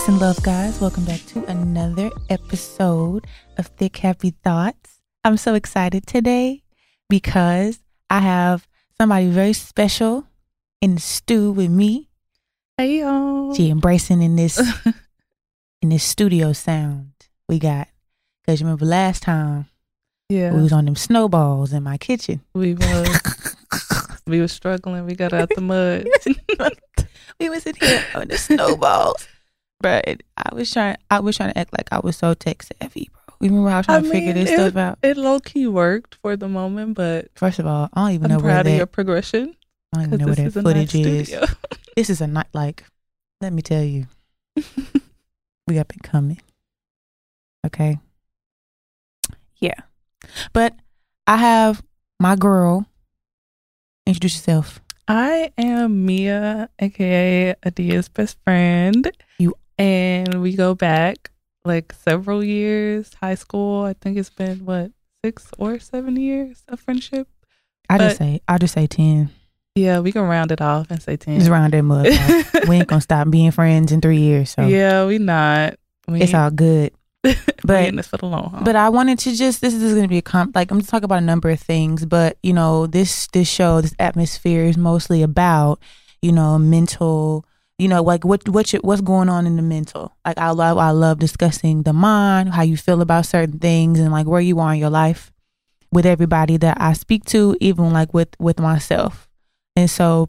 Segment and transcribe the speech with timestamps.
[0.00, 0.80] Peace and love, guys.
[0.80, 3.26] Welcome back to another episode
[3.58, 5.02] of Thick Happy Thoughts.
[5.24, 6.62] I'm so excited today
[7.10, 8.66] because I have
[8.96, 10.24] somebody very special
[10.80, 12.08] in the stew with me.
[12.78, 13.52] Hey y'all.
[13.54, 14.58] She embracing in this
[15.82, 17.12] in this studio sound
[17.46, 17.88] we got.
[18.46, 19.66] Cause you remember last time
[20.30, 20.54] Yeah.
[20.54, 22.40] we was on them snowballs in my kitchen.
[22.54, 23.20] We was
[24.26, 25.04] we was struggling.
[25.04, 26.08] We got out the mud.
[27.38, 29.28] we was in here on the snowballs.
[29.80, 33.08] But I was trying I was trying to act like I was so tech savvy,
[33.12, 33.34] bro.
[33.40, 34.98] You remember how I was trying I to figure mean, this stuff out?
[35.02, 38.38] It low key worked for the moment, but First of all, I don't even I'm
[38.38, 39.56] know where proud that of your progression.
[39.94, 41.34] I don't even know where that footage is.
[41.96, 42.84] This is a night like
[43.40, 44.06] let me tell you.
[45.66, 46.40] we got been coming.
[47.66, 47.98] Okay.
[49.58, 49.80] Yeah.
[50.52, 50.74] But
[51.26, 51.82] I have
[52.18, 52.86] my girl.
[54.06, 54.80] Introduce yourself.
[55.08, 59.10] I am Mia, aka Adia's best friend.
[59.80, 61.30] And we go back
[61.64, 63.84] like several years, high school.
[63.84, 64.90] I think it's been what
[65.24, 67.28] six or seven years of friendship.
[67.88, 69.30] I just say I just say ten.
[69.74, 71.38] Yeah, we can round it off and say ten.
[71.38, 72.06] Just round mug.
[72.06, 72.54] off.
[72.68, 75.76] we ain't gonna stop being friends in three years, so Yeah, we not.
[76.06, 76.92] We it's all good.
[77.22, 78.62] but- this for the long haul.
[78.62, 80.84] But I wanted to just this is going to be a comp like I'm going
[80.84, 84.64] to talk about a number of things, but you know this this show this atmosphere
[84.64, 85.80] is mostly about
[86.20, 87.46] you know mental
[87.80, 90.14] you know like what what you, what's going on in the mental?
[90.26, 94.12] Like I love I love discussing the mind how you feel about certain things and
[94.12, 95.32] like where you are in your life
[95.90, 99.28] with everybody that I speak to even like with with myself.
[99.76, 100.28] And so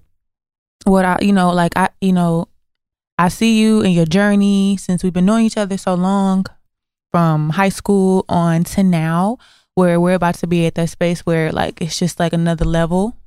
[0.86, 2.48] what I you know like I you know
[3.18, 6.46] I see you in your journey since we've been knowing each other so long
[7.12, 9.38] from high school on to now
[9.76, 13.18] where we're about to be at that space where like it's just like another level.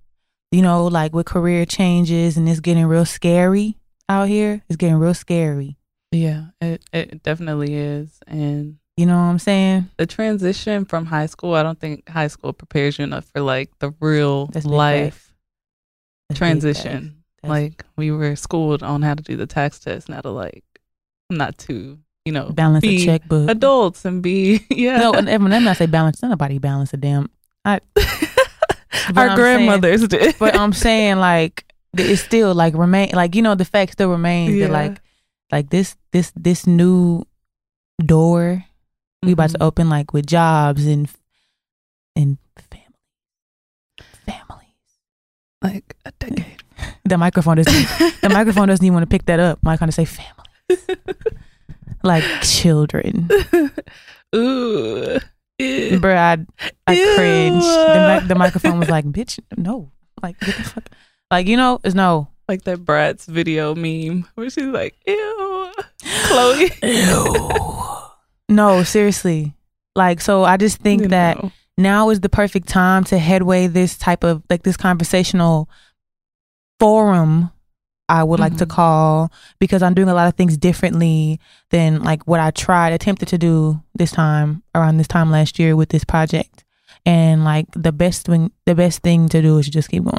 [0.50, 3.76] You know like with career changes and it's getting real scary
[4.08, 5.76] out here it's getting real scary
[6.12, 8.20] yeah, it it definitely is.
[8.28, 12.28] And you know what i'm saying the transition from high school, I don't think high
[12.28, 15.34] school prepares you enough for like the real That's life
[16.34, 17.22] transition.
[17.42, 20.30] That's- Like we were schooled on how to do the tax test, and how to
[20.30, 20.64] like
[21.30, 24.98] not to you know balance be a checkbook adults and be yeah.
[24.98, 27.28] no and when i say balance nobody balance a damn
[27.64, 27.80] I,
[29.16, 30.36] Our I'm grandmothers did.
[30.38, 31.66] but i'm saying like
[32.00, 34.66] it's still like remain like you know the fact still remains Yeah.
[34.66, 35.00] that like
[35.52, 37.24] like this this this new
[38.04, 38.64] door
[39.22, 39.66] we about to Mhm.
[39.66, 41.08] open like with jobs and
[42.16, 42.38] and
[42.70, 42.94] family
[44.26, 44.90] families
[45.62, 46.62] like a decade.
[47.04, 49.94] the microphone doesn't the microphone doesn't even want to pick that up my kind of
[49.94, 50.48] say family
[52.02, 53.28] like children
[54.34, 55.18] Ooh.
[55.60, 56.36] Bruh i,
[56.90, 59.90] I cringed the, the microphone was like bitch no
[60.22, 60.84] like get the fuck
[61.30, 65.72] like you know it's no like that Bratz video meme where she's like, "Ew,
[66.26, 67.50] Chloe." Ew.
[68.50, 69.54] no seriously
[69.96, 71.50] like so i just think You that know.
[71.78, 75.68] now is the perfect time to headway this type of like this conversational
[76.80, 77.50] forum
[78.06, 78.70] I would like to Mhm.
[78.70, 81.40] call because I'm doing a lot of things differently
[81.70, 85.74] than like what I tried attempted to do this time around this time last year
[85.74, 86.64] with this project.
[87.06, 90.18] And like the best thing the best thing to do is just keep going.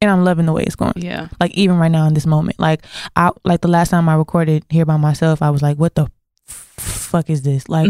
[0.00, 0.92] And I'm loving the way it's going.
[0.96, 2.58] yeah, Like even right now in this moment.
[2.60, 2.84] Like
[3.16, 6.08] I like the last time I recorded here by myself, I was like, what the
[6.48, 7.68] f- fuck is this?
[7.70, 7.88] Like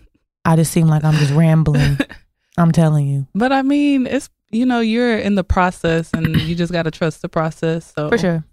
[0.44, 1.98] I just seem like I'm just rambling.
[2.58, 3.26] I'm telling you.
[3.34, 6.90] but I mean, it's you know, you're in the process, and you just got to
[6.92, 7.92] trust the process.
[7.96, 8.44] So For sure.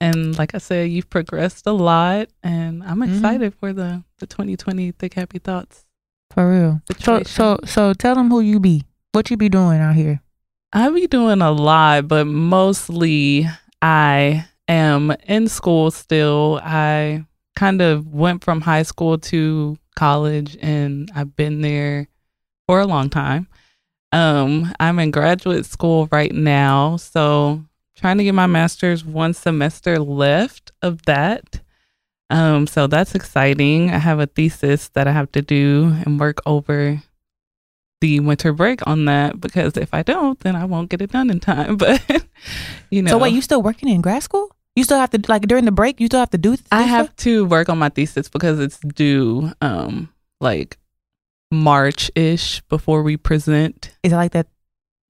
[0.00, 3.14] And like I said, you've progressed a lot, and I'm Mhm.
[3.14, 5.84] excited for the the 2020 Thick Happy Thoughts.
[6.32, 6.82] For real.
[6.98, 8.82] So so so tell them who you be.
[9.12, 10.20] What you be doing out here?
[10.76, 13.46] I be doing a lot, but mostly
[13.80, 16.60] I am in school still.
[16.64, 17.24] I
[17.54, 22.08] kind of went from high school to college and I've been there
[22.66, 23.46] for a long time.
[24.10, 27.62] Um, I'm in graduate school right now, so
[27.96, 31.60] trying to get my master's one semester left of that.
[32.30, 33.90] Um, so that's exciting.
[33.90, 37.00] I have a thesis that I have to do and work over
[38.04, 41.30] the winter break on that because if I don't, then I won't get it done
[41.30, 41.76] in time.
[41.84, 42.02] But
[42.90, 44.50] you know, So wait, you still working in grad school?
[44.76, 46.00] You still have to like during the break.
[46.00, 46.52] You still have to do.
[46.70, 47.16] I this have stuff?
[47.24, 50.10] to work on my thesis because it's due um
[50.40, 50.76] like
[51.50, 53.96] March ish before we present.
[54.02, 54.48] Is it like that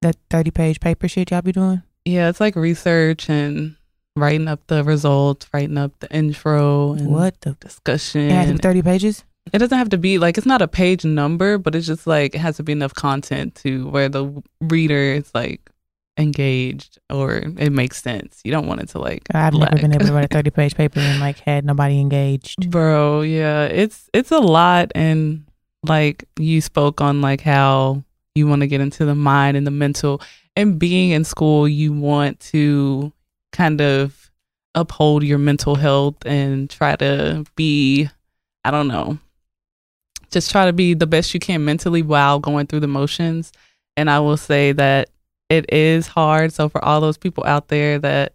[0.02, 1.82] that thirty page paper shit y'all be doing?
[2.04, 3.74] Yeah, it's like research and
[4.14, 7.52] writing up the results, writing up the intro and What the?
[7.58, 8.20] discussion.
[8.30, 9.24] It has to be thirty pages.
[9.52, 12.34] It doesn't have to be like it's not a page number, but it's just like
[12.34, 15.70] it has to be enough content to where the reader is like
[16.16, 18.40] engaged or it makes sense.
[18.44, 19.72] You don't want it to like I've lag.
[19.72, 22.70] never been able to write a thirty page paper and like had nobody engaged.
[22.70, 25.44] Bro, yeah, it's it's a lot and
[25.86, 28.02] like you spoke on like how
[28.34, 30.20] you want to get into the mind and the mental
[30.56, 33.12] and being in school you want to
[33.52, 34.30] kind of
[34.74, 38.08] uphold your mental health and try to be
[38.64, 39.18] I don't know.
[40.34, 43.52] Just try to be the best you can mentally while going through the motions.
[43.96, 45.10] And I will say that
[45.48, 46.52] it is hard.
[46.52, 48.34] So for all those people out there that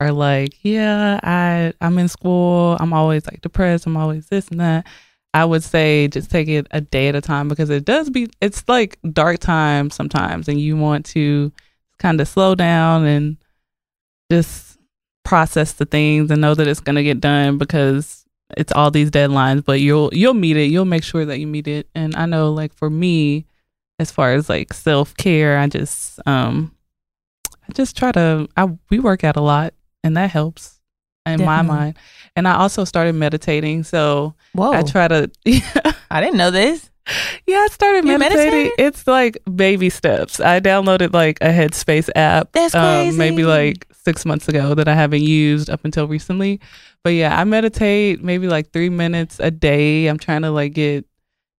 [0.00, 4.60] are like, yeah, I I'm in school, I'm always like depressed, I'm always this and
[4.60, 4.86] that.
[5.34, 8.28] I would say just take it a day at a time because it does be
[8.40, 11.50] it's like dark time sometimes and you want to
[11.98, 13.36] kind of slow down and
[14.30, 14.78] just
[15.24, 18.23] process the things and know that it's going to get done because
[18.56, 20.70] it's all these deadlines but you'll you'll meet it.
[20.70, 21.88] You'll make sure that you meet it.
[21.94, 23.46] And I know like for me
[23.98, 26.74] as far as like self-care I just um
[27.68, 30.80] I just try to I we work out a lot and that helps
[31.26, 31.96] in my mind.
[32.36, 35.30] And I also started meditating so Whoa, I try to
[36.10, 36.90] I didn't know this.
[37.48, 38.72] I started You meditating.
[38.78, 40.40] It's like baby steps.
[40.40, 42.52] I downloaded like a Headspace app.
[42.52, 46.60] That's um, maybe like six months ago that I haven't used up until recently.
[47.02, 50.06] But yeah, I meditate maybe like three minutes a day.
[50.06, 51.04] I'm trying to like get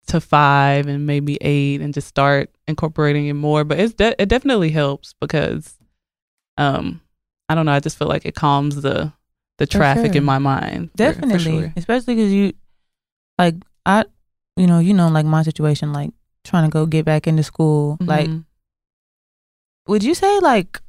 [0.06, 3.64] to five and maybe eight and just start incorporating it more.
[3.64, 5.78] But it's de- it definitely helps because
[6.56, 7.00] um
[7.48, 7.72] I don't know.
[7.72, 9.12] I just feel like it calms the
[9.58, 10.16] the traffic sure.
[10.16, 10.90] in my mind.
[10.90, 11.72] for- for Definitely, sure.
[11.76, 12.52] especially because you,
[13.38, 13.54] like
[13.86, 14.04] I,
[14.56, 16.10] you know, you know, like my situation, like
[16.44, 17.96] trying to go get back into school.
[18.00, 18.44] Like, Mhm.
[19.86, 20.80] would you say like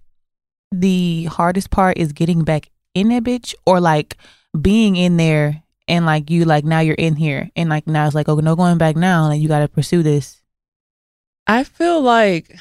[0.71, 4.17] the hardest part is getting back in that bitch, or like
[4.59, 8.15] being in there and like you like now you're in here and like now it's
[8.15, 10.41] like oh no going back now, like you got to pursue this.
[11.47, 12.55] I feel like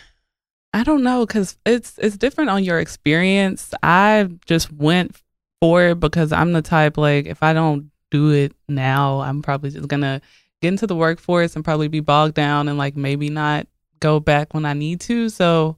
[0.73, 3.73] I don't know because it's it's different on your experience.
[3.83, 5.17] I just went
[5.61, 9.71] for it because I'm the type like if I don't do it now, I'm probably
[9.71, 10.21] just gonna
[10.65, 13.67] get into the workforce and probably be bogged down and like maybe not
[14.01, 15.29] go back when I need to.
[15.29, 15.77] So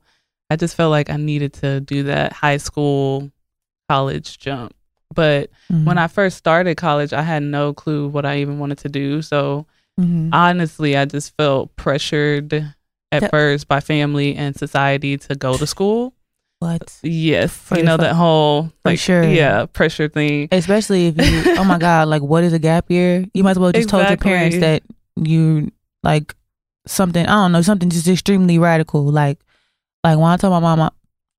[0.49, 3.31] I just felt like I needed to do that high school
[3.89, 4.75] college jump.
[5.15, 8.89] But when I first started college, I had no clue what I even wanted to
[8.89, 9.23] do.
[9.23, 9.67] So
[9.99, 10.31] Mhm.
[10.33, 12.53] honestly, I just felt pressured
[13.11, 16.13] at That- first by family and society to go to school.
[16.59, 19.23] What, Yes, you know that whole like sure.
[19.23, 20.49] yeah pressure thing.
[20.51, 23.27] especially if you oh my god, like what is a gap year?
[23.35, 24.83] You might as well just told your parents that
[25.17, 25.71] you
[26.03, 26.35] like
[26.87, 29.05] something I don't know something just extremely radical.
[29.05, 29.39] Like
[30.03, 30.91] like when I told my mom,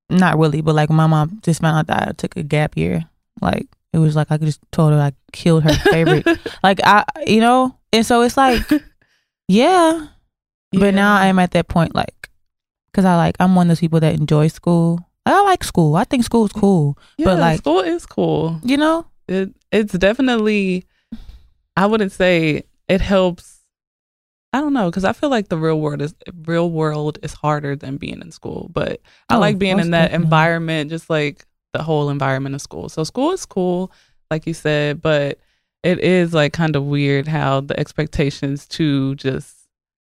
[0.10, 3.06] not really, but like my mom just found out that I took a gap year.
[3.42, 6.28] Like it was like I just told her I killed her favorite.
[6.64, 8.62] like I, you know, and so it's like
[9.48, 10.08] yeah,
[10.74, 12.30] but now I'm at that point like
[12.92, 15.07] because I like I'm one of those people that enjoy school.
[15.28, 15.96] I like school.
[15.96, 16.98] I think school's cool.
[17.18, 18.60] yeah, but, like- school is cool.
[18.64, 20.86] You know, It it's definitely.
[21.76, 23.56] I wouldn't say it helps.
[24.54, 26.16] I don't know because I feel like the real world is
[26.46, 28.70] real world is harder than being in school.
[28.74, 30.26] But I Oh, like being in that definitely.
[30.26, 32.88] environment, just like the whole environment of school.
[32.90, 33.92] So school is cool,
[34.32, 35.38] like you said, but
[35.84, 39.54] it is like kind of weird how the expectations to just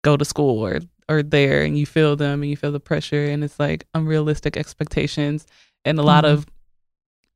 [0.03, 0.79] go to school or
[1.09, 4.56] are there and you feel them and you feel the pressure and it's like unrealistic
[4.57, 5.45] expectations
[5.86, 6.31] and a lot Mhm.
[6.33, 6.45] of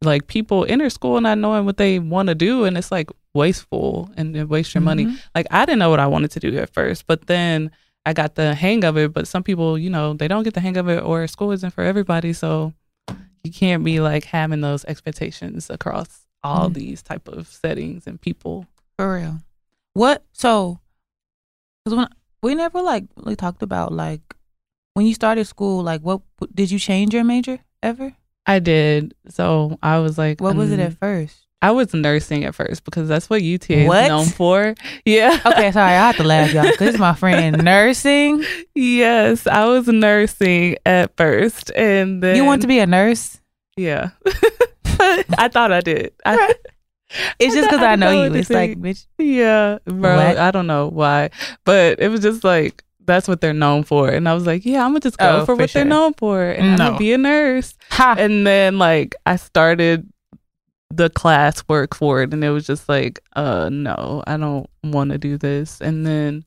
[0.01, 4.09] like people enter school not knowing what they want to do and it's like wasteful
[4.17, 5.19] and it wastes your money Mhm.
[5.33, 7.71] like I didn't know what I wanted to do at first, but then
[8.05, 9.13] I got the hang of it.
[9.13, 11.71] But some people, you know, they don't get the hang of it, or school isn't
[11.71, 12.33] for everybody.
[12.33, 12.73] So
[13.43, 16.73] you can't be like having those expectations across all Mhm.
[16.75, 18.67] these type of settings and people.
[18.99, 19.39] For real.
[19.93, 20.23] What?
[20.33, 20.79] So,
[21.83, 22.07] because when
[22.41, 24.21] we never like really talked about like
[24.93, 26.21] when you started school, like what
[26.53, 28.13] did you change your major ever?
[28.45, 29.13] I did.
[29.29, 31.41] So I was like, What was it um, at first?
[31.61, 34.03] I was nursing at first because that's what UTA What?
[34.03, 34.75] is known for.
[35.05, 35.39] Yeah.
[35.45, 38.43] Okay, sorry, I have to laugh, y'all, because this is my friend nursing.
[38.75, 43.39] yes, I was nursing at first, and then You want to be a nurse?
[43.77, 44.11] Yeah.
[45.37, 46.13] I thought I did.
[46.25, 46.53] I,
[47.39, 48.33] It's just because I I know know you.
[48.39, 49.05] It's like, bitch.
[49.17, 50.15] Yeah, bro.
[50.15, 50.37] What?
[50.37, 51.29] I don't know why,
[51.63, 54.83] but it was just like that's what they're known for, and I was like, yeah,
[54.83, 55.81] I'm gonna just go Oh, for, for what sure.
[55.81, 57.75] they're known for, and I'm gonna be a nurse.
[57.91, 58.15] Ha.
[58.17, 60.09] And then like I started
[60.89, 65.11] the class work for it, and it was just like, uh, no, I don't want
[65.11, 65.81] to do this.
[65.81, 66.45] And then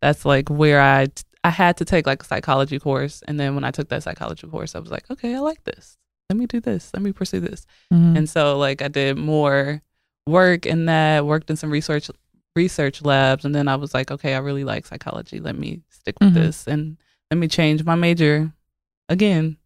[0.00, 1.08] that's like where I
[1.44, 4.46] I had to take like a psychology course, and then when I took that psychology
[4.48, 5.96] course, I was like, okay, I like this.
[6.30, 6.90] Let me do this.
[6.94, 7.66] Let me pursue this.
[7.92, 8.16] Mhm.
[8.16, 9.82] And so like I did more
[10.26, 12.10] work in that, worked in some research
[12.56, 15.40] research labs, and then I was like, okay, I really like psychology.
[15.40, 16.34] Let me stick with Mhm.
[16.34, 16.96] this and
[17.30, 18.52] let me change my major
[19.08, 19.56] again.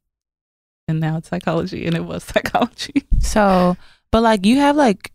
[0.91, 3.03] and now it's psychology, and it was psychology.
[3.21, 3.77] So,
[4.11, 5.13] but like you have like,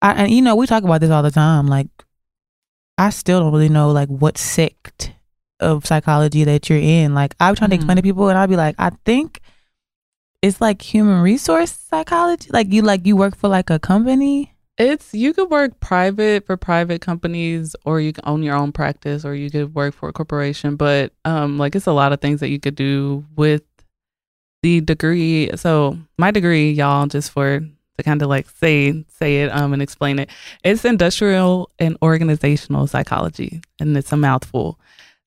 [0.00, 1.66] I, and you know, we talk about this all the time.
[1.66, 1.88] Like,
[2.96, 5.12] I still don't really know like what sect
[5.60, 7.12] of psychology that you're in.
[7.12, 7.80] Like, I'm trying to Mhm.
[7.80, 9.40] explain to people, and I'll be like, I think
[10.42, 12.50] it's like human resource psychology.
[12.52, 14.54] Like you, like you work for like a company.
[14.76, 19.24] It's you could work private for private companies, or you can own your own practice,
[19.24, 20.76] or you could work for a corporation.
[20.76, 23.62] But um, like it's a lot of things that you could do with
[24.62, 25.50] the degree.
[25.56, 29.82] So my degree, y'all, just for to kind of like say say it um and
[29.82, 30.30] explain it,
[30.62, 34.78] it's industrial and organizational psychology, and it's a mouthful.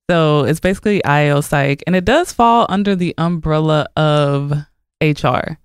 [0.10, 4.54] So it's basically IO psych, and it does fall under the umbrella of
[5.02, 5.58] HR,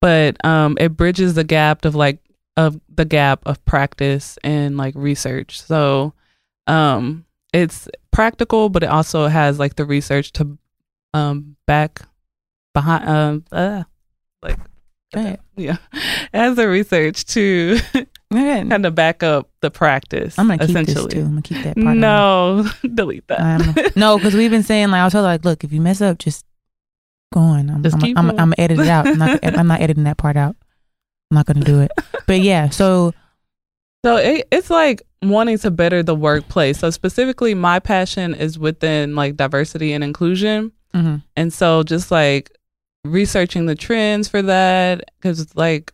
[0.00, 2.18] but um, it bridges the gap of like
[2.56, 5.60] of the gap of practice and like research.
[5.60, 6.12] So
[6.66, 10.56] um it's practical but it also has like the research to
[11.14, 12.02] um back
[12.72, 13.82] behind um uh,
[14.42, 14.58] like
[15.12, 15.40] ahead.
[15.56, 15.76] yeah
[16.32, 17.78] as has the research to
[18.32, 21.20] kind of back up the practice I'm gonna keep essentially this too.
[21.20, 21.96] I'm gonna keep that part.
[21.96, 25.72] no delete that no, because we've been saying like I'll tell her like, look, if
[25.72, 26.46] you mess up, just
[27.32, 27.70] go on.
[27.70, 28.40] I'm, Just I'm, I'm, going.
[28.40, 29.06] I'm edit it out.
[29.06, 30.56] I'm not, I'm not editing that part out.
[31.30, 31.90] I'm not gonna do it.
[32.26, 33.12] But yeah, so
[34.04, 36.78] So it, it's like wanting to better the workplace.
[36.78, 41.22] So specifically, my passion is within like diversity and inclusion, mhm.
[41.36, 42.50] and so just like
[43.04, 45.92] researching the trends for that, because like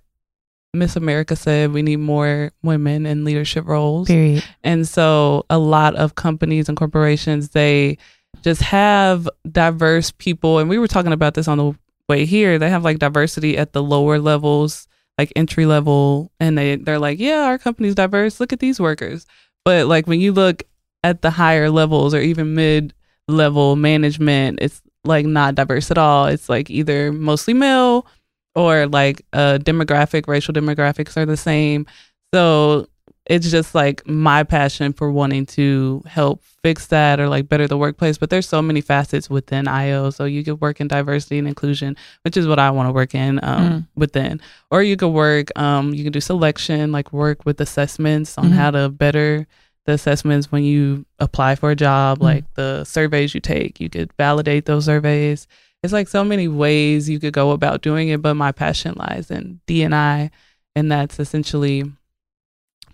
[0.72, 4.42] Miss America said, we need more women in leadership roles, period.
[4.64, 7.98] and so a lot of companies and corporations they
[8.42, 11.74] just have diverse people, and we were talking about this on the
[12.08, 12.58] way here.
[12.58, 17.18] They have like diversity at the lower levels like entry level and they they're like
[17.18, 18.40] yeah our company's diverse.
[18.40, 19.26] Look at these workers.
[19.64, 20.62] But like when you look
[21.04, 22.94] at the higher levels or even mid
[23.26, 26.26] level management it's like not diverse at all.
[26.26, 28.06] It's like either mostly male
[28.54, 31.86] or like uh demographic racial demographics are the same.
[32.32, 32.88] So
[33.28, 37.76] it's just like my passion for wanting to help fix that or like better the
[37.76, 41.46] workplace but there's so many facets within io so you could work in diversity and
[41.46, 43.86] inclusion which is what i want to work in um, Mm.
[43.96, 48.46] within or you could work um you can do selection like work with assessments on
[48.50, 48.52] Mhm.
[48.54, 49.46] how to better
[49.86, 52.22] the assessments when you apply for a job Mhm.
[52.22, 55.46] like the surveys you take you could validate those surveys
[55.82, 59.30] it's like so many ways you could go about doing it but my passion lies
[59.30, 60.30] in d&i
[60.74, 61.84] and that's essentially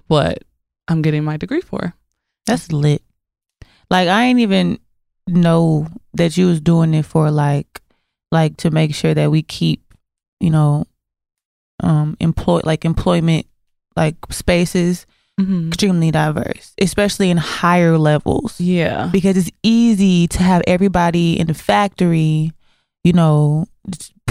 [0.07, 0.45] what
[0.89, 1.95] i'm getting my degree for
[2.47, 3.03] That's lit.
[3.91, 4.79] Like I ain't even
[5.27, 7.81] know that you was doing it for like
[8.31, 9.95] like to make sure that we keep,
[10.41, 10.87] you know,
[11.83, 13.47] um employ like employment
[13.97, 15.07] like spaces
[15.41, 15.69] mm-hmm.
[15.69, 18.61] extremely diverse, especially in higher levels.
[18.61, 22.53] yeah Because it's easy to have everybody in the factory,
[23.05, 23.67] you know,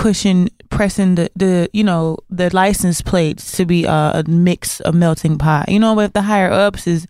[0.03, 4.91] pushing pressing the, the you know, the license plates to be a, a mix, a
[4.91, 5.69] melting pot.
[5.69, 7.07] You know, but if the higher ups is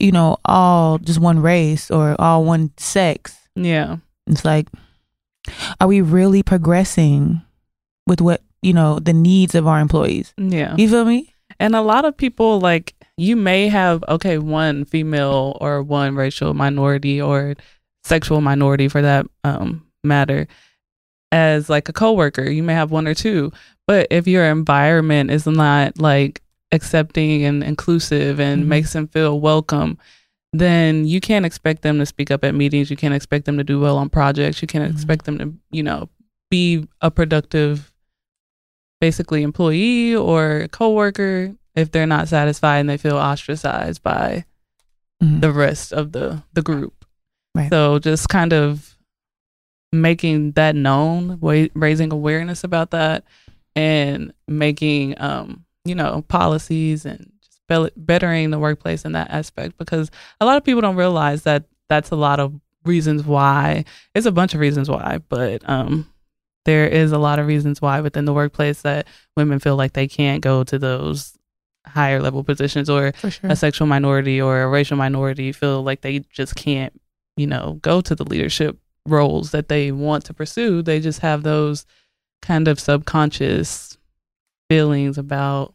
[0.00, 3.36] you know, all just one race or all one sex.
[3.54, 4.68] yeah It's like,
[5.80, 7.40] are we really progressing
[8.06, 10.34] with what, you know, the needs of our employees?
[10.36, 11.32] yeah You feel me?
[11.58, 16.52] And a lot of people like you may have okay one female or one racial
[16.52, 17.54] minority or
[18.04, 20.46] sexual minority for that um matter
[21.32, 22.48] as like a coworker.
[22.48, 23.52] You may have one or two,
[23.86, 26.42] but if your environment is not like
[26.72, 28.68] accepting and inclusive and Mhm.
[28.68, 29.98] makes them feel welcome,
[30.52, 32.90] then you can't expect them to speak up at meetings.
[32.90, 34.62] You can't expect them to do well on projects.
[34.62, 34.92] You can't Mhm.
[34.94, 36.08] expect them to, you know,
[36.50, 37.92] be a productive
[39.00, 44.44] basically employee or coworker if they're not satisfied and they feel ostracized by
[45.22, 45.40] Mhm.
[45.42, 47.04] the rest of the the group.
[47.54, 47.68] Right.
[47.70, 48.95] So just kind of
[49.92, 53.24] making that known, wa- raising awareness about that,
[53.74, 59.76] and making um you know policies and just bel- bettering the workplace in that aspect
[59.78, 63.84] because a lot of people don't realize that that's a lot of reasons why.
[64.14, 66.10] It's a bunch of reasons why, but um
[66.64, 70.08] there is a lot of reasons why within the workplace that women feel like they
[70.08, 71.38] can't go to those
[71.86, 73.30] higher level positions or sure.
[73.44, 77.00] a sexual minority or a racial minority feel like they just can't,
[77.36, 78.76] you know, go to the leadership
[79.08, 80.82] roles that they want to pursue.
[80.82, 81.86] They just have those
[82.42, 83.96] kind of subconscious
[84.68, 85.74] feelings about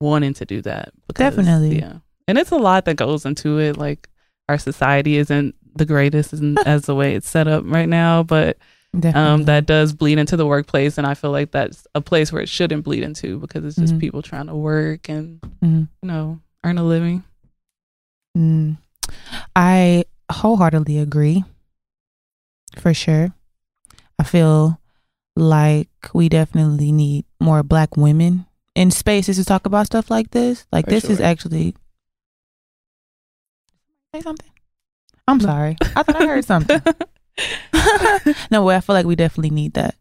[0.00, 0.92] wanting to do that.
[1.14, 1.78] Definitely.
[1.78, 1.98] Yeah.
[2.28, 3.76] And it's a lot that goes into it.
[3.76, 4.08] Like
[4.48, 8.58] our society isn't the greatest in- as the way it's set up right now, but
[9.14, 10.96] um, that does bleed into the workplace.
[10.96, 13.94] And I feel like that's a place where it shouldn't bleed into because it's just
[13.94, 14.00] Mhm.
[14.00, 15.88] people trying to work and, Mhm.
[16.02, 17.22] you know, earn a living.
[18.36, 18.78] Mm.
[19.54, 21.44] I wholeheartedly agree.
[22.76, 23.34] For sure.
[24.18, 24.80] I feel
[25.34, 30.66] like we definitely need more black women in spaces to talk about stuff like this.
[30.72, 31.74] Like this is actually
[34.14, 34.50] say something.
[35.28, 35.76] I'm sorry.
[35.96, 36.80] I thought I heard something.
[38.50, 39.96] no, well, I feel like we definitely need that.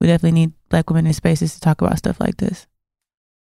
[0.00, 2.66] We definitely need black women in spaces to talk about stuff like this.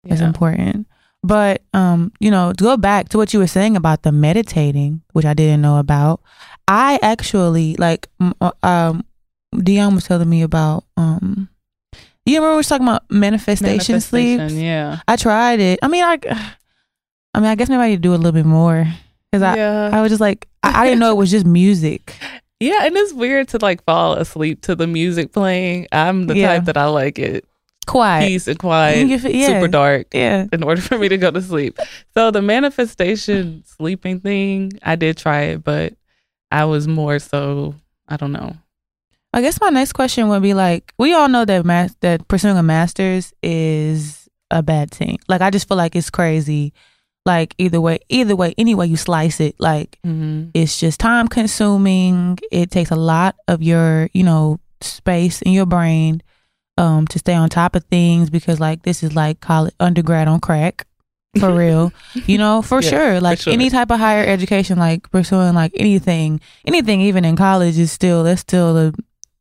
[0.05, 0.87] It's important.
[1.23, 5.01] But um, you know, to go back to what you were saying about the meditating,
[5.11, 6.21] which I didn't know about.
[6.67, 8.07] I actually like
[8.41, 9.05] uh, um
[9.57, 11.49] Dion was telling me about um
[12.25, 14.37] you remember we was talking about manifestation, sleeps?
[14.37, 14.99] Manifestation, Yeah.
[15.07, 15.79] I tried it.
[15.81, 16.17] I mean I
[17.33, 18.85] I mean I guess maybe I need to do a little bit more
[19.33, 19.89] cuz I yeah.
[19.93, 22.15] I was just like I, I didn't know it was just music.
[22.59, 25.87] yeah, and it's weird to like fall asleep to the music playing.
[25.91, 26.47] I'm the Yeah.
[26.55, 27.45] type that I like it
[27.85, 28.27] Quiet.
[28.27, 29.47] peace and quiet, yeah.
[29.47, 30.07] super dark.
[30.13, 30.47] Yeah.
[30.51, 31.79] in order for me to go to sleep.
[32.13, 35.93] So the manifestation sleeping thing, I did try it, but
[36.51, 37.75] I was more so
[38.07, 38.55] I don't know.
[39.33, 42.57] I guess my next question would be like, we all know that mas- that pursuing
[42.57, 45.19] a master's is a bad thing.
[45.27, 46.73] Like, I just feel like it's crazy.
[47.25, 50.51] Like either way, either way, any way you slice it, like Mm-hmm.
[50.53, 52.39] it's just time consuming.
[52.51, 56.23] It takes a lot of your, you know, space in your brain,
[56.77, 60.39] um, to stay on top of things because like this is like college undergrad on
[60.39, 60.87] crack.
[61.39, 61.91] For real,
[62.25, 63.21] you know, for Yeah, sure.
[63.21, 63.53] Like sure.
[63.53, 68.23] any type of higher education, like pursuing like anything, anything even in college is still
[68.23, 68.93] that's still a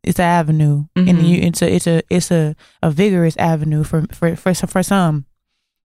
[0.02, 1.28] it's an avenue and Mhm.
[1.28, 5.24] you it's a it's a it's a, a vigorous avenue for for for for some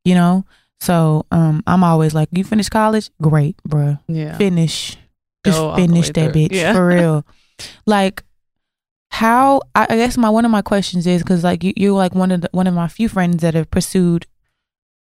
[0.05, 0.45] you know
[0.79, 4.37] so um i'm always like you finish college great bruh Yeah.
[4.37, 4.95] finish
[5.43, 6.41] just Go finish that through.
[6.49, 6.73] bitch Yeah.
[6.73, 7.25] for real
[7.87, 8.21] like
[9.09, 12.13] how I, I guess my one of my questions is because like you, you're like
[12.15, 14.25] one of the, one of my few friends that have pursued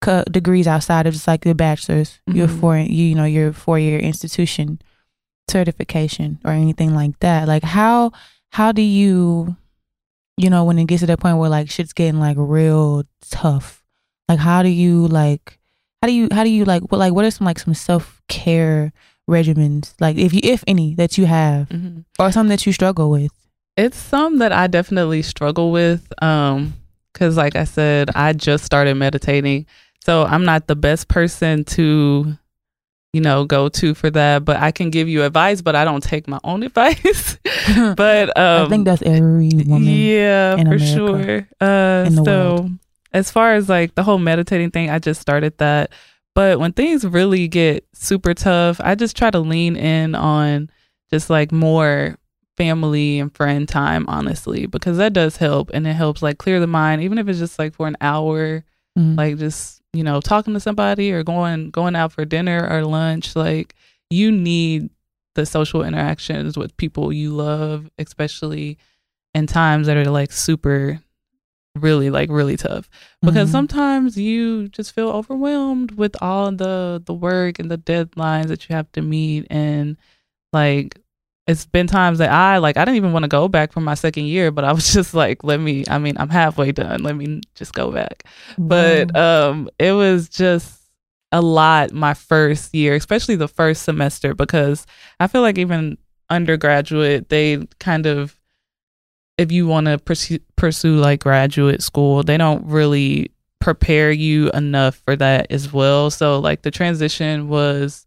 [0.00, 2.60] co- degrees outside of just like your bachelor's your Mhm.
[2.60, 4.78] four you, you know your four year institution
[5.50, 8.10] certification or anything like that like how
[8.50, 9.56] how do you
[10.36, 13.82] you know when it gets to that point where like shit's getting like real tough
[14.28, 15.58] like how do you like
[16.02, 18.92] how do you how do you like what like what are some like some self-care
[19.30, 22.04] regimens like if you if any that you have Mhm.
[22.18, 23.32] or something that you struggle with
[23.76, 26.10] It's some that I definitely struggle with.
[26.22, 26.72] Um,
[27.12, 29.66] cause like I said, I just started meditating.
[30.06, 32.36] So I'm not the best person to,
[33.12, 34.44] you know, go to for that.
[34.44, 37.38] But I can give you advice, but I don't take my own advice.
[37.96, 41.48] but um i think that's every woman Yeah, for America, sure.
[41.60, 42.70] Uh in the so world.
[43.12, 45.90] as far as like the whole meditating thing, I just started that.
[46.36, 50.70] But when things really get super tough, I just try to lean in on
[51.10, 52.16] just like more
[52.56, 56.66] family and friend time, honestly, because that does help and it helps like clear the
[56.68, 58.62] mind, even if it's just like for an hour,
[58.96, 59.16] Mhm.
[59.18, 63.34] like just, you know, talking to somebody or going going out for dinner or lunch.
[63.34, 63.74] Like
[64.10, 64.90] you need
[65.34, 68.78] the social interactions with people you love, especially
[69.34, 71.00] in times that are like super
[71.78, 72.88] really like really tough
[73.20, 73.52] because Mhm.
[73.52, 78.74] sometimes you just feel overwhelmed with all the the work and the deadlines that you
[78.74, 79.98] have to meet and
[80.54, 80.98] like
[81.46, 83.94] it's been times that I like I didn't even want to go back for my
[83.94, 87.16] second year but I was just like let me I mean I'm halfway done let
[87.16, 88.24] me just go back.
[88.58, 90.80] But um it was just
[91.32, 94.86] a lot my first year especially the first semester because
[95.18, 95.98] i feel like even
[96.30, 98.38] undergraduate they kind of
[99.36, 103.32] if you want to pursue, pursue like graduate school they don't really
[103.66, 106.08] prepare you enough for that as well.
[106.10, 108.06] So like the transition was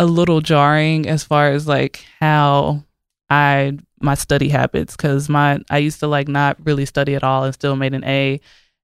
[0.00, 2.82] a little jarring as far as like how
[3.28, 7.44] i my study habits because my i used to like not really study at all
[7.44, 8.40] and still made an a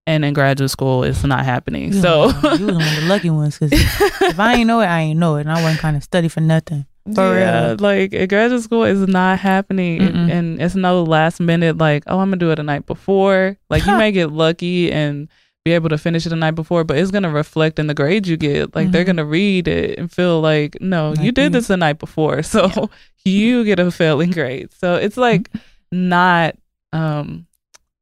[0.07, 3.31] and in graduate school it's not happening You so you was one of the lucky
[3.31, 3.73] ones because
[4.21, 6.29] if I ain't know it, I ain't know it, and I wasn't kind of study
[6.29, 6.87] for nothing.
[7.15, 7.77] For yeah, real.
[7.79, 11.79] like graduate school is not happening, and, and it's no last minute.
[11.79, 13.57] Like, oh, I'm gonna do it the night before.
[13.71, 15.29] Like, you may get lucky and
[15.67, 18.29] be able to finish it the night before, but it's gonna reflect in the grades
[18.29, 18.73] you get.
[18.77, 19.07] Like, they're Mhm.
[19.19, 22.89] gonna read it and feel like, no, you did this the night before, so
[23.25, 24.69] you get a failing grade.
[24.73, 26.09] So it's like Mm-hmm.
[26.09, 26.57] not.
[26.93, 27.47] Um,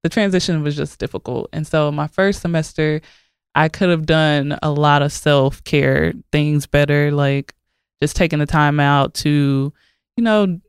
[0.03, 3.01] the transition was just difficult, and so my first semester,
[3.55, 7.55] I could have done a lot of self care things better, like
[8.03, 9.73] just taking the time out to,
[10.19, 10.61] you know,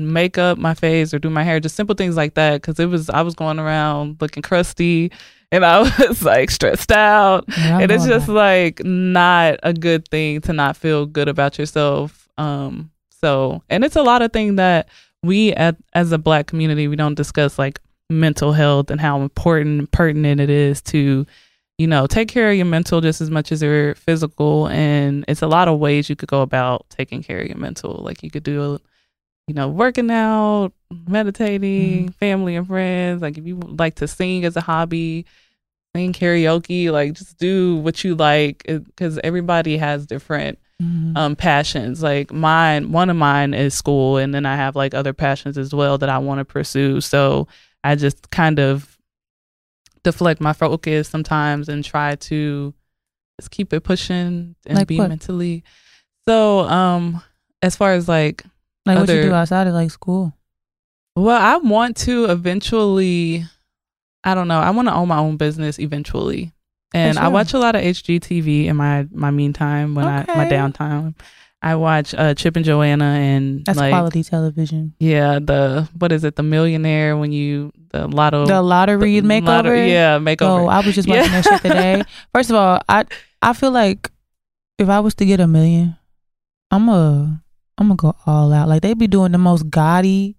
[0.00, 2.60] make up my face or do my hair, just simple things like that.
[2.64, 5.12] Cause it was, I was going around looking crusty
[5.54, 7.44] and I was like stressed out.
[7.48, 8.32] Yeah, and it's just that.
[8.32, 12.28] like not a good thing to not feel good about yourself.
[12.36, 12.90] Um,
[13.20, 14.88] so, and it's a lot of things that
[15.22, 19.78] we at, as a black community, we don't discuss like mental health and how important
[19.78, 21.26] and pertinent it is to
[21.78, 24.68] you know, take care of your mental just as much as your physical.
[24.68, 27.94] And it's a lot of ways you could go about taking care of your mental.
[27.94, 28.78] Like you could do
[29.46, 30.72] you know, working out,
[31.06, 33.20] meditating, family and friends.
[33.22, 35.26] Like if you like to sing as a hobby,
[35.94, 41.16] sing karaoke, like just do what you like because everybody has different Mhm.
[41.16, 42.02] um passions.
[42.02, 45.74] Like mine, one of mine is school, and then I have like other passions as
[45.74, 47.00] well that I want to pursue.
[47.00, 47.46] So
[47.84, 48.96] I just kind of
[50.02, 52.74] deflect my focus sometimes and try to
[53.40, 55.08] just keep it pushing and Like be what?
[55.08, 55.64] mentally.
[56.26, 57.22] So um
[57.62, 58.44] as far as like
[58.86, 60.32] like what you do outside of like school.
[61.16, 63.44] well, I want to eventually
[64.24, 66.52] I don't know, I want to own my own business eventually.
[66.94, 71.14] And I watch a lot of HGTV in my my meantime when I my downtime.
[71.60, 74.94] I watch uh Chip and Joanna and That's like quality television.
[75.00, 79.46] yeah, the what is it, the millionaire when you the lotto The lottery the makeover.
[79.46, 80.66] lotto- yeah, Oh.
[80.68, 81.40] I was just watching Yeah.
[81.40, 82.02] that shit today.
[82.34, 83.06] First of all, I
[83.42, 84.10] I feel like
[84.78, 85.96] if I was to get a million,
[86.70, 87.42] I'm a
[87.78, 88.68] I'm gonna go all out.
[88.68, 90.36] Like they be doing the most gaudy,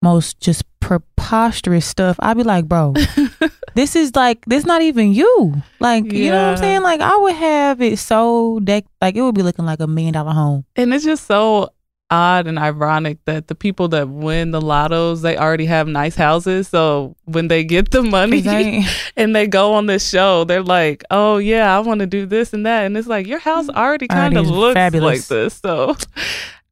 [0.00, 2.16] most just preposterous stuff.
[2.18, 2.94] I'd be like, bro,
[3.74, 5.54] this is like this not even you.
[5.80, 6.82] Like you know what I'm saying?
[6.82, 10.14] Like I would have it so decked like it would be looking like a million
[10.14, 10.64] dollar home.
[10.76, 11.70] And it's just so
[12.10, 16.68] odd and ironic that the people that win the lottos, they already have nice houses.
[16.68, 18.84] So when they get the money
[19.16, 22.52] and they go on this show, they're like, "Oh yeah, I want to do this
[22.52, 24.50] and that," and it's like your house already kind of Mm.
[24.50, 25.20] Looks fabulous.
[25.20, 25.54] like this.
[25.54, 25.96] So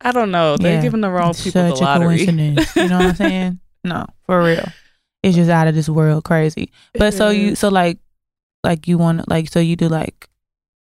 [0.02, 0.56] I don't know.
[0.56, 0.82] They're Yeah.
[0.82, 2.74] giving the wrong It's people the such a coincidence.
[2.76, 3.60] You know what I'm saying?
[3.84, 4.68] No, for real.
[5.22, 6.70] It's just out of this world crazy.
[6.94, 7.98] But so you so like
[8.62, 10.28] like you want like so you do like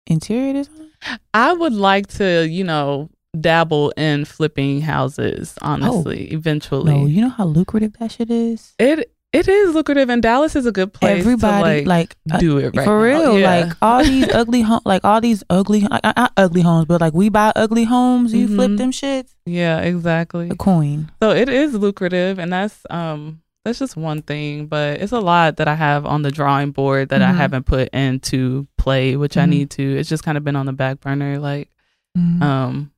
[0.08, 0.90] interior design?
[1.34, 5.56] I would like to, you know, dabble in flipping houses.
[5.62, 5.68] Oh.
[5.68, 6.98] Honestly, eventually, Oh.
[7.02, 8.74] No, you know how lucrative that shit is?
[8.80, 11.20] it it is lucrative, and Dallas is a good place.
[11.22, 13.38] Everybody to, like, like, uh, do it right for real.
[13.40, 13.66] Yeah.
[13.66, 17.30] Like all these ugly home like all these ugly not ugly homes, but like we
[17.30, 18.78] buy ugly homes, you flip Mhm.
[18.78, 19.34] them shits.
[19.46, 20.50] yeah, exactly.
[20.50, 21.12] A coin.
[21.22, 25.56] So it is lucrative, and that's um that's just one thing, but it's a lot
[25.58, 27.36] that I have on the drawing board that I Mhm.
[27.38, 29.50] haven't put into play, which I Mhm.
[29.50, 29.98] need to.
[29.98, 31.40] It's just kind of been on the back burner.
[31.40, 31.70] Like,
[32.18, 32.42] Mhm.
[32.44, 32.92] um,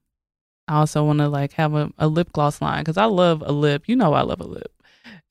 [0.68, 3.52] I also want to like have a, a lip gloss line because I love a
[3.52, 3.84] lip.
[3.88, 4.72] You know, I love a lip,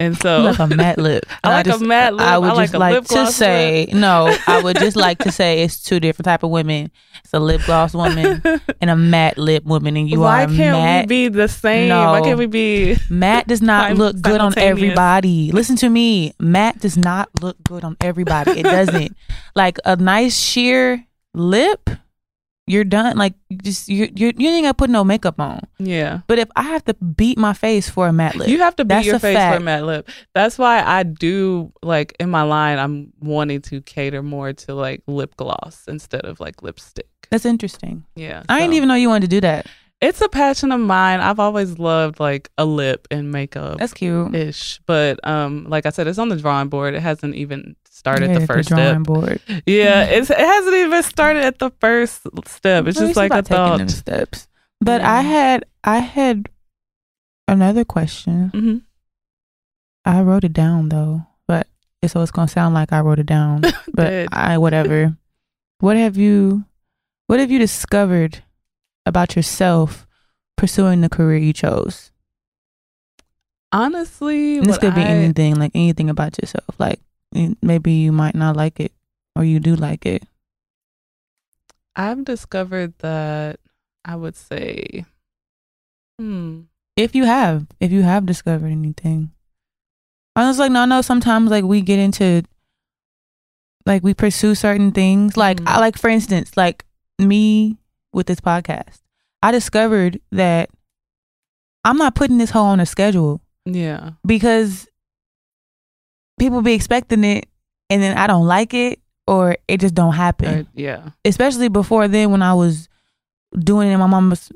[0.01, 1.25] and so like a matte lip.
[1.45, 2.27] I like a just- matte lip.
[2.27, 4.37] I would I like just a like lip to say no.
[4.47, 6.91] I would just like to say it's two different type of women.
[7.25, 8.43] It's a lip gloss woman
[8.81, 11.05] and a matte lip woman, and you Why are can't matte.
[11.05, 11.89] we be the same?
[11.89, 12.11] No.
[12.13, 12.97] Why can't we be?
[13.09, 15.53] matte does not look good on everybody.
[15.53, 16.33] Listen to me.
[16.41, 18.59] Matte does not look good on everybody.
[18.61, 19.17] It doesn't.
[19.55, 21.89] like a nice sheer lip,
[22.67, 23.17] you're done.
[23.19, 25.61] Like just you you you ain't gotta put no makeup on.
[25.79, 26.21] Yeah.
[26.27, 28.85] But if I have to beat my face for a matte lip, You have to
[28.85, 29.63] beat your face for a fact.
[29.63, 30.09] matte lip.
[30.35, 32.79] That's why I do like in my line.
[32.79, 37.09] I'm wanting to cater more to like lip gloss instead of like lipstick.
[37.31, 38.05] that's interesting.
[38.17, 39.67] Yeah, I didn't even know you wanted to do that.
[40.01, 41.21] It's a passion of mine.
[41.21, 44.35] I've always loved like a lip and makeup That's cute.
[44.35, 46.95] ish, but um, like I said, it's on the drawing board.
[46.95, 49.03] It hasn't even started Yeah, the first drawing step.
[49.05, 49.41] board.
[49.67, 52.87] Yeah, it's, it hasn't even started at the first step.
[52.87, 53.89] It's Well, just like a thought.
[53.91, 54.49] steps.
[54.81, 56.49] But I had I had
[57.49, 58.49] another question.
[58.51, 58.77] hmm
[60.05, 61.67] I wrote it down though, but
[62.07, 63.63] so it's gonna sound like I wrote it down.
[63.95, 65.17] But I whatever.
[65.81, 66.65] what have you
[67.29, 68.43] what have you discovered
[69.07, 70.07] about yourself
[70.59, 72.11] pursuing the career you chose?
[73.73, 76.75] Honestly, And this could be I- anything, like anything about yourself.
[76.79, 77.01] Like
[77.35, 78.93] mm, maybe you might not like it
[79.37, 80.23] or you do like it.
[81.97, 83.61] I've discovered that
[84.05, 85.05] I would say,
[86.19, 86.63] hmm,
[86.97, 89.33] If you have, if you have discovered anything.
[90.37, 92.43] I was like, no, no, sometimes like we get into
[93.87, 95.37] like we pursue certain things.
[95.37, 95.69] Like Mhm.
[95.69, 96.85] I like for instance, like
[97.19, 97.79] me
[98.13, 99.01] with this podcast.
[99.43, 100.71] I discovered that
[101.85, 104.89] I'm not putting this whole on a schedule yeah, because
[106.39, 107.47] people be expecting it
[107.91, 110.61] and then I don't like it or it just don't happen.
[110.61, 112.89] or- yeah, Especially before then when I was
[113.59, 114.51] doing it in my mama's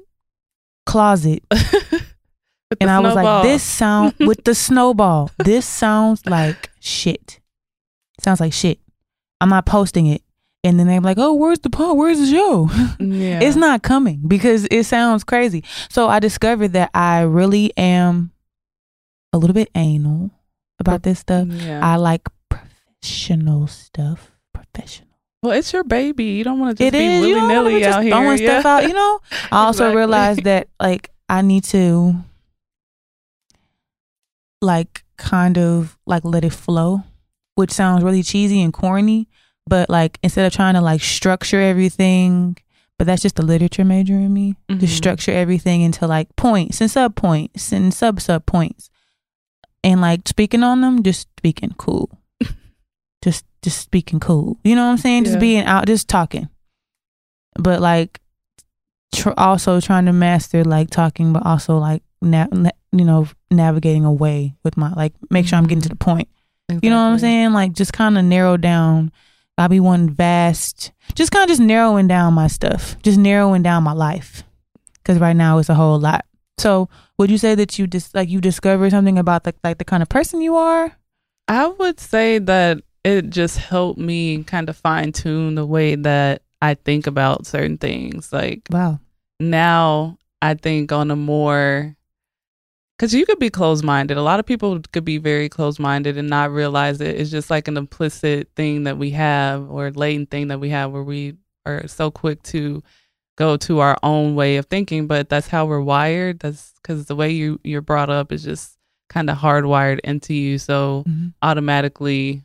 [0.86, 1.42] closet
[2.80, 5.30] and I was like, this sound with the snowball.
[5.38, 7.40] This sounds like shit.
[8.20, 8.78] Sounds like shit.
[9.40, 10.22] I'm not posting it.
[10.64, 11.96] And then they're like, oh, where's the pod?
[11.96, 12.68] Where's the show?
[12.98, 15.62] yeah, It's not coming because it sounds crazy.
[15.88, 18.32] So I discovered that I really am
[19.32, 20.30] a little bit anal
[20.78, 21.48] about this stuff.
[21.48, 21.84] Yeah.
[21.86, 24.30] I like professional stuff.
[24.54, 25.08] Professional.
[25.42, 26.24] well, it's your baby.
[26.24, 27.20] You don't want to It just be is.
[27.34, 28.12] willy nilly just out here.
[28.12, 28.60] throwing yeah.
[28.60, 28.82] stuff out.
[28.88, 29.20] You know.
[29.52, 29.96] I also Exactly.
[29.96, 32.14] realized that like I need to
[34.60, 37.02] like kind of like let it flow,
[37.54, 39.28] which sounds really cheesy and corny,
[39.66, 42.56] but like instead of trying to like structure everything,
[42.98, 44.56] but that's just the literature major in me.
[44.68, 44.80] Mhm.
[44.80, 48.90] To structure everything into like points and sub points and sub sub points,
[49.84, 52.10] and like speaking on them, just speaking cool,
[53.22, 54.58] just just speaking cool.
[54.64, 55.24] You know what I'm saying?
[55.24, 56.48] Just being out, just talking.
[57.58, 58.20] But like,
[59.14, 64.04] tr- also trying to master like talking, but also like na- na- you know navigating
[64.04, 66.28] away with my like make sure I'm getting to the point.
[66.82, 67.52] You know what I'm saying?
[67.52, 69.10] Like just kind of narrow down.
[69.56, 73.82] I'll be one vast, just kind of just narrowing down my stuff, just narrowing down
[73.82, 74.44] my life.
[74.94, 76.24] Because right now it's a whole lot.
[76.58, 79.84] So would you say that you just like you discovered something about the like the
[79.84, 80.92] kind of person you are?
[81.46, 86.42] I would say that it just helped me kind of fine tune the way that
[86.60, 88.32] I think about certain things.
[88.32, 89.00] Like Wow.
[89.40, 91.96] now, I think on a more
[92.98, 94.16] because you could be closed minded.
[94.16, 97.14] A lot of people could be very closed minded and not realize it.
[97.20, 100.90] It's just like an implicit thing that we have or latent thing that we have
[100.90, 102.82] where we are so quick to
[103.38, 105.06] go to our own way of thinking.
[105.06, 106.40] But that's how we're wired.
[106.40, 108.76] That's because the way you you're brought up is just
[109.08, 110.58] kind of hardwired into you.
[110.58, 111.32] So Mhm.
[111.40, 112.42] automatically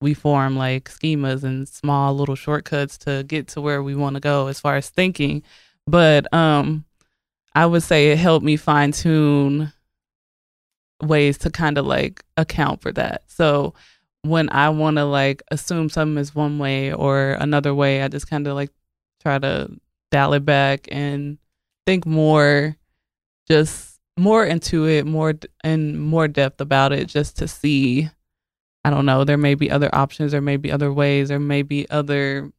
[0.00, 4.20] we form like schemas and small little shortcuts to get to where we want to
[4.20, 5.42] go as far as thinking.
[5.86, 6.84] But um
[7.54, 9.72] I would say it helped me fine tune
[11.02, 13.22] ways to kind of like account for that.
[13.28, 13.74] So
[14.22, 18.28] when I want to like assume something is one way or another way, I just
[18.28, 18.70] kind of like
[19.22, 19.70] try to
[20.14, 21.38] dial it back and
[21.86, 22.76] think more
[23.48, 28.08] just more into it, more and more depth about it just to see
[28.86, 31.62] I don't know, there may be other options, there may be other ways, there may
[31.62, 32.52] be other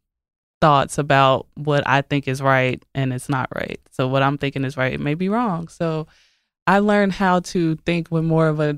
[0.59, 3.79] thoughts about what I think is right and it's not right.
[3.91, 5.67] So what I'm thinking is right, it may be wrong.
[5.67, 6.07] So
[6.67, 8.77] I learned how to think with more of a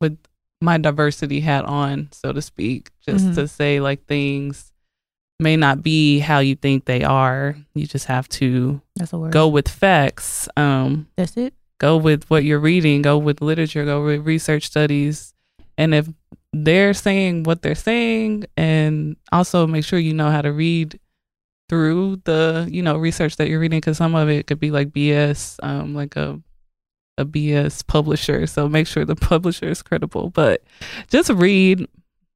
[0.00, 0.18] with
[0.60, 3.34] my diversity hat on, so to speak, just Mhm.
[3.36, 4.69] to say like things
[5.40, 7.56] may not be how you think they are.
[7.74, 9.32] You just have to That's a word.
[9.32, 10.48] go with facts.
[10.56, 11.54] Um That's it.
[11.78, 15.34] go with what you're reading, go with literature, go with research studies.
[15.78, 16.08] And if
[16.52, 20.98] they're saying what they're saying, and also make sure you know how to read
[21.68, 24.90] through the, you know, research that you're reading, because some of it could be like
[24.90, 26.40] BS, um, like a
[27.18, 28.46] a BS publisher.
[28.46, 30.30] So make sure the publisher is credible.
[30.30, 30.62] But
[31.08, 31.86] just read.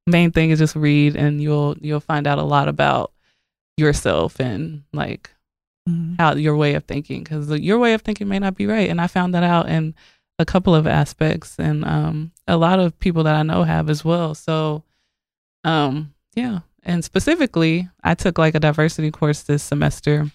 [0.07, 3.11] Main thing is just read, and you'll you'll find out a lot about
[3.77, 5.31] yourself and like
[5.87, 6.17] Mhm.
[6.17, 8.89] how your way of thinking because your way of thinking may not be right.
[8.89, 9.93] And i found that out in
[10.39, 14.03] a couple of aspects and um a lot of people that i know have as
[14.03, 14.33] well.
[14.33, 14.83] So
[15.63, 16.59] um yeah.
[16.83, 20.31] And specifically i took like a diversity course this semester.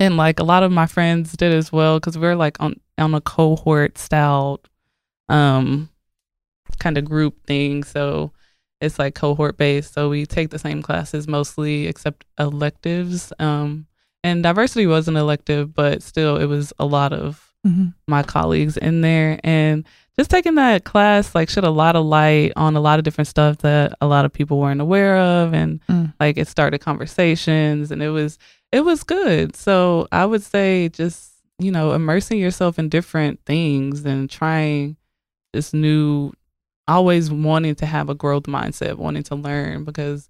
[0.00, 3.14] And like a lot of my friends did as well because we're like on on
[3.14, 4.60] a cohort style
[5.28, 5.90] um
[6.78, 7.82] kind of group thing.
[7.84, 8.32] So
[8.80, 13.86] it's like cohort based so we take the same classes mostly except electives um
[14.24, 17.94] and diversity was an elective, but still, it was a lot of Mhm.
[18.08, 19.38] my colleagues in there.
[19.44, 19.86] And
[20.18, 23.28] just taking that class, like, shed a lot of light on a lot of different
[23.28, 25.54] stuff that a lot of people weren't aware of.
[25.54, 26.12] And Mm.
[26.18, 28.36] like, it started conversations and it was,
[28.72, 29.54] it was good.
[29.54, 34.96] So I would say just, you know, immersing yourself in different things and trying
[35.52, 36.32] this new,
[36.88, 40.28] always wanting to have a growth mindset, wanting to learn because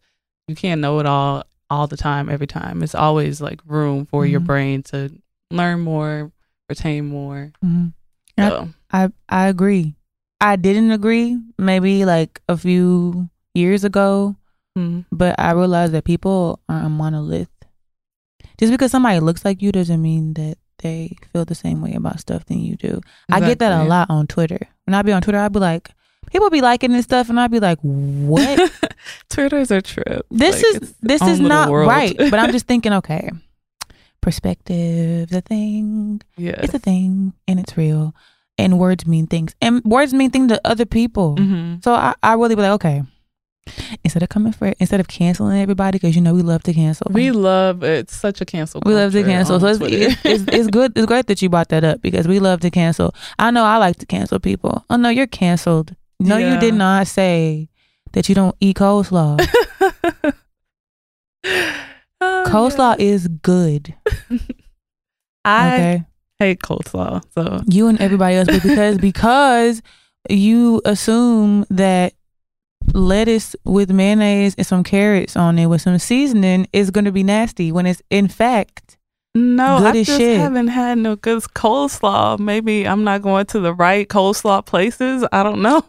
[0.48, 2.82] you can't know it all all the time, every time.
[2.82, 4.46] It's always like room for your Mhm.
[4.46, 5.10] brain to
[5.50, 6.30] learn more,
[6.70, 7.50] retain more.
[7.64, 7.92] Mhm.
[8.38, 9.96] So, I I agree.
[10.40, 14.36] I didn't agree maybe like a few years ago,
[14.78, 17.48] mm, but I realized that people aren't a monolith.
[18.58, 22.20] Just because somebody looks like you doesn't mean that they feel the same way about
[22.20, 23.00] stuff than you do.
[23.30, 24.60] I get that a lot on Twitter.
[24.84, 25.90] When I be on Twitter, I'd be like,
[26.26, 28.72] people be liking this stuff, and I'd be like, what?
[29.30, 30.26] Twitter's a trip.
[30.30, 31.88] this Like, is this is not world.
[31.88, 32.16] right.
[32.16, 33.30] But I'm just thinking, okay,
[34.22, 36.20] perspective's a thing.
[36.36, 36.60] yeah.
[36.62, 38.14] It's a thing, and it's real.
[38.58, 41.36] And words mean things, and words mean things to other people.
[41.36, 43.02] hmm So I, I really be like, okay,
[44.02, 47.08] instead of coming for instead of canceling everybody, because you know we love to cancel.
[47.12, 47.98] We love it.
[47.98, 48.80] it's such a cancel.
[48.86, 49.60] We love to cancel.
[49.60, 50.92] So it's, it's, it's, it's good.
[50.96, 53.14] It's great that you brought that up because we love to cancel.
[53.38, 54.86] I know I like to cancel people.
[54.88, 55.94] Oh no, you're canceled.
[56.18, 57.68] No, you did not say
[58.12, 59.38] that you don't eat coleslaw.
[62.18, 63.04] Oh, coleslaw yeah.
[63.04, 63.94] is good.
[65.44, 66.04] I Okay,
[66.38, 67.22] hate coleslaw.
[67.34, 69.82] So you and everybody else, but because because
[70.30, 72.14] you assume that
[72.94, 77.22] lettuce with mayonnaise and some carrots on it with some seasoning is going to be
[77.22, 78.95] nasty when it's in fact
[79.36, 80.40] no, Good I just shit.
[80.40, 82.38] haven't had no good coleslaw.
[82.38, 85.24] Maybe I'm not going to the right coleslaw places.
[85.30, 85.84] I don't know.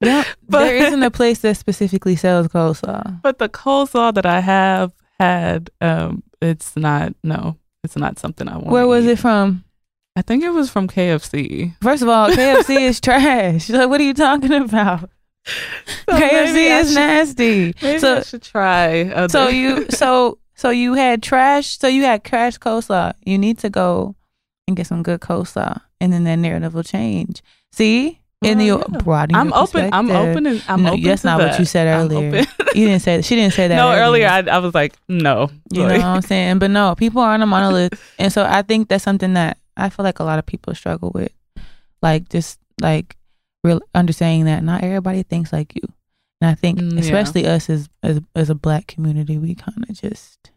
[0.00, 3.20] yeah, But- there isn't a place that specifically sells coleslaw.
[3.22, 7.56] But the coleslaw that I have had, um, it's not no.
[7.84, 8.68] it's not something I want.
[8.68, 9.64] Where was it from?
[10.16, 11.74] I think it was from KFC.
[11.80, 13.70] First of all, KFC is trash.
[13.70, 15.08] Like, what are you talking about?
[15.46, 15.54] So
[16.18, 17.74] KFC is should- nasty.
[17.80, 19.02] Maybe I So, should try.
[19.04, 19.28] Other.
[19.28, 21.78] so you, so, so you had trash.
[21.78, 23.14] So you had trash coleslaw.
[23.24, 24.14] You need to go
[24.68, 27.42] and get some good coleslaw, and then that narrative will change.
[27.72, 28.98] See, in Well, your yeah.
[28.98, 29.90] broaden I'm open.
[29.92, 30.46] I'm open.
[30.46, 31.02] And, I'm no, open.
[31.02, 32.44] that's not what you said earlier.
[32.72, 33.74] You didn't say she didn't say that.
[33.74, 34.28] no, earlier.
[34.28, 35.50] earlier I, I was like, no.
[35.72, 36.60] You know what I'm saying?
[36.60, 38.00] But no, people aren't a monolith.
[38.16, 41.10] And so I think that's something that I feel like a lot of people struggle
[41.12, 41.32] with.
[42.00, 43.16] Like just like
[43.64, 45.82] real understanding that not everybody thinks like you.
[46.40, 47.00] And I think Mm, yeah.
[47.00, 50.50] especially us as as as a black community, we kind of just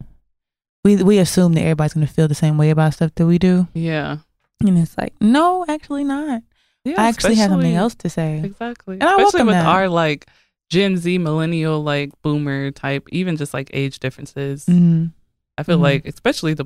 [0.84, 3.68] we we assume that everybody's gonna feel the same way about stuff that we do.
[3.74, 4.18] yeah.
[4.66, 6.42] And it's like, no, actually not.
[6.86, 7.02] Yeah.
[7.02, 8.42] I actually have something else to say.
[8.44, 8.94] Exactly.
[8.96, 9.66] And I Especially with that.
[9.66, 10.28] our like
[10.70, 14.66] Gen Z, millennial, like boomer type, even just like age differences.
[14.66, 15.12] Mhm.
[15.58, 15.82] I feel Mhm.
[15.82, 16.66] like, especially the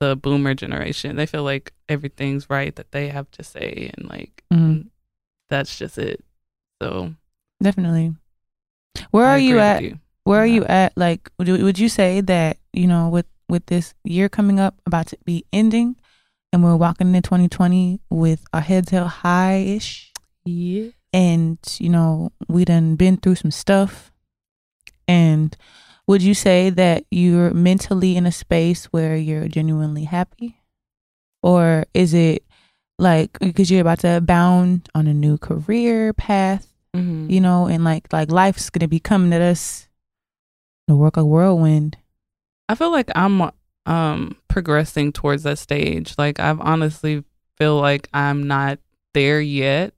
[0.00, 4.44] the boomer generation, they feel like everything's right that they have to say, and like
[4.52, 4.88] Mhm.
[5.48, 6.22] that's just it.
[6.82, 7.14] So
[7.62, 8.14] Definitely.
[9.10, 9.98] Where I are you at you.
[10.24, 10.92] Where are you at?
[10.96, 14.74] Like, would you, would you say that you know, with with this year coming up,
[14.86, 15.96] about to be ending,
[16.52, 20.12] and we're walking into 2020 with our heads held high ish,
[20.44, 20.88] Yeah.
[21.12, 24.12] and you know, we done been through some stuff,
[25.06, 25.56] and
[26.06, 30.60] would you say that you're mentally in a space where you're genuinely happy,
[31.42, 32.44] or is it
[32.98, 36.67] like because you're about to bound on a new career path?
[36.96, 37.30] Mhm.
[37.30, 39.88] you know, and like like life's gonna be coming at us
[40.86, 41.98] the work a whirlwind.
[42.68, 43.50] I feel like I'm
[43.86, 46.14] um progressing towards that stage.
[46.18, 47.24] Like I've honestly
[47.56, 48.78] feel like I'm not
[49.14, 49.94] there yet.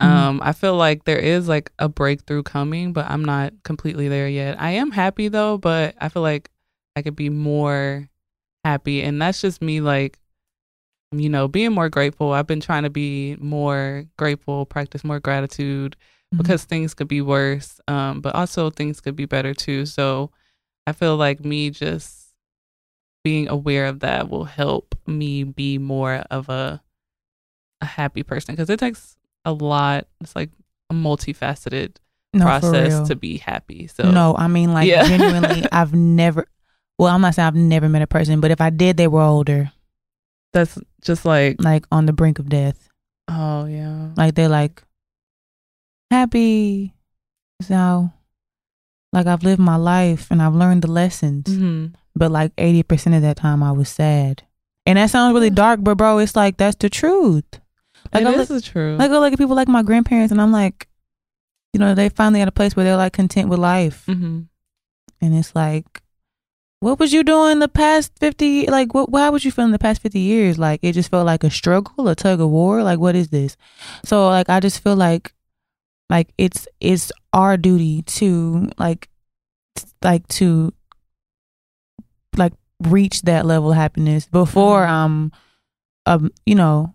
[0.00, 0.06] Mhm.
[0.06, 4.28] Um I feel like there is like a breakthrough coming, but I'm not completely there
[4.28, 4.60] yet.
[4.60, 6.50] I am happy though, but I feel like
[6.96, 8.08] I could be more
[8.64, 10.18] happy and that's just me like
[11.20, 12.32] you know, being more grateful.
[12.32, 15.96] I've been trying to be more grateful, practice more gratitude
[16.34, 16.38] Mhm.
[16.38, 20.32] because things could be worse um but also things could be better too so
[20.86, 22.34] i feel like me just
[23.22, 26.82] being aware of that will help me be more of a
[27.80, 30.50] a happy person because it takes a lot it's like
[30.90, 31.96] a multifaceted
[32.32, 35.06] no, process to be happy so no, I mean like Yeah.
[35.06, 36.48] genuinely, I've never.
[36.98, 39.22] Well, I'm not saying I've never met a person, but if I did, they were
[39.22, 39.70] older,
[40.54, 42.88] that's just like like on the brink of death.
[43.28, 44.82] oh yeah Like they're like
[46.10, 46.94] happy.
[47.62, 48.10] So,
[49.12, 51.86] like I've lived my life and I've learned the lessons, hmm
[52.16, 54.42] but like eighty percent of that time I was sad.
[54.86, 57.44] And that sounds really dark, but bro, it's like that's the truth.
[58.12, 60.30] Like it I is look, the truth like I look at people like my grandparents,
[60.32, 60.88] and I'm like,
[61.72, 64.42] you know, they finally at a place where they're like content with life, hmm
[65.20, 66.02] and it's like,
[66.84, 68.66] what was you doing the past fifty?
[68.66, 69.08] Like, what?
[69.14, 70.58] How was you feeling the past fifty years?
[70.58, 72.82] Like, it just felt like a struggle, a tug of war.
[72.82, 73.56] Like, what is this?
[74.04, 75.32] So, like, I just feel like,
[76.10, 79.08] like it's it's our duty to like,
[80.02, 80.74] like to
[82.36, 84.88] like reach that level of happiness before Mhm.
[84.90, 85.32] I'm,
[86.04, 86.94] um, you know,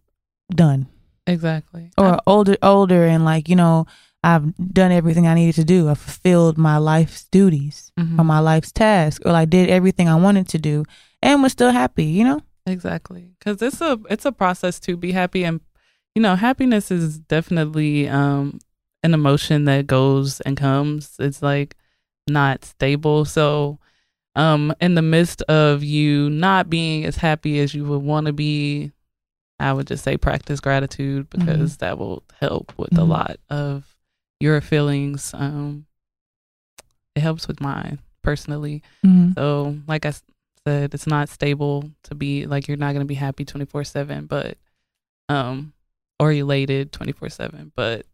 [0.54, 0.88] done
[1.26, 3.86] exactly or older older and like you know
[4.24, 8.20] i've done everything i needed to do i fulfilled my life's duties Mhm.
[8.20, 10.84] or my life's task or like did everything i wanted to do
[11.22, 13.32] and was still happy you know Exactly.
[13.44, 15.60] Cuz it's a it's a process to be happy and
[16.14, 18.60] you know, happiness is definitely um
[19.02, 21.16] an emotion that goes and comes.
[21.18, 21.76] It's like
[22.28, 23.26] not stable.
[23.26, 23.80] So
[24.36, 28.34] um in the midst of you not being as happy as you would want to
[28.34, 28.92] be,
[29.60, 33.08] I would just say practice gratitude because that will help with a Mhm.
[33.10, 33.96] lot of
[34.40, 35.34] your feelings.
[35.34, 35.86] Um
[37.16, 38.84] it helps with mine personally.
[39.06, 39.32] mm-hmm.
[39.34, 40.14] So, like I
[40.66, 44.26] said, it's not stable to be like you're not going to be happy 24 7,
[44.26, 44.58] but,
[45.28, 45.74] um,
[46.20, 47.72] or elated 24 7.
[47.76, 48.06] But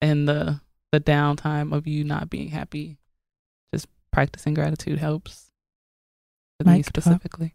[0.00, 0.60] in the,
[0.92, 2.98] the downtime of you not being happy,
[3.74, 5.50] just practicing gratitude helps
[6.58, 6.86] for me drop.
[6.86, 7.54] specifically.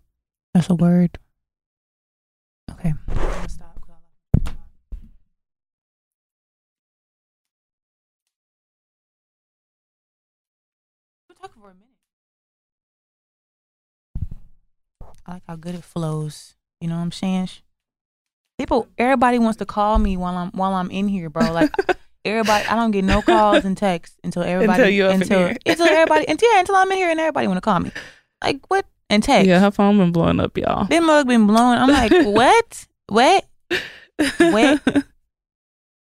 [0.53, 1.17] that's a word
[2.69, 2.93] okay
[15.25, 16.55] I like how good it flows.
[16.79, 17.49] You know what I'm saying?
[18.57, 21.51] People, everybody wants to call me while I'm while I'm in here, bro.
[21.51, 21.71] Like
[22.25, 26.25] everybody, I don't get no calls and texts until everybody Until you until until everybody
[26.27, 27.91] until yeah, until I'm in here and everybody want to call me.
[28.43, 28.85] Like what?
[29.09, 29.47] And text.
[29.47, 30.85] Yeah, her phone been blowing up, y'all.
[30.85, 31.77] Them mug been blowing.
[31.77, 32.87] I'm like, what?
[33.07, 33.45] What?
[34.37, 34.81] What?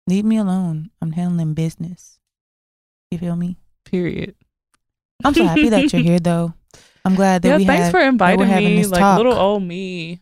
[0.08, 0.90] Leave me alone.
[1.02, 2.20] I'm handling business.
[3.12, 3.58] You feel me?
[3.86, 4.36] Period.
[5.24, 6.54] I'm so happy that you're here though.
[7.06, 9.18] I'm glad that yeah, we thanks had, for inviting me, this like talk.
[9.18, 10.22] little old me,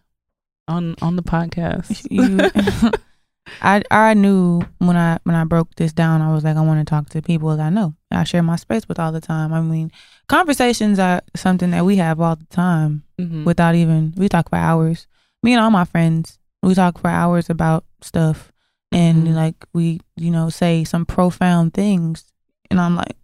[0.68, 2.08] on on the podcast.
[2.12, 2.92] you,
[3.62, 6.80] I I knew when I when I broke this down, I was like, I want
[6.86, 7.94] to talk to people that I know.
[8.12, 9.54] I share my space with all the time.
[9.54, 9.92] I mean,
[10.28, 13.46] conversations are something that we have all the time Mhm.
[13.46, 15.08] without even we talk for hours.
[15.44, 18.52] Me and all my friends, we talk for hours about stuff,
[18.92, 19.36] and Mhm.
[19.36, 22.26] like we you know say some profound things,
[22.72, 23.18] and I'm like,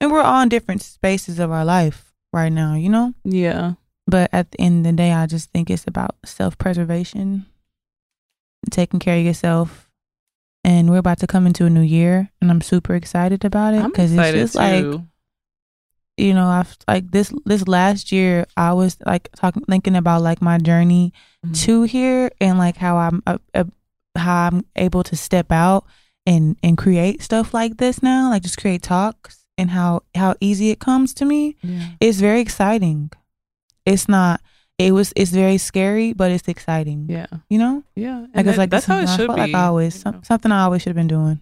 [0.00, 3.14] and we're all in different spaces of our life right now, you know.
[3.24, 3.74] yeah,
[4.06, 7.46] But at the end of the day, I just think it's about self preservation,
[8.70, 9.88] taking care of yourself.
[10.62, 13.82] And we're about to come into a new year, and I'm super excited about it
[13.86, 14.84] because it's just like
[16.16, 20.42] you know, I've like this this last year, I was like talking, thinking about like
[20.42, 21.14] my journey
[21.46, 21.54] Mhm.
[21.64, 23.64] to here, and like how I'm uh, uh,
[24.16, 25.86] how I'm able to step out
[26.26, 30.70] and and create stuff like this now, like just create talks, and how how easy
[30.70, 31.88] it comes to me Yeah.
[32.00, 33.10] it's very exciting.
[33.86, 34.40] It's not.
[34.78, 35.12] It was.
[35.14, 37.06] It's very scary, but it's exciting.
[37.10, 38.20] yeah, You know, yeah.
[38.20, 39.42] like And it's that- like that's how it something I should felt be.
[39.52, 40.20] like I always some, know.
[40.24, 41.40] something I always should have been doing.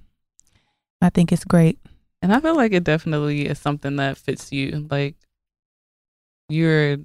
[1.00, 1.78] I think it's great.
[2.22, 4.88] And I feel like it definitely is something that fits you.
[4.90, 5.14] Like
[6.48, 6.96] you're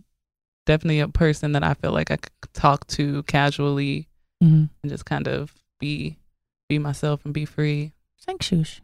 [0.66, 4.08] definitely a person that I feel like I could talk to casually
[4.44, 4.66] Mm-hmm.
[4.84, 6.18] and just kind of be
[6.68, 7.94] be myself and be free.
[8.26, 8.82] Thanks, Shush.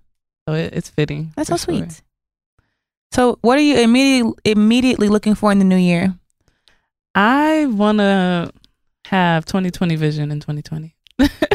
[0.47, 1.33] So it, it's fitting.
[1.35, 1.75] That's so sure.
[1.75, 2.01] sweet.
[3.11, 6.15] So, what are you immediately immediately looking for in the new year?
[7.15, 8.51] I want to
[9.07, 10.95] have 2020 vision in 2020.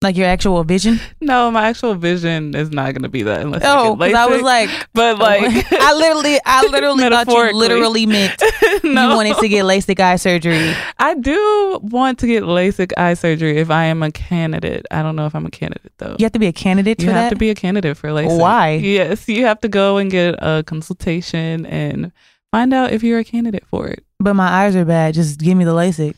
[0.00, 1.00] Like your actual vision?
[1.20, 4.42] No, my actual vision is not going to be that unless Oh, I I was
[4.42, 8.40] like, but oh like I literally, I literally thought you literally meant
[8.84, 9.10] no.
[9.10, 10.72] you wanted to get LASIK eye surgery.
[11.00, 14.86] I do want to get LASIK eye surgery if I am a candidate.
[14.92, 16.14] I don't know if I'm a candidate though.
[16.16, 17.30] You have to be a candidate You have that.
[17.30, 18.38] to be a candidate for LASIK.
[18.38, 18.74] Why?
[18.74, 22.12] Yes, you have to go and get a consultation and
[22.52, 24.04] find out if you're a candidate for it.
[24.20, 25.14] but my eyes are bad.
[25.14, 26.14] Just give me the LASIK.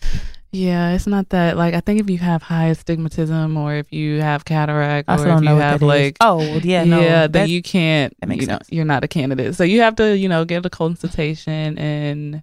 [0.52, 4.20] Yeah, it's not that like I think if you have high astigmatism or if you
[4.20, 5.82] have cataract I or if you have that is.
[5.82, 7.00] like Oh, well, yeah, no.
[7.00, 8.14] yeah, then that- you can't.
[8.20, 8.68] that makes you know, sense.
[8.72, 9.54] you're not a candidate.
[9.54, 11.78] So you have to, you know, get a consultation.
[11.78, 12.42] And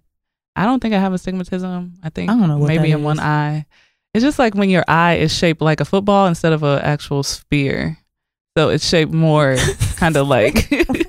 [0.56, 1.96] I don't think I have astigmatism.
[2.02, 3.66] I think I don't know maybe in one eye.
[4.14, 7.24] It's just like when your eye is shaped like a football instead of an actual
[7.24, 7.98] sphere.
[8.58, 9.58] So it's shaped more
[9.98, 10.72] kind of like.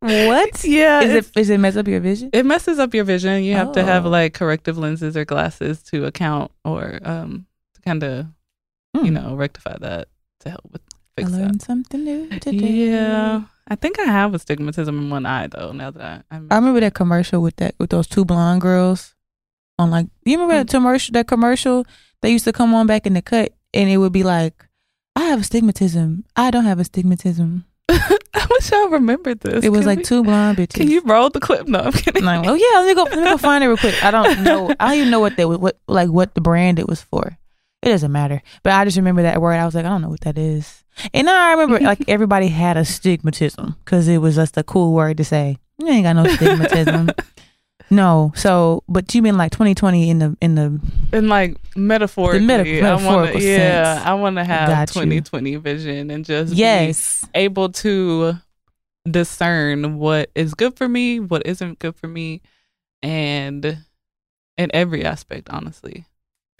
[0.00, 0.64] what?
[0.64, 2.30] yeah, Is it's- it mess up your vision?
[2.32, 3.42] it messes up your vision.
[3.42, 4.10] You have to have Oh.
[4.10, 8.26] like corrective lenses or glasses to account or um to kind of
[8.94, 9.14] you Hmm.
[9.14, 10.08] know rectify that
[10.40, 10.82] to help with
[11.16, 11.38] I fix that.
[11.38, 12.90] learned something new today.
[12.92, 15.72] Yeah, I think I have astigmatism in one eye though.
[15.72, 19.14] Now that I, I'm, I remember that commercial with that with those two blonde girls
[19.78, 20.06] on like.
[20.24, 20.58] You remember Hmm.
[20.60, 21.12] that commercial?
[21.12, 21.84] That commercial
[22.22, 24.66] they used to come on back in the cut, and it would be like,
[25.16, 26.24] "I have astigmatism.
[26.36, 29.64] I don't have astigmatism." I wish I remembered this.
[29.64, 30.74] It was Can like we- two blonde bitches.
[30.74, 31.66] Can you roll the clip?
[31.66, 32.24] No, I'm kidding.
[32.24, 33.02] Like, oh yeah, let me go.
[33.04, 34.02] Let me go find it real quick.
[34.04, 34.70] I don't know.
[34.80, 37.38] I don't even know what they was- what like what the brand it was for.
[37.82, 38.42] It doesn't matter.
[38.64, 39.54] But I just remember that word.
[39.54, 40.84] I was like, I don't know what that is.
[41.14, 45.16] And I remember like everybody had a stigmatism because it was just a cool word
[45.18, 45.58] to say.
[45.78, 47.10] You ain't got no astigmatism.
[47.90, 48.32] No.
[48.34, 50.80] So, but you mean like 2020 in the in the
[51.12, 54.02] In like metaphorically, meta- I wanna, metaphorical yeah.
[54.04, 55.02] I want to have Got you.
[55.02, 57.26] 2020 vision and just be yes.
[57.34, 58.34] able to
[59.10, 62.42] discern what is good for me, what isn't good for me,
[63.02, 63.78] and
[64.56, 66.04] in every aspect, honestly.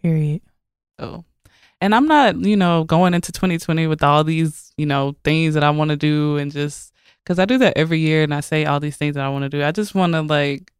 [0.01, 0.41] Period.
[0.99, 1.24] So,
[1.81, 5.64] and I'm not, you know, going into 2020 with all these, you know, things that
[5.64, 6.93] I want to do and just
[7.24, 9.43] because I do that every year and I say all these things that I want
[9.43, 9.62] to do.
[9.62, 10.72] I just want to like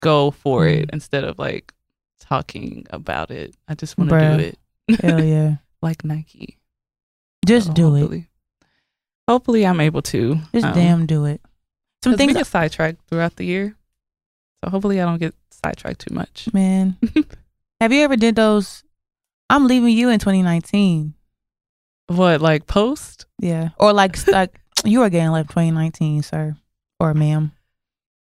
[0.00, 0.82] go for Mm.
[0.82, 1.72] it instead of like
[2.20, 3.54] talking about it.
[3.68, 4.58] I just want to do it
[5.02, 5.56] Hell yeah.
[5.82, 6.58] like Nike.
[7.46, 8.00] Just So do it.
[8.00, 8.26] hopefully,
[9.28, 10.36] Hopefully, I'm able to.
[10.52, 11.40] Just um, damn do it.
[12.02, 13.76] Some 'cause we things, get sidetracked throughout the year.
[14.64, 16.48] So hopefully, I don't get sidetracked too much.
[16.52, 16.96] man.
[17.80, 18.82] Have you ever did those?
[19.48, 21.14] I'm leaving you in 2019.
[22.08, 23.26] What like post?
[23.38, 23.70] Yeah.
[23.78, 26.56] Or like like you are getting left 2019, sir
[26.98, 27.52] or ma'am.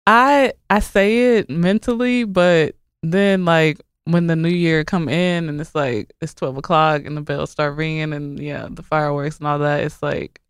[0.08, 5.62] I I say it mentally, but then like when the new year come in and
[5.62, 9.48] it's like it's twelve o'clock and the bells start ringing and yeah the fireworks and
[9.48, 10.42] all that, it's like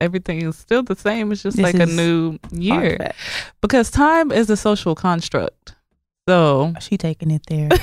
[0.00, 1.32] everything is still the same.
[1.32, 3.16] It's just This like a new year Artifact.
[3.60, 5.74] because time is a social construct.
[6.28, 7.68] So oh, She taking it there.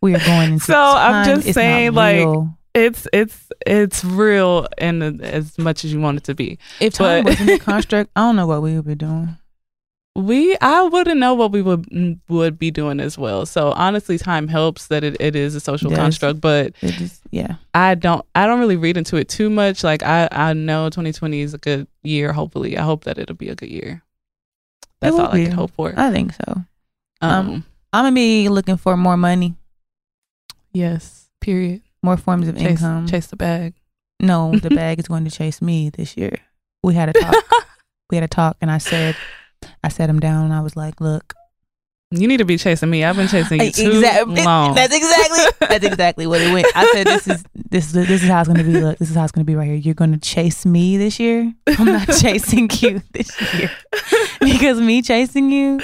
[0.00, 2.26] We are going into So, I'm just not saying, like,
[2.74, 6.58] it's it's it's real and as much as you want it to be.
[6.80, 9.36] if time but- wasn't a construct, I don't know what we would be doing.
[10.14, 13.46] We I wouldn't know what we would would be doing as well.
[13.46, 15.98] So honestly, time helps that it, it is a social Yes.
[16.00, 17.54] construct, but It yeah.
[17.72, 19.82] I don't I don't really read into it too much.
[19.82, 22.32] Like I I know 2020 is a good year.
[22.34, 24.02] Hopefully, I hope that it'll be a good year.
[25.00, 25.44] That's all I be.
[25.46, 25.94] can hope for.
[25.96, 26.62] I think so.
[27.22, 29.54] Um, I'm gonna be looking for more money,
[30.72, 31.28] yes.
[31.40, 31.82] Period.
[32.02, 33.06] more forms of Chase, income.
[33.06, 33.74] chase the bag.
[34.20, 36.36] No, the bag is going to chase me this year.
[36.82, 37.34] We had a talk.
[38.10, 39.16] we had a talk, and I said,
[39.84, 41.34] I sat him down, and I was like, "Look,
[42.10, 43.04] You need to be chasing me.
[43.04, 44.74] I've been chasing you too Exact- long.
[44.74, 46.66] That's exactly that's exactly what it went.
[46.74, 48.78] I said, "This is this is this is how it's going to be.
[48.80, 49.74] Look, this is how it's going to be right here.
[49.76, 51.52] You're going to chase me this year.
[51.66, 53.70] I'm not chasing you this year
[54.40, 55.80] because me chasing you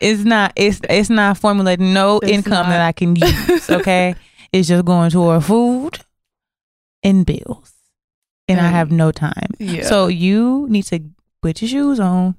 [0.00, 2.68] is not it's it's not formulating no It's income not.
[2.70, 3.68] that I can use.
[3.70, 4.14] Okay,
[4.52, 5.98] it's just going toward food
[7.02, 7.74] and bills,
[8.48, 9.50] and I have no time.
[9.58, 9.84] yeah.
[9.84, 11.00] So you need to
[11.42, 12.34] put your shoes on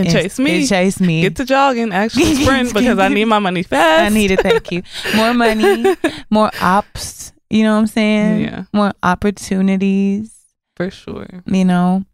[0.00, 0.58] and chase me.
[0.60, 1.22] and chase me.
[1.22, 4.02] Get to jogging, actually sprint because I need my money fast.
[4.10, 4.40] I need it.
[4.40, 4.82] Thank you.
[5.16, 5.96] More money,
[6.30, 7.32] more ops.
[7.48, 8.40] You know what I'm saying?
[8.42, 10.36] Yeah, More opportunities.
[10.76, 11.26] for sure.
[11.46, 12.04] You know,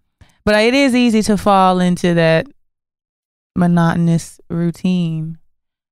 [0.45, 2.47] but it is easy to fall into that
[3.55, 5.39] monotonous routine.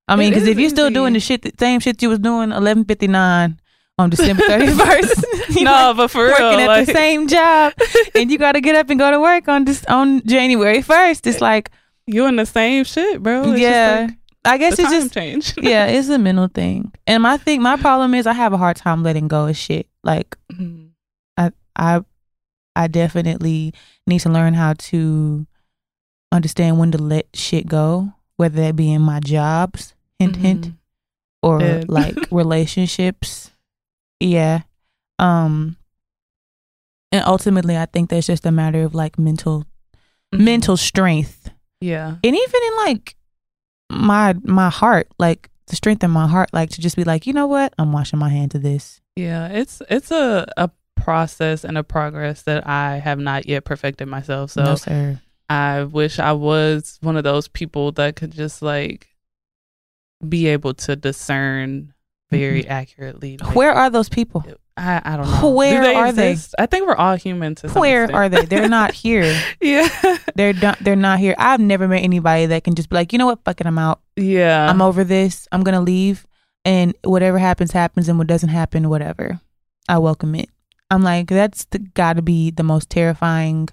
[0.08, 2.50] I mean, because if you're still doing the shit, the same shit you was doing
[2.50, 3.58] 11:59
[3.96, 7.72] on December 31st, you no, but for working real, at like, the same job,
[8.14, 11.26] and you got to get up and go to work on this on January 1st.
[11.26, 11.70] It's like,
[12.06, 13.52] you in the same shit, bro.
[13.52, 15.54] It's yeah, just I guess it's just change.
[15.62, 16.92] yeah, it's a mental thing.
[17.06, 19.88] And my thing, my problem is I have a hard time letting go of shit.
[20.02, 20.90] Like Mhm.
[21.76, 22.02] I,
[22.76, 23.72] I definitely
[24.06, 25.44] need to learn how to
[26.30, 30.74] understand when to let shit go, whether that be in my jobs, hint hint, Mhm.
[31.42, 31.88] or Dead.
[31.88, 33.50] like relationships.
[34.20, 34.60] Yeah.
[35.18, 35.76] Um.
[37.12, 39.64] And ultimately, I think that's just a matter of like mental
[40.34, 40.40] Mhm.
[40.44, 41.50] mental strength,
[41.84, 43.16] Yeah, and even in like
[43.90, 47.32] my my heart, like the strength in my heart, like to just be like, you
[47.32, 49.00] know what, I'm washing my hands of this.
[49.16, 49.48] yeah.
[49.48, 54.52] It's it's a a process and a progress that I have not yet perfected myself.
[54.52, 55.20] So no, sir.
[55.48, 59.08] I wish I was one of those people that could just like
[60.26, 61.92] be able to discern
[62.30, 62.72] very mm-hmm.
[62.72, 63.36] accurately.
[63.36, 64.44] Like, Where are those people?
[64.76, 65.50] I, I don't know.
[65.50, 66.36] Where Do they are they?
[66.58, 68.16] I think we're all human to some Where extent.
[68.16, 68.44] are they?
[68.44, 69.40] They're not here.
[69.60, 69.88] Yeah.
[70.34, 70.78] They're not.
[70.80, 71.34] They're not here.
[71.38, 73.78] I've never met anybody that can just be like, you know what, fuck it, I'm
[73.78, 74.00] out.
[74.16, 74.68] yeah.
[74.68, 75.46] I'm over this.
[75.52, 76.26] I'm gonna leave,
[76.64, 79.40] and whatever happens, happens, and what doesn't happen, whatever.
[79.88, 80.48] I welcome it.
[80.90, 83.68] I'm like, that's got to be the most terrifying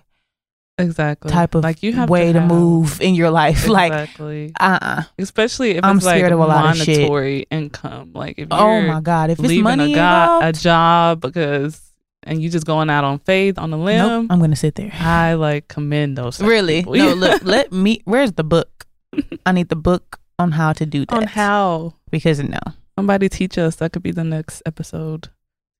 [0.81, 1.31] exactly.
[1.31, 3.67] type of like you have way to, have- move in your life.
[3.71, 4.51] Like, Exactly.
[4.59, 6.97] uh, uh Especially if I'm it's like scared of a lot of shit.
[6.99, 8.11] monetary income.
[8.13, 11.79] Like if oh my god, if it's money a, go- a job because
[12.23, 13.97] and you just going out on faith on the limb.
[14.07, 14.91] nope, I'm gonna sit there.
[14.93, 16.39] I like commend those.
[16.41, 16.83] Really?
[16.83, 18.01] No, look, let me.
[18.05, 18.85] Where's the book?
[19.45, 21.15] I need the book on how to do that.
[21.15, 22.59] on how Because no,
[22.95, 23.77] somebody teach us.
[23.77, 25.29] That could be the next episode.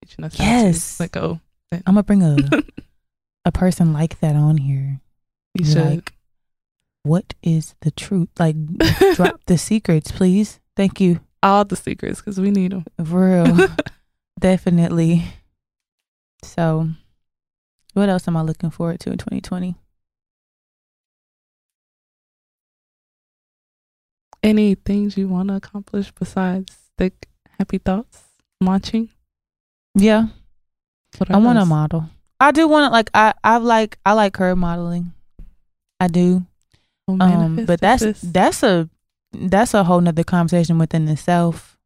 [0.04, 0.36] Teaching us.
[0.38, 1.00] to Yes.
[1.00, 1.40] Let go.
[1.72, 2.36] I'm gonna bring a
[3.46, 5.02] a person like that on here.
[5.54, 5.86] You Be should.
[5.86, 6.14] Like,
[7.04, 8.30] what is the truth?
[8.40, 8.56] Like,
[9.16, 10.60] drop the secrets, please.
[10.76, 11.20] Thank you.
[11.44, 12.86] all the secrets because we need them.
[13.04, 13.68] For real.
[14.40, 15.26] Definitely.
[16.44, 16.90] So,
[17.94, 19.76] what else am I looking forward to in 2020?
[24.44, 27.28] Any things you want to accomplish besides thick
[27.60, 28.24] happy thoughts
[28.60, 29.10] launching?
[29.94, 30.28] Yeah,
[31.30, 32.10] I want to model.
[32.42, 35.14] I do want to like I I like I like curve modeling.
[36.00, 36.46] I do.
[37.08, 38.22] Well, Um, but that's this.
[38.22, 38.90] that's a
[39.34, 41.78] that's a whole nother conversation within itself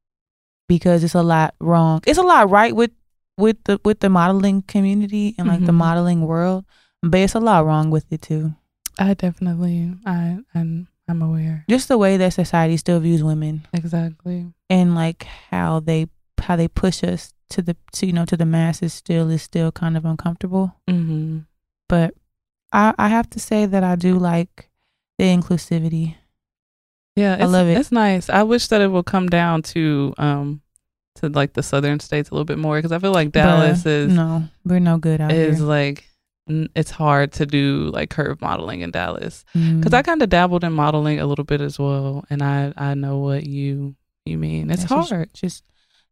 [0.68, 2.02] because it's a lot wrong.
[2.08, 2.92] It's a lot right with
[3.38, 5.76] with the with the modeling community and like the Mhm.
[5.76, 6.64] modeling world,
[7.04, 8.56] but it's a lot wrong with it too.
[8.98, 14.54] I definitely I I'm I'm aware Just the way that society still views women exactly.
[14.72, 16.08] and like how they
[16.40, 19.72] how they push us to the to you know to the masses still is still
[19.72, 20.76] kind of uncomfortable.
[20.90, 21.40] Mm-hmm.
[21.88, 22.14] But
[22.72, 24.70] I I have to say that I do like
[25.18, 26.16] the inclusivity.
[27.16, 27.78] Yeah, it's, love it.
[27.78, 28.30] It's nice.
[28.30, 30.62] I wish that it would come down to um
[31.16, 33.90] to like the southern states a little bit more because I feel like Dallas But
[33.90, 35.66] is no, we're no good out is here.
[35.68, 36.10] like
[36.48, 39.80] it's hard to do like curve modeling in Dallas Mm.
[39.80, 42.96] because I kind of dabbled in modeling a little bit as well, and I I
[42.96, 44.70] know what you you mean.
[44.70, 45.30] It's It's just- hard.
[45.34, 45.64] just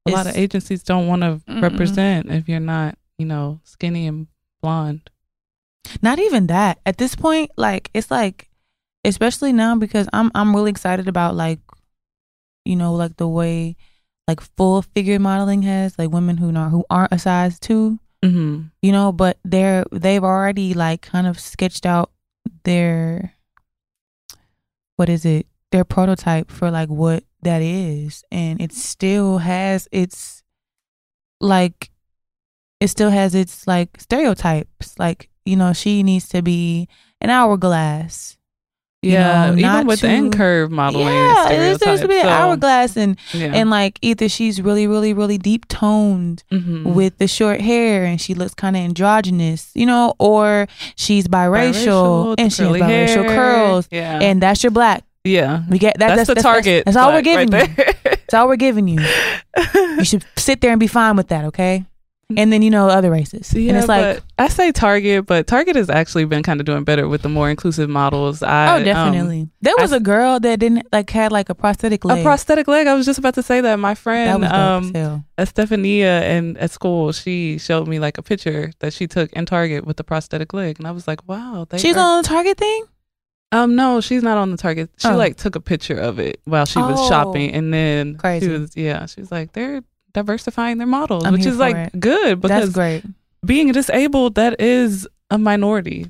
[0.05, 4.27] a lot of agencies don't want to represent if you're not you know skinny and
[4.61, 5.09] blonde.
[6.01, 8.49] not even that at this point like it's like
[9.05, 11.59] especially now because i'm i'm really excited about like
[12.65, 13.75] you know like the way
[14.27, 18.67] like full figure modeling has like women who not who aren't a size two Mm-hmm.
[18.81, 22.09] you know but they're they've already like kind of sketched out
[22.63, 23.33] their
[24.95, 30.43] what is it their prototype for like what that is and it still has its
[31.41, 31.89] like
[32.79, 36.87] it still has its like stereotypes like you know she needs to be
[37.21, 38.37] an hourglass
[39.01, 41.07] Yeah, know, even not the too- curve modeling.
[41.07, 43.51] yeah, there's, there's to be so, hourglass and yeah.
[43.53, 46.93] and like either she's really really really deep toned Mhm.
[46.93, 52.35] with the short hair and she looks kind of androgynous, you know, or she's biracial,
[52.37, 53.35] and she has biracial hair.
[53.35, 55.03] curls, Yeah, and that's your black.
[55.23, 55.63] Yeah.
[55.69, 56.15] We get that.
[56.15, 56.85] that's, the target.
[56.85, 57.85] That's, all we're giving right you.
[58.03, 58.99] That's all we're giving you.
[59.75, 61.85] You should sit there and be fine with that, okay?
[62.35, 65.75] And then you know other races, Yeah, and it's like, I say Target, but Target
[65.75, 68.41] has actually been kind of doing better with the more inclusive models.
[68.41, 69.49] I, oh, um, definitely.
[69.61, 72.19] there was I- a girl that didn't like had like a prosthetic leg.
[72.19, 72.87] a prosthetic leg.
[72.87, 73.75] I was just about to say that.
[73.77, 75.25] My that friend, was um.
[75.37, 79.85] Estefania, and at school, she showed me like a picture that she took in Target
[79.85, 81.67] with the prosthetic leg, and I was like, wow.
[81.69, 82.85] They She's are- on the Target thing.
[83.53, 84.89] Um, no, she's not on the Target.
[84.97, 85.15] She Oh.
[85.15, 87.07] like took a picture of it while she was Oh.
[87.09, 88.45] shopping, and then Crazy.
[88.47, 89.81] she was yeah, she was like they're
[90.13, 91.99] diversifying their models, I'm which is like it.
[91.99, 93.03] good That's because great.
[93.45, 96.07] being disabled that is a minority,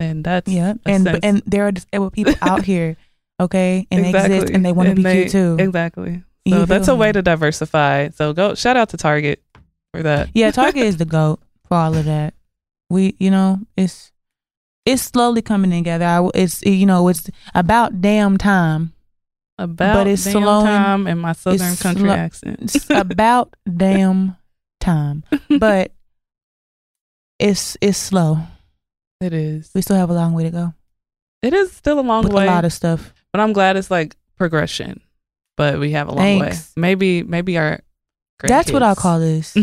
[0.00, 2.96] and that's Yeah, and sense- and there are disabled people out here,
[3.40, 5.56] okay, and they exist and they want to be they- cute too.
[5.58, 6.22] Exactly.
[6.46, 8.10] You that's a feel way to diversify.
[8.10, 9.42] So go shout out to Target
[9.94, 10.28] for that.
[10.34, 12.34] Yeah, Target is the goat for all of that.
[12.90, 14.12] We, you know, it's
[14.86, 16.04] it's slowly coming together.
[16.04, 18.92] I, it's you know, it's about damn time.
[19.56, 22.58] About But it's damn slowing- time in my southern country slow- accent.
[22.74, 24.36] It's about damn
[24.80, 25.22] time,
[25.58, 25.92] but
[27.38, 28.38] it's it's slow.
[29.20, 29.70] it is.
[29.74, 30.74] We still have a long way to go
[31.42, 32.44] It is still a long way.
[32.44, 33.14] a lot of stuff.
[33.32, 35.00] but I'm glad it's like progression.
[35.56, 36.72] But we have a long Thanks.
[36.76, 36.80] way.
[36.80, 37.80] Maybe maybe our
[38.42, 39.56] That's what I call this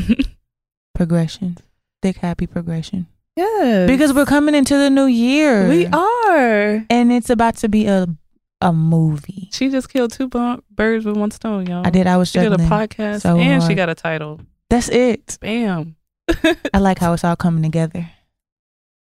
[0.96, 1.58] progression,
[2.02, 3.08] thick happy progression.
[3.36, 5.68] Yes Because we're coming into the new year.
[5.68, 6.86] we are.
[6.90, 8.08] and it's about to be a
[8.64, 9.50] a movie.
[9.52, 11.86] She just killed two birds with one stone, y'all.
[11.86, 12.06] I did.
[12.06, 14.40] I was She did a podcast so and she got a title.
[14.70, 15.38] That's it.
[15.42, 15.96] Bam.
[16.74, 18.12] I like how it's all coming together.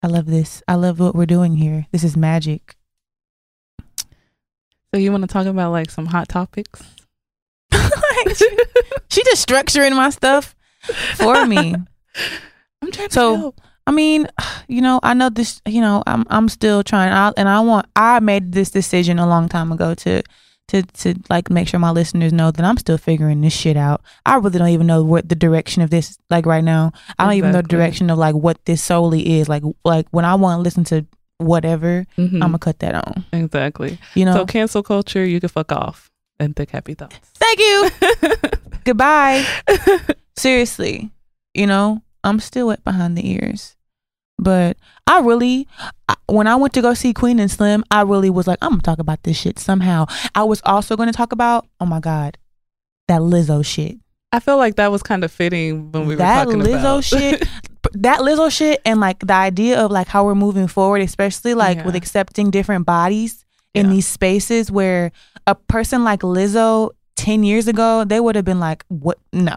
[0.02, 0.62] I love this.
[0.66, 1.86] I love what we're doing here.
[1.92, 2.76] This is magic.
[4.94, 6.82] So you want to talk about like some hot topics?
[8.34, 8.48] she,
[9.10, 10.54] she just structuring my stuff
[11.16, 11.74] for me.
[12.82, 13.60] I'm trying to So- help.
[13.86, 14.26] I mean,
[14.68, 15.60] you know, I know this.
[15.66, 17.12] You know, I'm I'm still trying.
[17.12, 17.86] I, and I want.
[17.96, 20.22] I made this decision a long time ago to
[20.68, 24.00] to to like make sure my listeners know that I'm still figuring this shit out.
[24.24, 26.92] I really don't even know what the direction of this like right now.
[27.18, 29.48] I don't even know the direction of like what this solely is.
[29.48, 31.04] Like like when I want to listen to
[31.38, 32.34] whatever, Mhm.
[32.34, 33.24] I'm gonna cut that on.
[33.32, 33.98] exactly.
[34.14, 34.32] You know.
[34.34, 36.10] So cancel culture, you can fuck off
[36.40, 37.18] and think happy thoughts.
[37.34, 37.90] Thank you.
[38.84, 39.44] Goodbye.
[40.36, 41.10] Seriously,
[41.54, 43.76] you know, I'm still wet behind the ears.
[44.38, 45.68] But I really,
[46.08, 48.70] I- when I went to go see Queen and Slim, I really was like, I'm
[48.70, 50.06] gonna talk about this shit somehow.
[50.34, 52.36] I was also gonna talk about, oh my god,
[53.06, 53.98] that Lizzo shit.
[54.32, 56.80] I feel like that was kind of fitting when we that were talking about that
[56.80, 57.48] Lizzo about shit,
[57.92, 61.84] that Lizzo shit, and like the idea of like how we're moving forward, especially like
[61.84, 63.44] with accepting different bodies
[63.74, 63.92] in Yeah.
[63.92, 65.12] these spaces where
[65.46, 69.18] a person like Lizzo ten years ago, they would have been like, what?
[69.32, 69.54] No,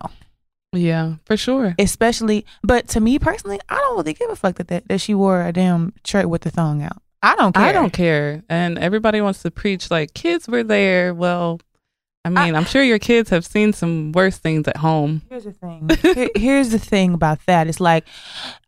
[0.73, 1.75] yeah, for sure.
[1.79, 2.45] especially.
[2.63, 5.41] But to me personally, I don't really give a fuck that that, that she wore
[5.43, 7.01] a damn shirt with the thong out.
[7.23, 7.63] I don't care.
[7.65, 8.43] I don't care.
[8.47, 11.13] And everybody wants to preach like kids were there.
[11.13, 11.59] Well,
[12.23, 15.21] I mean, I, am sure your kids have seen some worse things at home.
[15.29, 15.89] Here's the thing.
[16.01, 17.67] Here- here's the thing about that.
[17.67, 18.05] It's like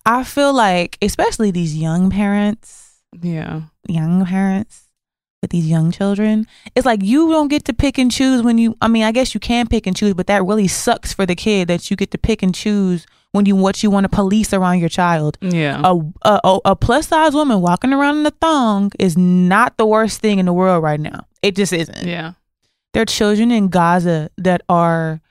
[0.05, 3.61] I feel like, especially these young parents, Yeah.
[3.87, 4.88] young parents
[5.41, 8.75] with these young children, it's like you don't get to pick and choose when you.
[8.81, 11.35] I mean, I guess you can pick and choose, but that really sucks for the
[11.35, 14.53] kid that you get to pick and choose when you what you want to police
[14.53, 15.37] around your child.
[15.41, 15.81] Yeah.
[15.83, 20.19] A a, a, plus size woman walking around in a thong is not the worst
[20.19, 21.25] thing in the world right now.
[21.41, 22.05] It just isn't.
[22.07, 22.33] yeah.
[22.93, 25.21] There are children in Gaza that are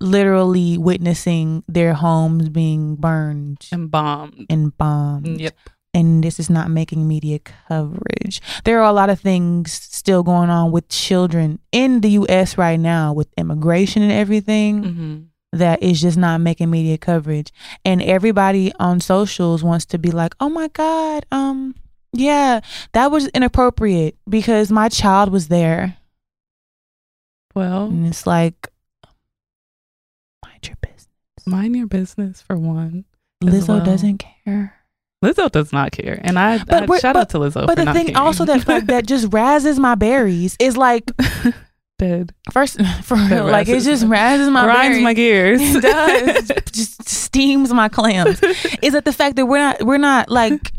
[0.00, 4.46] literally witnessing their homes being burned And bombed.
[4.50, 5.38] and bombed.
[5.40, 5.56] Yep.
[5.98, 8.40] And this is not making media coverage.
[8.64, 12.78] There are a lot of things still going on with children in the US right
[12.78, 15.16] now with immigration and everything hmm
[15.50, 17.50] that is just not making media coverage.
[17.82, 21.74] And everybody on socials wants to be like, "Oh my god, um
[22.12, 22.60] yeah,
[22.92, 25.96] that was inappropriate because my child was there."
[27.54, 28.68] Well, And it's like
[30.44, 31.08] mind your business.
[31.46, 33.04] mind your business for one.
[33.42, 33.84] Lizzo well.
[33.84, 34.74] doesn't care.
[35.24, 36.20] Lizzo does not care.
[36.22, 38.16] And I, But I we're- shout out to Lizzo but for the thing caring.
[38.16, 41.10] also that like, that just razzes my berries is like
[41.98, 42.32] dead.
[42.52, 45.02] first for That real, like it just razzes my Grinds berries.
[45.04, 45.60] my gears.
[45.62, 48.40] it does just steams my clams.
[48.82, 50.72] Is that the fact that we're not we're not like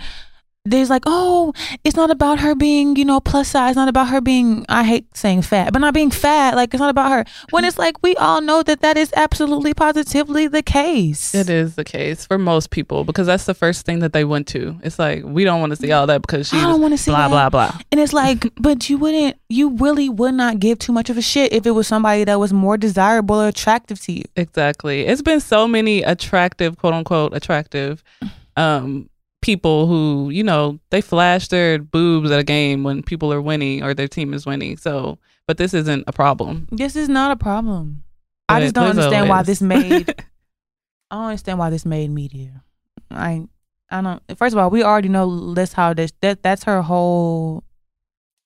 [0.70, 1.54] there's like, oh,
[1.84, 3.72] it's not about her being, you know, plus size.
[3.72, 6.56] It's not about her being, I hate saying fat, but not being fat.
[6.56, 7.26] Like, it's not about her.
[7.52, 11.34] When it's like, we all know that that is absolutely positively the case.
[11.34, 14.48] It is the case for most people because that's the first thing that they went
[14.50, 14.80] to.
[14.84, 16.98] It's like, we don't want to see all that because she I don't want to
[16.98, 17.50] see blah, that.
[17.52, 17.82] blah, blah.
[17.92, 21.22] And it's like, but you wouldn't, you really would not give too much of a
[21.22, 24.24] shit if it was somebody that was more desirable or attractive to you.
[24.36, 25.06] Exactly.
[25.06, 28.04] It's been so many attractive, quote unquote, attractive
[28.60, 29.10] um,
[29.42, 33.84] people who, you know, they flash their boobs at a game when people are winning
[33.84, 34.78] or their team is winning.
[34.78, 35.18] So,
[35.48, 36.68] but this isn't a problem.
[36.72, 38.04] This is not a problem.
[38.48, 40.10] I just don't Lizzo understand why this made.
[41.12, 42.64] I don't understand why this made media.
[43.12, 43.48] I
[43.90, 44.22] I don't.
[44.38, 47.64] First of all, we already know that's how this that that's her whole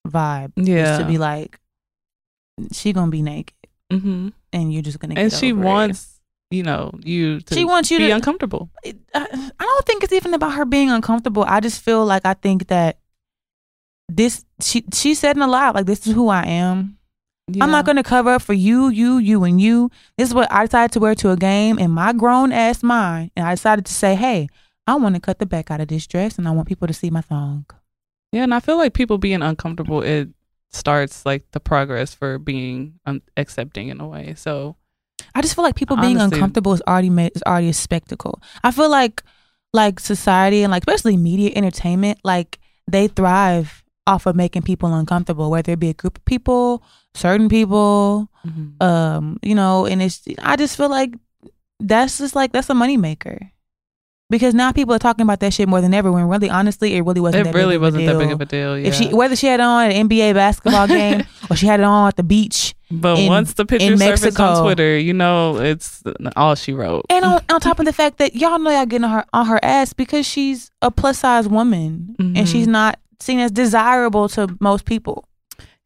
[0.07, 0.53] vibe.
[0.57, 0.97] is Yeah.
[0.97, 1.59] to be like,
[2.71, 3.55] she gonna be naked,
[3.91, 5.15] hmm and you're just gonna.
[5.15, 6.12] And get she wants,
[6.53, 8.69] you know, you to She wants you to be to- uncomfortable.
[8.85, 11.43] I, I don't think it's even about her being uncomfortable.
[11.47, 12.99] I just feel like I think that
[14.09, 16.97] this she she said in a lot like this is who I am.
[17.59, 19.91] I'm not gonna cover up for you, you, you, and you.
[20.17, 23.31] This is what I decided to wear to a game in my grown ass mind,
[23.35, 24.47] and I decided to say, hey,
[24.87, 26.93] I want to cut the back out of this dress, and I want people to
[26.93, 27.65] see my thong.
[28.31, 30.29] Yeah, and I feel like people being uncomfortable, it
[30.71, 34.35] starts like the progress for being um, accepting in a way.
[34.37, 34.77] So,
[35.35, 38.41] I just feel like people being uncomfortable is already made, is already a spectacle.
[38.63, 39.23] I feel like
[39.73, 45.49] like society and like especially media entertainment, like they thrive off of making people uncomfortable,
[45.49, 46.83] whether it be a group of people,
[47.15, 48.29] certain people,
[48.81, 51.13] um, you know, and it's I just feel like
[51.79, 53.49] that's just like that's a moneymaker.
[54.29, 57.01] Because now people are talking about that shit more than ever when really honestly it
[57.01, 58.77] really wasn't it that really big wasn't a that big of a deal.
[58.79, 58.87] Yeah.
[58.87, 61.83] If she whether she had it on an NBA basketball game or she had it
[61.83, 62.73] on at the beach.
[62.89, 66.01] but in- once the picture surfaced on Twitter, you know, it's
[66.35, 67.05] all she wrote.
[67.09, 69.45] And on, on top of the fact that y'all know y'all getting on her on
[69.45, 72.37] her ass because she's a plus size woman Mhm.
[72.37, 75.27] and she's not seen as desirable to most people.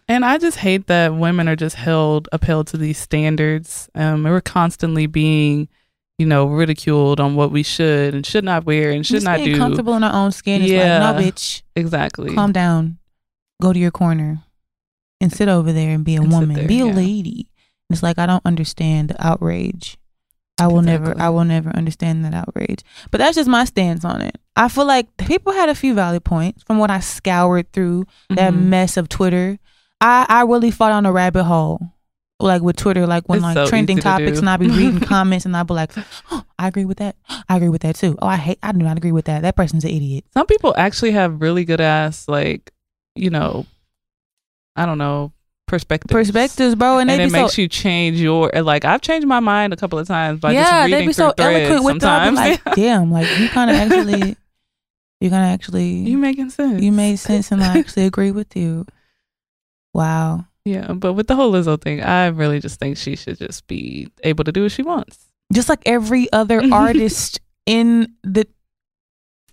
[0.08, 3.90] And I just hate that women are just held upheld to these standards.
[3.94, 5.68] Um, we're constantly being,
[6.18, 9.38] you know, ridiculed on what we should and should not wear and should Just not
[9.40, 9.56] do.
[9.58, 10.62] comfortable in our own skin.
[10.64, 11.00] It's Yeah.
[11.12, 12.34] like, no, bitch, Exactly.
[12.34, 12.98] calm down,
[13.62, 14.40] go to your corner,
[15.22, 16.94] and sit over there and be a And woman, there, be a yeah.
[16.94, 17.48] lady.
[17.90, 19.98] It's like I don't understand the outrage.
[20.60, 22.80] I will never, I will never understand that outrage.
[23.12, 24.40] But that's just my stance on it.
[24.56, 28.54] I feel like people had a few valid points from what I scoured through that
[28.54, 28.64] Mhm.
[28.64, 29.60] mess of Twitter.
[30.02, 31.92] I I really fought on a rabbit hole,
[32.40, 34.70] like with Twitter, like when It's like so trending easy to topics, and I'd be
[34.70, 35.92] reading comments, and I'd be like,
[36.32, 37.16] oh, I agree with that.
[37.50, 38.18] I agree with that too.
[38.22, 38.60] Oh, I hate.
[38.62, 39.42] I do not agree with that.
[39.42, 40.26] That person's an idiot.
[40.34, 42.72] Some people actually have really good ass, like,
[43.16, 43.66] you know,
[44.76, 45.34] I don't know,
[45.68, 46.12] perspectives.
[46.12, 49.28] Perspectives, bro, and, And, they it be so makes you change your like I've changed
[49.28, 51.84] my mind a couple of times by yeah, just they reading be through so eloquent
[51.84, 52.36] with sometimes.
[52.36, 54.36] Like, damn, like you kind of actually,
[55.22, 56.84] you kind of actually, you making sense.
[56.84, 58.86] you made sense, and I actually agree with you.
[59.94, 60.46] Wow.
[60.68, 64.10] Yeah, but with the whole Lizzo thing, I really just think she should just be
[64.24, 65.18] able to do what she wants.
[65.54, 68.46] just like every other artist in the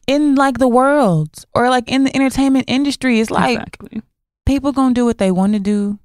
[0.06, 4.02] in like the world or like in the entertainment industry it's like exactly.
[4.44, 5.98] people gonna do what they want to do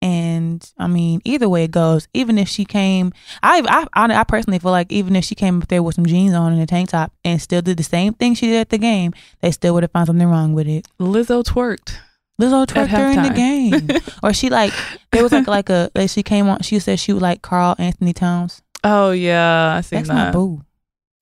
[0.00, 4.24] and i mean either way it goes even if she came I, I i I
[4.24, 6.66] personally feel like even if she came up there with some jeans on and a
[6.66, 9.74] tank top and still did the same thing she did at the game they still
[9.74, 11.96] would have found something wrong with it Lizzo twerked.
[12.40, 13.88] Lizzo At twerked during the game
[14.22, 14.72] or she like
[15.12, 18.12] there was like like a like she came on she said she would like Karl-Anthony
[18.12, 20.14] Towns Oh yeah, I seen That's that.
[20.14, 20.62] my boo.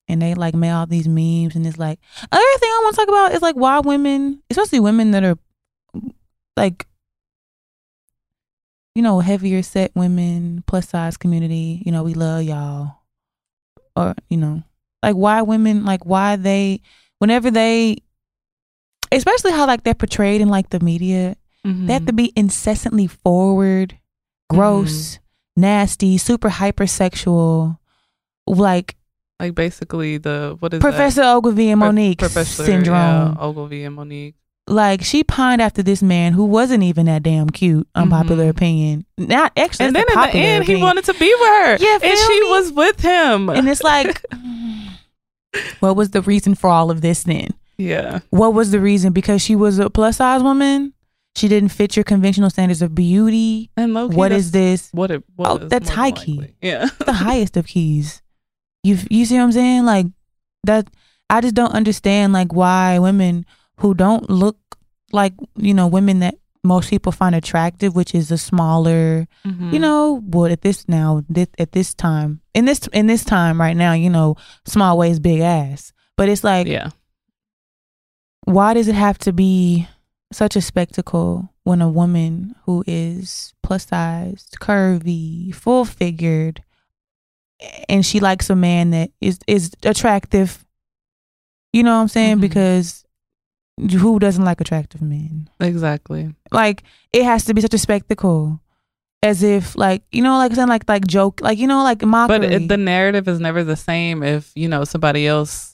[0.07, 1.99] And they like made all these memes, and it's like
[2.31, 5.37] another thing I want to talk about is like why women, especially women that are
[6.57, 6.85] like,
[8.93, 11.81] you know, heavier set women, plus size community.
[11.85, 12.95] You know, we love y'all,
[13.95, 14.63] or you know,
[15.01, 16.81] like why women, like why they,
[17.19, 17.97] whenever they,
[19.11, 21.35] especially how like they're portrayed in like the media,
[21.65, 21.87] Mhm.
[21.87, 23.97] they have to be incessantly forward,
[24.49, 25.19] gross,
[25.55, 27.77] nasty, super hypersexual,
[28.47, 28.95] like
[29.39, 31.85] like basically the what is Professor Ogilvy and that?
[31.87, 32.93] Monique Professor syndrome.
[32.95, 34.35] Yeah, Ogilvy and Monique.
[34.67, 37.87] Like she pined after this man who wasn't even that damn cute.
[37.95, 38.49] Unpopular Mhm.
[38.49, 39.05] opinion.
[39.17, 39.87] Not actually.
[39.87, 41.77] and then in the end, he wanted to be with her.
[41.79, 42.49] Yeah, and she me?
[42.49, 43.49] was with him.
[43.49, 44.23] And it's like,
[45.79, 47.49] what was the reason for all of this then?
[47.77, 49.13] Yeah, What was the reason?
[49.13, 50.93] Because she was a plus size woman.
[51.35, 53.71] She didn't fit your conventional standards of beauty.
[53.77, 54.89] and low What is this?
[54.91, 55.47] What it was?
[55.61, 56.53] Oh, that's high key.
[56.61, 58.21] Yeah, the highest of keys.
[58.83, 59.85] You you see what I'm saying?
[59.85, 60.07] Like
[60.65, 60.89] that
[61.29, 63.45] I just don't understand like why women
[63.77, 64.57] who don't look
[65.13, 69.73] like, you know, women that most people find attractive, which is a smaller, Mhm.
[69.73, 72.41] you know, what at this now this, at this time.
[72.53, 75.93] In this in this time right now, you know, small waist, big ass.
[76.17, 76.89] But it's like yeah,
[78.45, 79.87] why does it have to be
[80.31, 86.63] such a spectacle when a woman who is plus sized, curvy, full figured,
[87.87, 90.65] and she likes a man that is is attractive?
[91.73, 92.37] You know what I'm saying?
[92.37, 92.41] Mhm.
[92.41, 93.05] Because
[93.77, 95.49] who doesn't like attractive men?
[95.59, 96.33] Exactly.
[96.51, 96.83] Like
[97.13, 98.59] it has to be such a spectacle,
[99.23, 102.39] as if like you know, like saying like like joke, like you know, like mockery.
[102.39, 105.70] But it, the narrative is never the same if, you know, somebody else,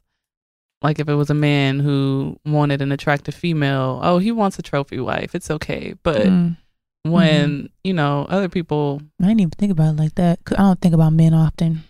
[0.82, 4.62] like if it was a man who wanted an attractive female, oh, he wants a
[4.62, 5.34] trophy wife.
[5.36, 5.96] It's okay.
[6.04, 6.58] But Mm.
[7.04, 10.44] when, you know, other people, I didn't even think about it like that.
[10.46, 11.84] 'cause I don't think about men often.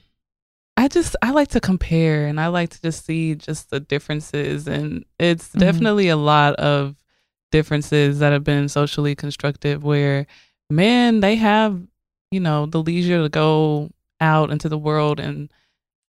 [0.78, 4.68] I just, I like to compare and I like to just see just the differences.
[4.68, 5.60] And it's Mhm.
[5.60, 6.96] definitely a lot of
[7.52, 10.28] differences that have been socially constructive where
[10.70, 11.82] men, they have,
[12.32, 13.90] you know, the leisure to go
[14.22, 15.50] out into the world and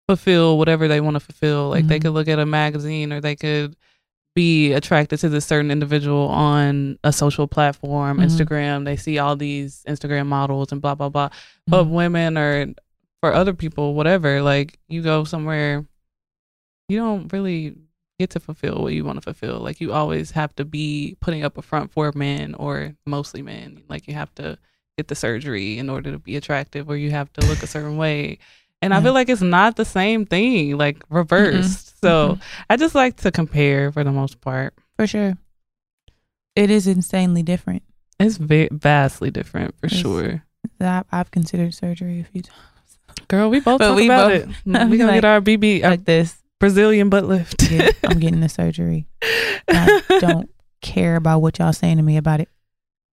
[0.08, 1.70] fulfill whatever they want to fulfill.
[1.70, 2.02] Like they Mhm.
[2.02, 3.76] could look at a magazine or they could
[4.34, 8.24] be attracted to this certain individual on a social platform, Mhm.
[8.24, 8.84] Instagram.
[8.84, 11.30] They see all these Instagram models and blah blah blah.
[11.66, 11.90] But Mhm.
[11.90, 12.74] women or
[13.22, 15.86] for other people, whatever, like you go somewhere,
[16.88, 17.76] you don't really
[18.18, 19.58] get to fulfill what you want to fulfill.
[19.60, 23.82] Like you always have to be putting up a front for men or mostly men.
[23.88, 24.58] Like you have to
[24.98, 27.96] get the surgery in order to be attractive or you have to look a certain
[27.96, 28.38] way.
[28.84, 29.14] And I feel mm-hmm.
[29.14, 31.16] like it's not the same thing, like mm-hmm.
[31.16, 32.00] reversed.
[32.00, 32.40] So Mhm.
[32.70, 34.74] I just like to compare for the most part.
[34.96, 35.36] for sure,
[36.54, 37.82] it is insanely different.
[38.20, 40.44] It's va- vastly different for It's- sure.
[40.80, 42.58] I've, I've considered surgery a few times.
[43.28, 44.88] Girl, we both But talk we about both- it.
[44.90, 47.58] We gonna like- get our BB, our uh, Like this, Brazilian butt lift.
[47.58, 49.06] Get- I'm getting the surgery.
[49.68, 50.50] I don't
[50.82, 52.48] care about what y'all saying to me about it.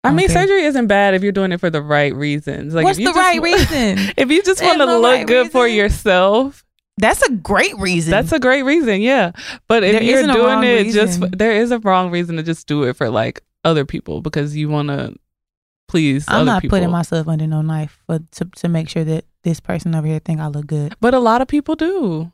[0.03, 0.33] I mean, Okay.
[0.33, 2.73] surgery isn't bad if you're doing it for the right reasons.
[2.73, 4.13] Like, What's if you the just right wa- reason?
[4.17, 6.65] If you just want to look right good for yourself,
[6.97, 8.09] That's a great reason.
[8.11, 9.01] that's a great reason.
[9.01, 9.31] Yeah,
[9.67, 12.43] but if There you're doing wrong it just, for, there is a wrong reason to
[12.43, 15.15] just do it for like other people because you want to
[15.87, 16.77] please I'm other not people.
[16.77, 20.19] putting myself under no knife for to to make sure that this person over here
[20.19, 20.95] think I look good.
[20.99, 22.31] but a lot of people do,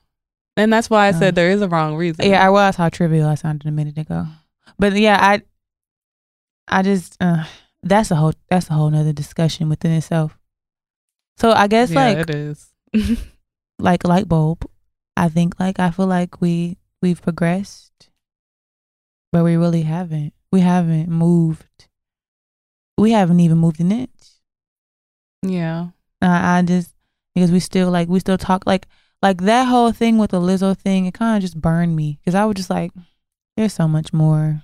[0.55, 2.25] and that's why I Uh, said there is a wrong reason.
[2.25, 4.25] Yeah, I realized how trivial I sounded a minute ago.
[4.79, 5.41] But yeah, I
[6.67, 7.45] I just uh,
[7.83, 10.37] that's a whole that's a whole nother discussion within itself.
[11.37, 12.73] So I guess yeah, like it is.
[13.79, 14.69] like light bulb,
[15.15, 18.09] I think like I feel like we we've progressed,
[19.31, 20.33] but we really haven't.
[20.51, 21.87] We haven't moved.
[22.97, 24.09] We haven't even moved an inch.
[25.43, 25.89] yeah,
[26.21, 26.93] I, I just
[27.35, 28.87] because we still like we still talk like
[29.21, 31.05] like that whole thing with the Lizzo thing.
[31.05, 32.91] It kind of just burned me because I was just like,
[33.55, 34.63] there's so much more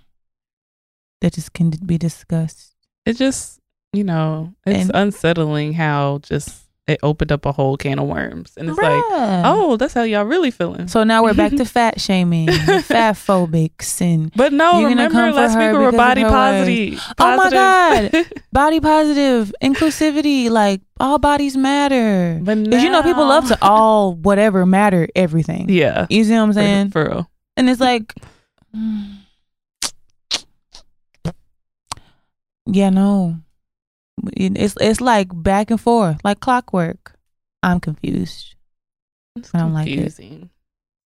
[1.24, 2.76] that just can be discussed.
[3.08, 3.60] it just
[3.94, 8.52] you know it's And- unsettling how just it opened up a whole can of worms,
[8.58, 9.02] and it's like.
[9.48, 10.90] Oh, that's how y'all really feeling.
[10.90, 15.72] so now we're back to fat shaming, fat phobics, and but no, remember last week
[15.72, 17.00] we were body her positive.
[17.20, 18.12] Oh my god,
[18.52, 20.50] body positive, inclusivity.
[20.50, 22.38] Like all bodies matter.
[22.44, 25.70] but Because you know people love to all whatever matter everything.
[25.70, 26.90] Yeah, You see what I'm for, saying?
[26.92, 27.32] for real.
[27.56, 28.14] And it's like,
[28.76, 29.20] mm,
[32.66, 33.38] yeah, no,
[34.34, 37.18] it's it's like back and forth, like clockwork.
[37.62, 38.56] I'm confused.
[39.36, 39.96] It's I don't like it.
[39.96, 40.50] confusing,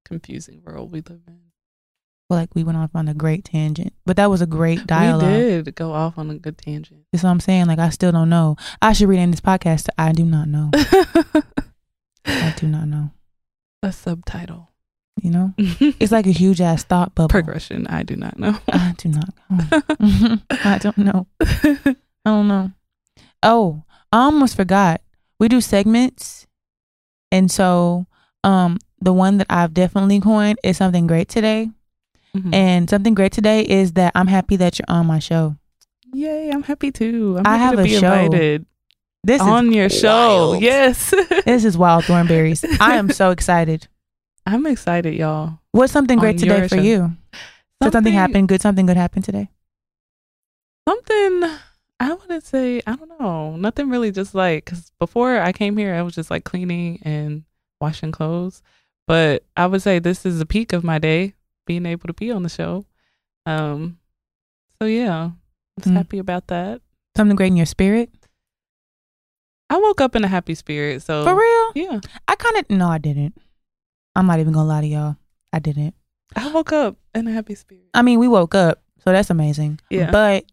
[0.06, 1.40] confusing world we live in.
[2.30, 5.32] feel like we went off on a great tangent, but that was a great dialogue.
[5.32, 7.02] We did go off on a good tangent.
[7.12, 7.68] That's what I'm saying.
[7.68, 8.56] Like I still don't know.
[8.82, 9.86] I should rename this podcast.
[9.86, 10.72] To I do not know.
[12.26, 13.12] I do not know.
[13.84, 14.72] a subtitle.
[15.22, 17.30] You know, it's like a huge ass thought bubble.
[17.30, 17.88] progression.
[17.88, 18.58] I do not know.
[18.72, 20.38] I do not know.
[20.52, 21.28] I don't know.
[21.42, 21.96] I
[22.26, 22.72] don't know.
[23.42, 25.02] Oh, I almost forgot.
[25.40, 26.48] We do segments,
[27.32, 28.08] and so
[28.44, 31.70] um, the one that I've definitely coined is something great today.
[32.36, 32.54] Mhm.
[32.54, 35.56] And something great today is that I'm happy that you're on my show.
[36.14, 36.50] Yay!
[36.52, 37.38] I'm happy too.
[37.40, 38.14] I'm I happy have to a be show.
[38.14, 38.66] invited
[39.24, 40.58] This on your show.
[40.60, 41.12] Yes,
[41.46, 42.66] this is Wild Thornberrys.
[42.82, 43.88] I am so excited.
[44.46, 45.60] I'm excited, y'all.
[45.72, 46.82] What's something great today for show.
[46.82, 47.12] you?
[47.82, 48.46] Did something happen?
[48.48, 49.50] Good something good happened today?
[50.88, 51.50] Something
[52.00, 52.82] I wouldn't say.
[52.86, 53.56] I don't know.
[53.56, 54.12] Nothing really.
[54.12, 57.44] Just like because before I came here, I was just like cleaning and
[57.82, 58.62] washing clothes.
[59.08, 61.34] But I would say this is the peak of my day,
[61.66, 62.86] being able to be on the show.
[63.46, 63.98] Um.
[64.82, 65.38] So yeah, I'm
[65.80, 65.98] just Mm.
[65.98, 66.82] happy about that.
[67.18, 68.10] Something great in your spirit?
[69.70, 71.02] I woke up in a happy spirit.
[71.02, 71.72] So For real?
[71.76, 73.36] yeah, I kind of no, I didn't.
[74.16, 75.16] I'm not even gonna lie to y'all.
[75.52, 75.94] I didn't.
[76.36, 77.86] I woke up in a happy spirit.
[77.94, 79.80] I mean, we woke up, so that's amazing.
[79.90, 80.12] Yeah.
[80.12, 80.46] But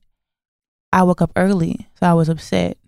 [0.93, 2.79] I woke up early, so I was upset.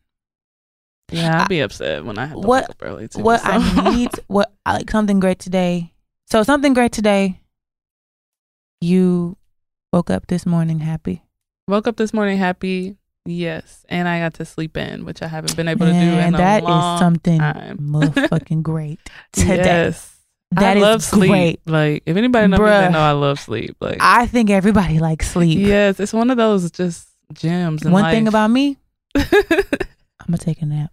[1.11, 3.23] Yeah, I'd be upset when I have to what- wake up early too.
[3.23, 3.49] what so.
[3.51, 5.93] I need, what I like something great today.
[6.27, 7.41] So something great today.
[8.81, 9.37] You
[9.93, 11.23] Woke up this morning happy.
[11.69, 12.97] Woke up this morning happy.
[13.27, 16.19] Yes, and I got to sleep in, which I haven't been able to do in
[16.19, 17.79] And a that is long something time.
[17.81, 18.99] motherfucking great
[19.33, 19.57] today.
[19.59, 20.14] Yes,
[20.61, 21.31] That I is love sleep.
[21.31, 21.61] great.
[21.67, 23.77] Like if anybody knows me, they know I love sleep.
[23.81, 25.59] Like I think everybody likes sleep.
[25.59, 27.85] yes, it's one of those just gems.
[27.85, 28.77] One thing about me,
[29.17, 29.25] I'm
[30.27, 30.91] gonna take a nap.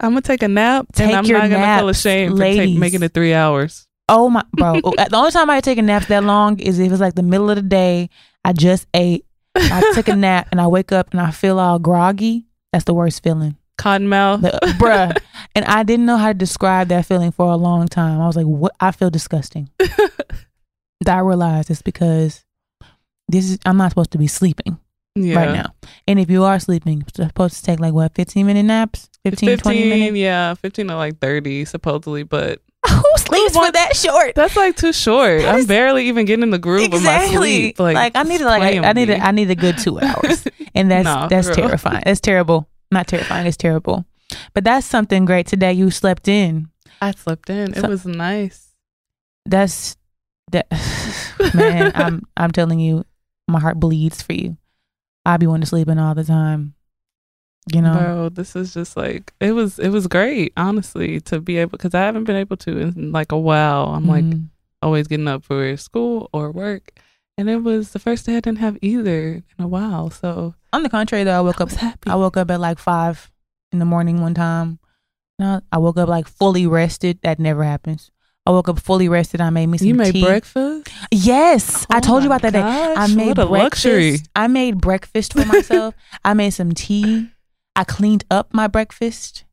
[0.00, 2.70] I'm gonna take a nap, Take and I'm your not gonna feel ashamed for ladies.
[2.72, 3.86] take, making it three hours.
[4.08, 4.80] Oh my, bro.
[4.84, 7.22] Oh, the only time I take a nap that long is if it's like the
[7.22, 8.10] middle of the day.
[8.44, 9.24] I just ate.
[9.56, 12.46] I took a nap and I wake up and I feel all groggy.
[12.72, 14.42] That's the worst feeling, Cottonmouth.
[14.78, 15.16] Bruh.
[15.54, 18.20] And I didn't know how to describe that feeling for a long time.
[18.20, 18.74] I was like, "What?
[18.80, 19.70] I feel disgusting."
[21.08, 22.44] I realized it's because
[23.28, 24.78] this is I'm not supposed to be sleeping
[25.14, 25.36] yeah.
[25.36, 25.74] right now.
[26.06, 29.58] And if you are sleeping, you're supposed to take like what 15 minute naps, 15,
[29.58, 30.16] 20 minutes.
[30.16, 34.34] yeah, fifteen to like thirty supposedly, but Who sleeps for that short?
[34.34, 35.40] that's like too short.
[35.42, 37.78] That I'm is- barely even getting in the groove of my sleep.
[37.78, 40.90] Like, I need to like I need a, I need a good two hours, and
[40.90, 42.02] that's that's terrifying.
[42.04, 42.68] That's terrible.
[42.90, 43.46] Not terrifying.
[43.46, 44.04] It's terrible.
[44.54, 45.72] But that's something great today.
[45.72, 46.68] You slept in.
[47.00, 47.74] I slept in.
[47.74, 48.72] It was nice.
[49.44, 49.96] That's
[50.52, 50.66] that.
[51.54, 53.04] man, I'm I'm telling you,
[53.48, 54.56] my heart bleeds for you.
[55.24, 56.74] I be wanting to sleep in all the time.
[57.72, 57.94] You know.
[57.94, 59.78] Bro, this is just like it was.
[59.78, 63.32] It was great, honestly, to be able because I haven't been able to in like
[63.32, 63.86] a while.
[63.88, 64.48] I'm like Mhm.
[64.82, 66.92] always getting up for school or work,
[67.36, 70.10] and it was the first day I didn't have either in a while.
[70.10, 72.10] So on the contrary, though, I woke I up happy.
[72.10, 73.30] I woke up at like five
[73.72, 74.78] in the morning one time.
[75.38, 77.18] No, I woke up like fully rested.
[77.22, 78.10] That never happens.
[78.46, 79.40] I woke up fully rested.
[79.40, 80.22] I made me some you made tea.
[80.22, 80.88] breakfast.
[81.10, 82.60] Yes, I Oh told you oh about that day.
[82.62, 83.84] I made what a breakfast.
[83.86, 84.18] luxury.
[84.36, 85.94] I made breakfast for myself.
[86.24, 87.28] I made some tea.
[87.74, 89.44] I cleaned up my breakfast.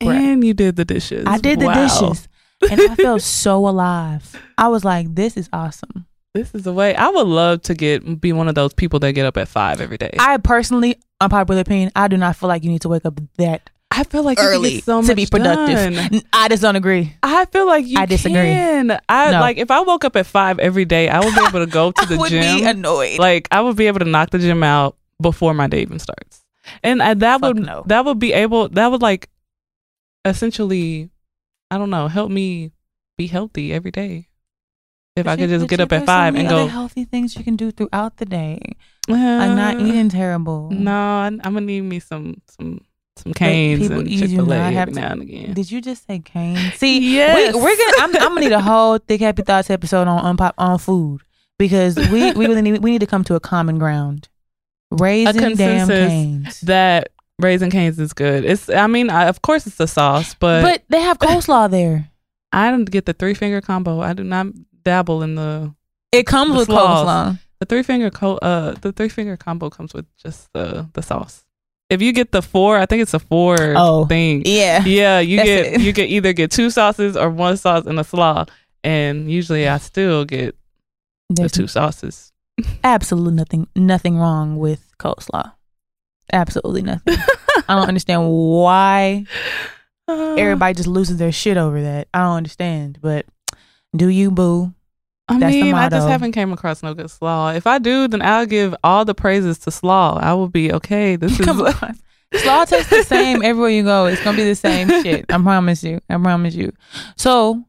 [0.00, 1.24] And you did the dishes.
[1.26, 1.74] I did the Wow.
[1.88, 2.28] dishes,
[2.70, 4.34] and I felt so alive.
[4.56, 6.94] I was like, "This is awesome." This is the way.
[6.94, 9.80] I would love to get be one of those people that get up at five
[9.80, 10.14] every day.
[10.18, 13.70] I, personally, unpopular opinion, I do not feel like you need to wake up that
[13.90, 15.94] I feel like early so to be productive.
[15.94, 16.20] done.
[16.32, 17.16] I just don't agree.
[17.22, 18.34] I feel like you I disagree.
[18.34, 19.00] can.
[19.08, 19.40] I No.
[19.40, 21.90] like if I woke up at five every day, I would be able to go
[21.92, 22.58] to the would gym.
[22.58, 23.18] be annoyed.
[23.18, 26.44] like I would be able to knock the gym out before my day even starts,
[26.84, 27.82] and I, that Fuck would no.
[27.86, 29.28] that would be able that would like
[30.24, 31.10] essentially,
[31.70, 32.72] I don't know, help me
[33.16, 34.27] be healthy every day.
[35.18, 37.56] If I could you- just get up at five and go, healthy things you can
[37.56, 38.60] do throughout the day.
[39.10, 40.70] Uh, I'm not eating terrible.
[40.70, 42.80] No, I'm gonna need me some some
[43.16, 45.52] some Cane's people- and Chick Fil A every now and again.
[45.54, 46.56] Did you just say cane?
[46.76, 47.54] See, Yes.
[47.54, 47.92] we, we're gonna.
[47.98, 51.22] I'm, I'm gonna need a whole thick happy thoughts episode on unpop on food
[51.58, 54.28] because we we really need we need to come to a common ground.
[54.90, 58.44] Raising damn Cane's, that Raising Cane's is good.
[58.44, 62.10] It's I mean, I, of course it's the sauce, but, but they have coleslaw there.
[62.52, 64.00] I don't get the three finger combo.
[64.00, 64.46] I do not
[64.84, 65.74] dabble in the
[66.12, 67.38] It comes The with coleslaw.
[67.60, 71.44] the three finger co- uh the three finger combo comes with just the the sauce.
[71.90, 74.04] If you get the four, I think it's a four Oh.
[74.04, 74.42] thing.
[74.44, 75.80] Yeah, Yeah, you get it.
[75.80, 78.44] you can either get two sauces or one sauce and a slaw,
[78.84, 80.54] and usually I still get
[81.30, 82.32] the there's two sauces.
[82.84, 85.52] absolutely nothing nothing wrong with coleslaw.
[86.32, 87.16] Absolutely nothing.
[87.68, 89.24] I don't understand why
[90.08, 92.08] everybody just loses their shit over that.
[92.12, 93.24] I don't understand, but
[93.96, 94.72] do you, boo?
[95.28, 97.50] I That's mean, I just haven't came across no good slaw.
[97.50, 100.18] If I do, then I'll give all the praises to slaw.
[100.18, 101.16] I will be okay.
[101.16, 101.98] This is Come on.
[102.34, 104.04] Slaw tastes the same everywhere you go.
[104.04, 105.24] It's gonna be the same shit.
[105.30, 106.00] I promise you.
[106.10, 106.72] I promise you.
[107.16, 107.64] So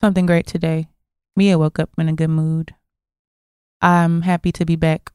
[0.00, 0.88] something great today.
[1.36, 2.74] Mia woke up in a good mood.
[3.82, 5.12] I'm happy to be back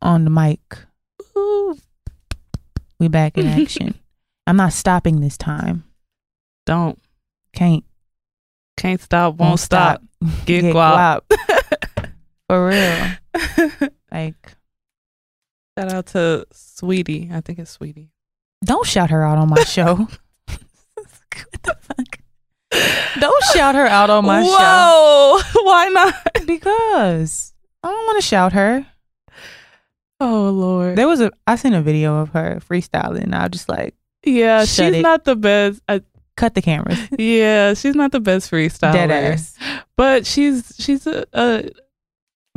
[0.00, 0.60] on the mic.
[1.36, 1.76] Ooh.
[3.00, 3.96] We back in action.
[4.46, 5.82] I'm not stopping this time.
[6.64, 7.00] don't
[7.52, 7.84] Can't
[8.76, 10.02] can't stop, won't, stop.
[10.44, 11.20] Get, Get guap.
[12.48, 13.90] For real.
[14.10, 14.56] Like
[15.78, 17.30] Shout out to Saweetie.
[17.32, 18.08] I think it's Saweetie.
[18.64, 19.94] don't shout her out on my show.
[20.46, 22.18] what the fuck?
[23.20, 24.56] Don't shout her out on my show.
[24.58, 25.40] Whoa!
[25.64, 26.14] Why not?
[26.46, 27.52] Because
[27.82, 28.86] I don't want to shout her.
[30.18, 30.96] Oh Lord.
[30.96, 33.24] There was a I seen a video of her freestyling.
[33.24, 35.02] And I was just like, yeah, she's it.
[35.02, 35.82] not the best.
[35.86, 36.00] I,
[36.36, 36.98] cut the cameras.
[37.18, 38.92] yeah, she's not the best freestyler.
[38.92, 39.56] Dead ass.
[39.96, 41.70] But she's she's a, a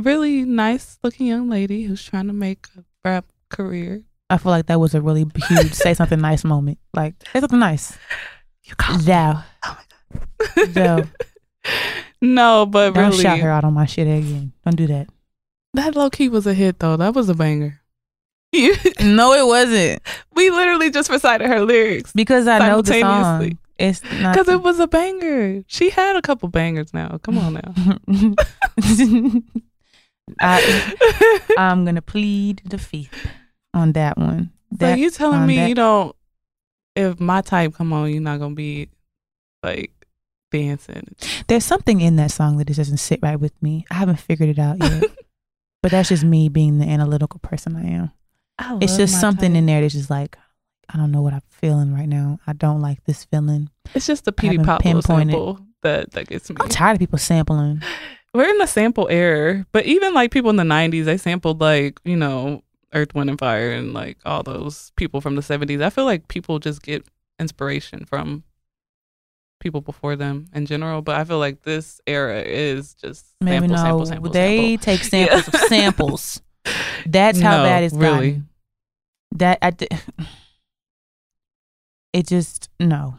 [0.00, 4.02] really nice looking young lady who's trying to make a rap career.
[4.28, 6.78] I feel like that was a really huge say something nice moment.
[6.94, 7.98] Like say something nice.
[8.62, 9.42] You got Thou.
[10.68, 11.02] Thou.
[12.20, 14.52] no, but Don't really, shout her out on my shit again.
[14.64, 15.08] Don't do that.
[15.74, 16.96] that low key was a hit though.
[16.96, 17.80] That was a banger.
[19.00, 20.02] No, it wasn't.
[20.34, 23.58] we literally just recited her lyrics Because I know the song.
[23.80, 25.62] It's because it was a banger.
[25.66, 27.18] She had a couple bangers now.
[27.22, 27.74] Come on now.
[30.40, 30.94] I,
[31.58, 33.26] I'm gonna plead the fifth
[33.74, 34.52] on that one.
[34.78, 36.14] so you telling me that- you don't?
[36.96, 38.88] If my type come on, you're not gonna be
[39.62, 39.92] like
[40.50, 41.14] dancing.
[41.46, 43.84] there's something in that song that just doesn't sit right with me.
[43.90, 45.04] I haven't figured it out yet.
[45.82, 48.10] but that's just me being the analytical person I am.
[48.82, 50.36] It's just something in there that's just like
[50.92, 52.38] I don't know what I'm feeling right now.
[52.46, 53.70] I don't like this feeling.
[53.94, 56.56] It's just the Petey Pablo sample that that gets me.
[56.60, 57.82] I'm tired of people sampling.
[58.34, 62.00] We're in the sample era, but even like people in the '90s, they sampled like
[62.04, 62.62] you know
[62.92, 65.82] Earth, Wind, and Fire, and like all those people from the '70s.
[65.82, 67.04] I feel like people just get
[67.40, 68.44] inspiration from
[69.58, 73.76] people before them in general, but I feel like this era is just Maybe sample,
[73.76, 74.84] no, sample, sample, they sample.
[74.84, 76.42] take samples of samples.
[77.06, 78.30] That's how No, that is really.
[78.30, 78.48] gotten.
[79.32, 79.72] That I,
[82.12, 83.16] it just no,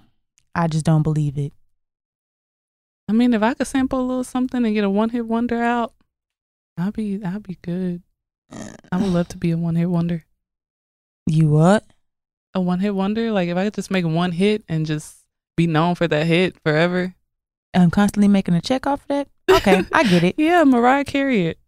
[0.55, 1.53] I just don't believe it.
[3.07, 5.61] I mean, if I could sample a little something and get a one hit wonder
[5.61, 5.93] out,
[6.77, 8.01] I'd be I'd be good.
[8.91, 10.25] I would love to be a one hit wonder.
[11.27, 11.85] You what?
[12.53, 15.17] A one hit wonder, like if I could just make one hit and just
[15.55, 17.15] be known for that hit forever.
[17.73, 19.27] I'm constantly making a check off of that.
[19.49, 20.35] Okay, I get it.
[20.37, 21.59] Yeah, Mariah Carey it.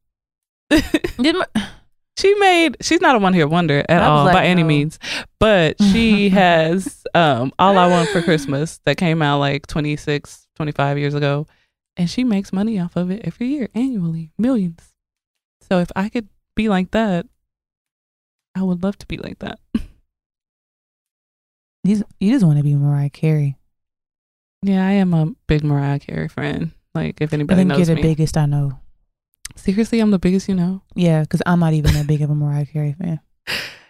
[1.22, 1.68] Did my-
[2.18, 5.00] she made she's not a one hit wonder at all like, by any means.
[5.40, 10.98] But she has um all i want for christmas that came out like 26 25
[10.98, 11.48] years ago.
[11.98, 14.94] And she makes money off of it every year annually millions.
[15.70, 17.26] So if i could be like that
[18.56, 19.60] i would love to be like that.
[21.86, 23.58] You just, you just want to be Mariah Carey.
[24.62, 27.96] yeah i am a big mariah carey friend like if I anybody think you're the
[27.96, 28.02] me.
[28.02, 28.80] biggest I know.
[29.56, 32.36] Seriously i'm the biggest you know Yeah, because I'm not even that big of a
[32.36, 33.20] Mariah Carey fan.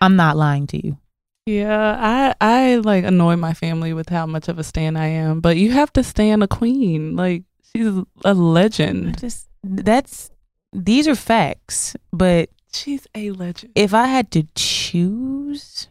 [0.02, 0.98] I'm not lying to you.
[1.46, 5.42] Yeah, I I like annoy my family with how much of a stan I am,
[5.42, 7.16] but you have to stand a queen.
[7.16, 7.88] Like she's
[8.24, 9.20] a legend.
[9.20, 10.32] just that's
[10.74, 13.72] these are facts, but She's a legend.
[13.76, 15.88] if I had to choose,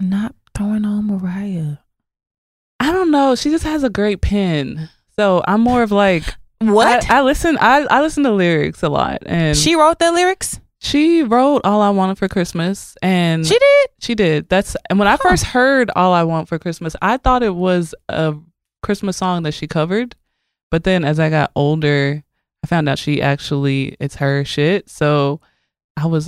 [0.00, 1.78] I'm not throwing on Mariah.
[2.78, 3.34] I don't know.
[3.34, 4.88] She just has a great pen.
[5.18, 7.10] So I'm more of like What?
[7.10, 7.56] I, I listen.
[7.60, 10.60] I I listen to lyrics a lot, and she wrote the lyrics.
[10.78, 13.88] she wrote "All I Wanted for Christmas," and She did.
[14.00, 14.48] She did.
[14.48, 15.30] That's and when I Huh.
[15.30, 18.34] first heard "All I Want for Christmas," I thought it was a
[18.82, 20.14] Christmas song that she covered.
[20.70, 22.22] But then as I got older,
[22.62, 24.88] I found out she actually it's her shit.
[24.90, 25.40] So
[25.96, 26.26] I was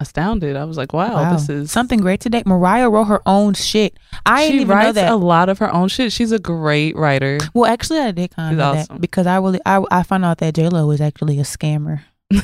[0.00, 0.56] astounded.
[0.56, 2.42] I was like, "Wow, this is something great today.
[2.46, 3.96] Mariah wrote her own shit.
[4.26, 5.12] I she didn't even know writes that.
[5.12, 6.12] a lot of her own shit.
[6.12, 7.38] She's a great writer.
[7.54, 8.96] well, actually, I did kind of awesome.
[8.96, 12.02] that because I really I I found out that J Lo was actually a scammer.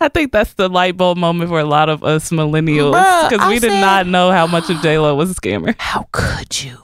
[0.00, 2.92] I think that's the light bulb moment for a lot of us millennials
[3.30, 5.74] because we I did said- not know how much of J Lo was a scammer.
[5.78, 6.78] How could you?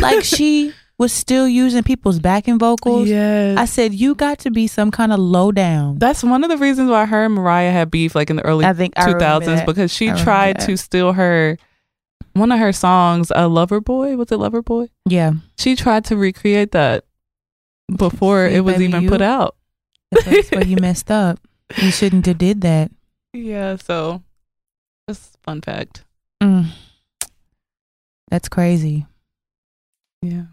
[0.00, 3.08] Like she was still using people's backing vocals.
[3.08, 3.56] yes.
[3.56, 5.98] I said you got to be some kind of low down.
[5.98, 8.64] That's one of the reasons why her and Mariah had beef like in the early
[8.64, 9.66] I think I two remember thousands that.
[9.66, 10.66] because she I tried that.
[10.66, 11.56] to steal her
[12.34, 14.16] one of her songs, a Lover Boy.
[14.16, 14.88] Was it Lover Boy?
[15.08, 17.04] Yeah, She tried to recreate that
[17.96, 19.56] before See, it was even you- put out.
[20.10, 21.38] that's, that's where you messed up.
[21.76, 22.90] You shouldn't have did that.
[23.32, 24.22] Yeah, so
[25.08, 26.04] just fun fact.
[26.42, 26.66] Mm.
[28.30, 29.06] That's crazy.
[30.22, 30.44] Yeah.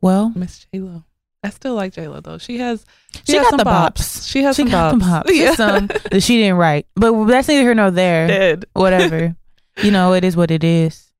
[0.00, 1.04] Well, Miss J Lo.
[1.42, 2.38] I still like J Lo though.
[2.38, 2.84] She has
[3.26, 3.92] she, has got some the bops.
[3.98, 4.30] bops.
[4.30, 4.98] She has She some got bops.
[4.98, 5.34] the bops.
[5.36, 5.54] Yeah.
[5.54, 8.26] Some that she didn't write, but that's neither here nor there.
[8.28, 8.64] Dead.
[8.72, 9.36] Whatever.
[9.82, 11.10] you know, it is what it is.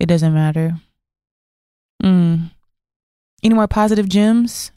[0.00, 0.74] It doesn't matter.
[2.02, 2.50] Mm.
[3.42, 4.72] Any more positive gems?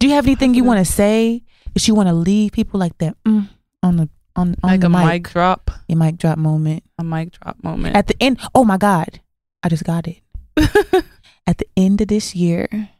[0.00, 1.42] Do you have anything you want to say?
[1.74, 3.48] That you want to leave people like that mm,
[3.82, 5.70] on the on on Like the a mic, mic drop.
[5.88, 7.94] a mic drop moment A mic drop moment.
[7.94, 8.40] at the end?
[8.54, 9.20] Oh my God,
[9.62, 10.18] I just got it.
[11.48, 12.90] At the end of this year,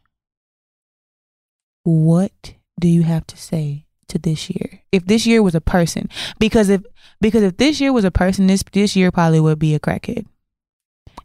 [1.84, 4.80] what do you have to say to this year?
[4.90, 6.08] If this year was a person,
[6.38, 6.82] because if
[7.20, 10.24] because if this year was a person, this this year probably would be a crackhead,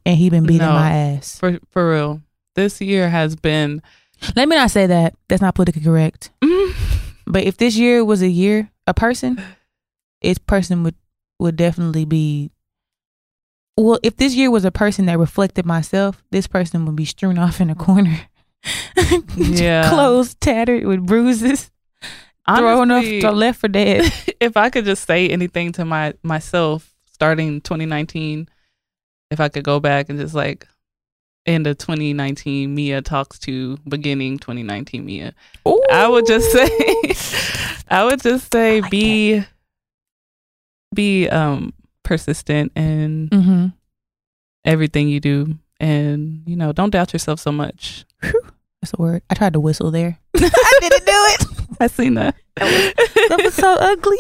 [0.06, 0.74] and he been beating No.
[0.74, 1.40] my ass.
[1.40, 2.22] for for real.
[2.56, 3.82] This year has been
[4.36, 5.16] Let me not say that.
[5.30, 6.30] That's not politically correct.
[7.26, 9.42] But if this year was a year, a person,
[10.20, 10.96] its person would
[11.40, 12.52] would definitely be.
[13.78, 17.38] Well, if this year was a person that reflected myself, this person would be strewn
[17.40, 18.20] off in a corner.
[19.36, 19.90] Yeah.
[19.90, 21.70] clothes tattered with bruises,
[22.48, 24.10] thrown off Honestly, to left for dead.
[24.40, 28.48] if I could just say anything to my myself starting 2019,
[29.32, 30.66] if I could go back and just like
[31.46, 35.34] end of 2019 Mia talks to beginning 2019 Mia,
[35.92, 36.70] I would just say
[37.90, 39.44] I would just say like be
[40.94, 41.74] be um
[42.04, 43.68] persistent in hmm
[44.66, 48.06] everything you do and you know don't doubt yourself so much.
[48.22, 49.22] That's a word.
[49.30, 50.20] I tried to whistle there.
[50.36, 51.46] I didn't do it.
[51.80, 52.36] I seen that.
[52.56, 54.18] that was so ugly.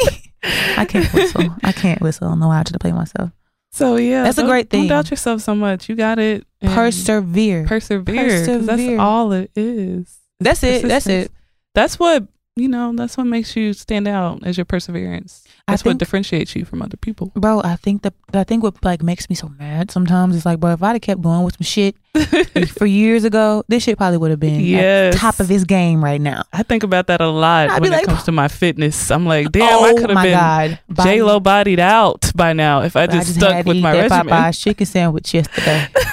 [0.78, 1.56] I can't whistle.
[1.64, 2.28] I can't whistle.
[2.28, 3.32] No, I know how to play myself.
[3.72, 4.82] So yeah, That's a great thing.
[4.82, 5.90] Don't doubt yourself so much.
[5.90, 6.46] You got it.
[6.62, 7.66] Persevere.
[7.66, 8.16] Persevere.
[8.16, 8.60] Persevere.
[8.60, 10.20] That's all it is.
[10.40, 10.88] That's it.
[10.88, 11.32] That's it.
[11.74, 12.94] That's what you know.
[12.96, 15.44] That's what makes you stand out as your perseverance.
[15.68, 17.32] That's what differentiates you from other people.
[17.36, 20.60] Bro, I think the I think what like makes me so mad sometimes is like,
[20.60, 21.96] bro, if I'd have kept going with some shit
[22.78, 25.16] for years ago, this shit probably would have been Yes.
[25.16, 26.44] top of his game right now.
[26.52, 29.10] I think about that a lot I'd when it like, comes to my fitness.
[29.10, 32.98] I'm like, damn, oh I could have been J Lo bodied out by now if
[32.98, 34.34] I I just, just stuck with my that regimen.
[34.34, 35.88] Popeyes chicken sandwich yesterday.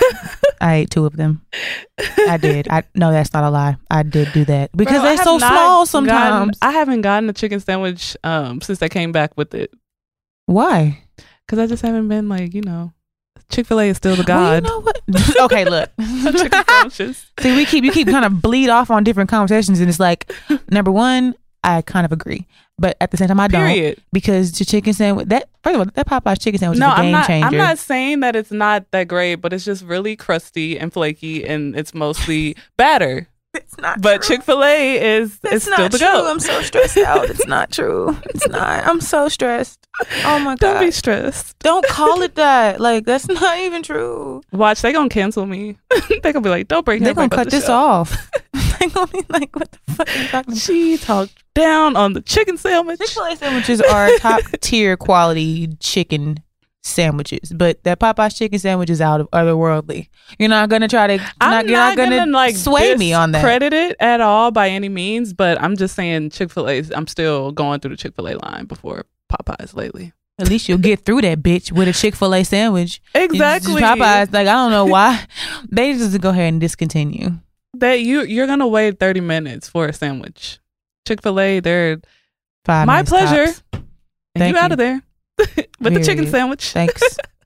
[0.60, 1.42] I ate two of them.
[2.28, 2.68] I did.
[2.68, 3.76] I no, that's not a lie.
[3.90, 6.58] I did do that because Bro, they're so small gotten- sometimes.
[6.62, 9.72] I haven't gotten a chicken sandwich um, since I came back with it
[10.46, 11.02] Why?
[11.46, 12.92] because I just haven't been like you know.
[13.50, 14.62] Chick Fil A is still the Well, you god.
[14.62, 15.00] know what?
[15.40, 15.90] okay, look.
[15.98, 17.26] of chicken sandwiches.
[17.40, 20.32] See, we keep you keep kind of bleed off on different conversations, and it's like
[20.70, 22.46] number one, I kind of agree,
[22.78, 25.92] but at the same time, I don't because the chicken sandwich that first of all,
[25.94, 27.26] that Popeye's chicken sandwich No, is a game I'm not.
[27.26, 27.46] changer.
[27.48, 31.46] I'm not saying that it's not that great, but it's just really crusty and flaky,
[31.46, 33.28] and it's mostly batter.
[33.52, 34.00] It's not.
[34.00, 36.06] But Chick Fil A is It's is still not the true.
[36.06, 36.30] go.
[36.30, 37.28] I'm so stressed out.
[37.30, 38.16] It's not true.
[38.26, 38.86] It's not.
[38.86, 39.88] I'm so stressed.
[40.24, 40.58] Oh my god.
[40.60, 41.58] Don't be stressed.
[41.58, 42.78] Don't call it that.
[42.80, 44.40] Like that's not even true.
[44.52, 45.76] Watch, they gonna cancel me.
[46.22, 47.02] they gonna be like, don't bring.
[47.02, 47.72] They're gonna cut the this show.
[47.74, 48.30] off.
[48.94, 52.20] Gonna be like, "What the fuck are you talking about?" She talked down on the
[52.20, 52.98] chicken sandwich.
[52.98, 56.42] Chick Fil A sandwiches are top tier quality chicken
[56.82, 60.08] sandwiches, but that Popeye's chicken sandwich is out of otherworldly.
[60.38, 61.32] You're not gonna try to.
[61.40, 63.42] I'm not, you're not gonna, like sway me on that.
[63.42, 66.82] Credit it at all by any means, but I'm just saying Chick Fil A.
[66.94, 70.12] I'm still going through the Chick Fil A line before Popeyes lately.
[70.38, 73.02] At least you'll get through that bitch with a Chick Fil A sandwich.
[73.14, 73.82] Exactly.
[73.82, 75.26] Popeyes, like I don't know why
[75.68, 77.32] they just go ahead and discontinue.
[77.74, 80.58] That you you're gonna wait 30 minutes for a sandwich.
[81.06, 82.00] Chick Fil A, they're
[82.64, 83.46] Five My pleasure.
[83.46, 83.62] tops.
[83.72, 83.84] and
[84.36, 85.02] Thank you out of there
[85.80, 86.72] with the chicken sandwich.
[86.72, 87.02] Thanks.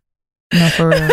[0.52, 1.08] no, for real.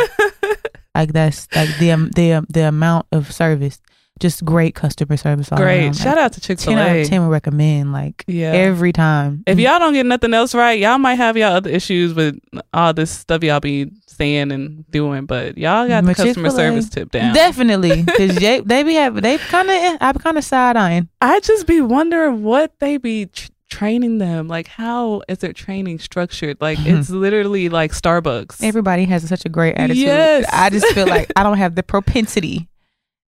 [0.95, 3.79] Like that's like the um, the um, the amount of service,
[4.21, 5.51] just great customer service.
[5.51, 5.83] All Great.
[5.83, 5.97] around.
[5.97, 7.01] Shout out to Chick Fil ten out A.
[7.01, 8.51] of ten would recommend like Yeah.
[8.51, 9.43] every time.
[9.47, 12.39] if y'all don't get nothing else right, y'all might have y'all other issues with
[12.73, 16.51] all this stuff y'all be saying and doing, but y'all got the But customer Chick-fil-A,
[16.51, 17.33] service tip down.
[17.33, 21.09] definitely because they they be having, they kind of I'm kind of side eyeing.
[21.19, 24.47] I just be wondering what they be tr- training them.
[24.47, 26.57] Like, how is their training structured?
[26.61, 26.99] Like, mm-hmm.
[26.99, 28.61] it's literally like Starbucks.
[28.61, 30.03] Everybody has such a great attitude.
[30.03, 30.47] Yes.
[30.51, 32.67] I just feel like I don't have the propensity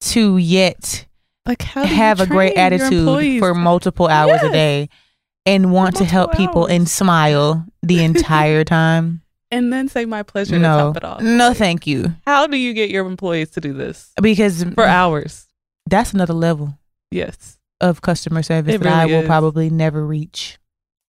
[0.01, 1.05] to yet
[1.45, 4.89] like, have a great attitude for multiple hours a day
[5.45, 9.21] and want to help Multiple people and smile the entire time.
[9.49, 11.21] and then say my pleasure to no, top it off.
[11.21, 12.13] no, Like, thank you.
[12.25, 15.47] How do you get your employees to do this Because for hours?
[15.89, 16.77] that's another level
[17.11, 17.57] Yes.
[17.79, 19.25] of customer service It that I will is.
[19.27, 20.57] probably never reach.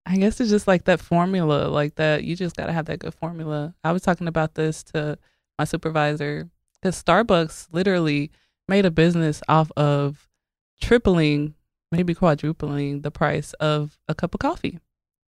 [0.05, 2.23] I guess it's just like that formula, like that.
[2.25, 3.73] You just got to have that good formula.
[3.83, 5.17] I was talking about this to
[5.57, 6.49] my supervisor
[6.81, 8.29] because Starbucks literally
[8.67, 10.27] made a business off of
[10.81, 11.53] tripling,
[11.91, 14.79] maybe quadrupling the price of a cup of coffee.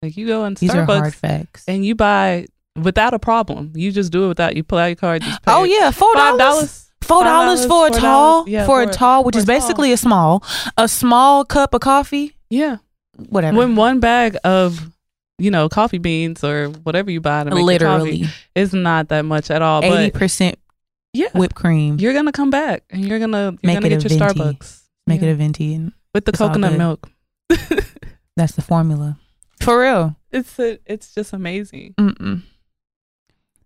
[0.02, 1.64] Like you go in These are hard Starbucks facts.
[1.68, 2.46] and you buy
[2.80, 3.72] without a problem.
[3.74, 5.22] You just do it without you pull out your card.
[5.22, 6.90] Just pay Oh yeah, four dollars.
[7.02, 9.54] Four dollars for a tall, yeah, for a tall, which is a tall.
[9.56, 10.42] basically a small,
[10.76, 12.36] a small cup of coffee.
[12.48, 12.76] Yeah,
[13.28, 13.56] Whatever.
[13.58, 14.88] when one bag of
[15.38, 19.08] you know coffee beans or whatever you buy to make your coffee Literally, is not
[19.08, 19.84] that much at all.
[19.84, 20.58] eighty percent
[21.12, 21.98] yeah, whipped cream.
[21.98, 24.40] you're gonna come back and you're gonna you're Make gonna it get your venti.
[24.40, 24.82] Starbucks.
[25.06, 25.28] Make Yeah.
[25.28, 27.10] it a venti, and with the coconut milk.
[28.36, 29.18] that's the formula.
[29.60, 30.16] For real.
[30.30, 31.94] it's a, it's just amazing.
[31.98, 32.42] Mm-mm.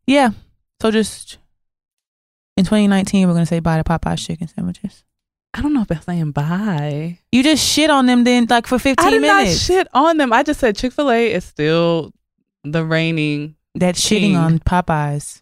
[0.06, 0.30] Yeah.
[0.82, 1.38] So just
[2.56, 5.04] in 2019, we're gonna say bye to Popeye's chicken sandwiches.
[5.54, 7.18] I don't know if I'm saying bye.
[7.32, 9.64] You just shit on them then, like for 15 I did not minutes.
[9.64, 10.32] shit on them.
[10.32, 12.12] I just said Chick Fil A is still
[12.62, 13.56] the reigning.
[13.76, 15.40] that shitting on Popeyes.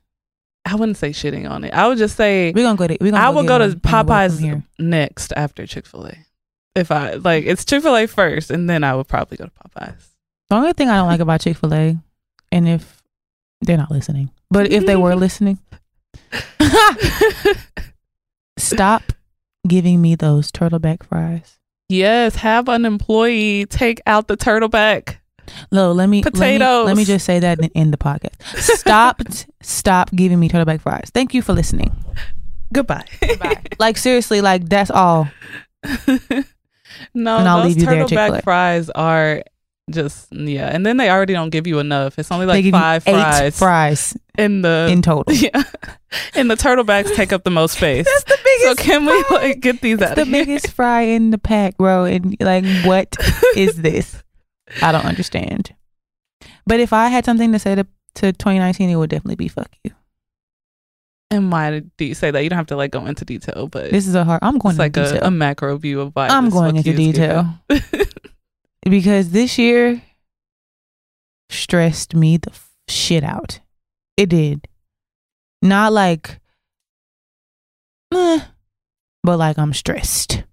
[0.67, 1.75] I wouldn't say shitting on it.
[1.75, 2.97] I would just say We're gonna go to.
[3.01, 6.17] We're gonna I would get go to Popeyes next after Chick Fil A.
[6.75, 9.51] If I like, it's Chick Fil A first, and then I would probably go to
[9.51, 10.09] Popeyes.
[10.49, 11.97] The only thing I don't like about Chick Fil A,
[12.51, 13.03] and if
[13.61, 15.59] they're not listening, but if they were listening,
[18.59, 19.03] stop
[19.67, 21.59] giving me those turtleback fries.
[21.89, 25.17] yes, have an employee take out the turtleback.
[25.73, 26.87] No, let me let me- Potatoes.
[26.87, 28.41] Let me, just say that and end the podcast.
[28.57, 29.21] Stop,
[29.63, 31.11] stop giving me turtleback fries.
[31.13, 31.95] Thank you for listening.
[32.73, 33.05] Goodbye.
[33.79, 35.29] Like seriously, like that's all.
[37.15, 38.31] no, those leave you there, Chick-fil-A.
[38.41, 39.43] turtleback fries are
[39.91, 42.19] just yeah, and then they already don't give you enough.
[42.19, 45.33] It's only like five fries fries in the in total.
[45.35, 45.63] yeah,
[46.35, 48.07] and the turtlebacks take up the most space.
[48.07, 48.79] That's the biggest.
[48.81, 50.45] So can we like get these out the of here?
[50.47, 52.05] biggest fry in the pack, bro?
[52.05, 53.15] And like, what
[53.57, 54.23] is this?
[54.83, 55.75] I don't understand.
[56.67, 57.85] But if I had something to say to,
[58.17, 59.91] to 2019, it would definitely be fuck you.
[61.31, 62.43] And why do you say that?
[62.45, 64.41] You don't have to like go into detail, but This is a hard.
[64.43, 67.49] I'm going it's like a, a macro view of why I'm going into detail
[68.89, 70.01] because this year
[71.51, 72.53] stressed me the
[72.89, 73.61] shit out.
[74.17, 74.69] It did.
[75.61, 76.41] Not like,
[78.13, 78.41] eh,
[79.23, 80.45] but like I'm stressed.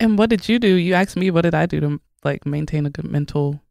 [0.00, 0.74] and what did you do?
[0.74, 3.62] You asked me what did I do to like maintain a good mental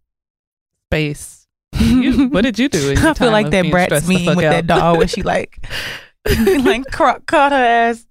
[0.88, 1.48] space.
[1.80, 2.96] You, what did you do?
[2.98, 4.52] I feel like that Bratz meeting with out?
[4.52, 5.66] that dog where she like,
[6.48, 8.06] like caught her ass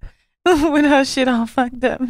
[0.44, 2.00] with her shit all fucked up.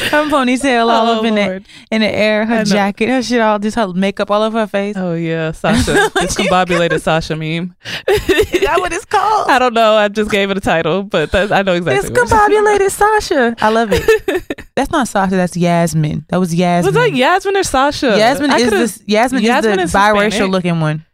[0.10, 3.58] Her ponytail all Oh, up in the, in the air, her jacket, her shit all,
[3.58, 4.96] just her makeup all over her face.
[4.96, 7.74] Oh yeah, Sasha, discombobulated Sasha meme.
[8.08, 9.48] Is that what it's called?
[9.50, 9.94] I don't know.
[9.96, 12.10] I just gave it a title, but that's, I know exactly.
[12.10, 12.10] is.
[12.10, 13.56] Discombobulated Sasha.
[13.60, 14.64] I love it.
[14.74, 15.36] That's not Sasha.
[15.36, 16.24] That's Yasmin.
[16.28, 16.94] That was Yasmin.
[16.94, 18.16] Was that Yasmin or Sasha?
[18.16, 19.02] Yasmin I is this.
[19.06, 20.50] Yasmin, Yasmin is is the biracial Hispanic.
[20.50, 21.04] looking one.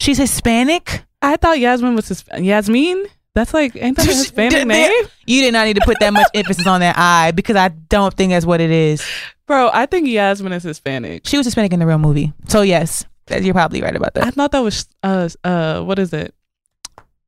[0.00, 1.04] She's Hispanic.
[1.22, 3.06] I thought Yasmin was his Yasmin.
[3.36, 4.90] That's like ain't that a Hispanic name,
[5.26, 8.12] You did not need to put that much emphasis on that I because I don't
[8.14, 9.06] think that's what it is.
[9.46, 9.68] bro?
[9.72, 11.26] I think Yasmin is Hispanic.
[11.26, 12.32] She was Hispanic in the real movie.
[12.48, 14.24] So yes, you're probably right about that.
[14.24, 16.34] I thought that was uh uh what is it?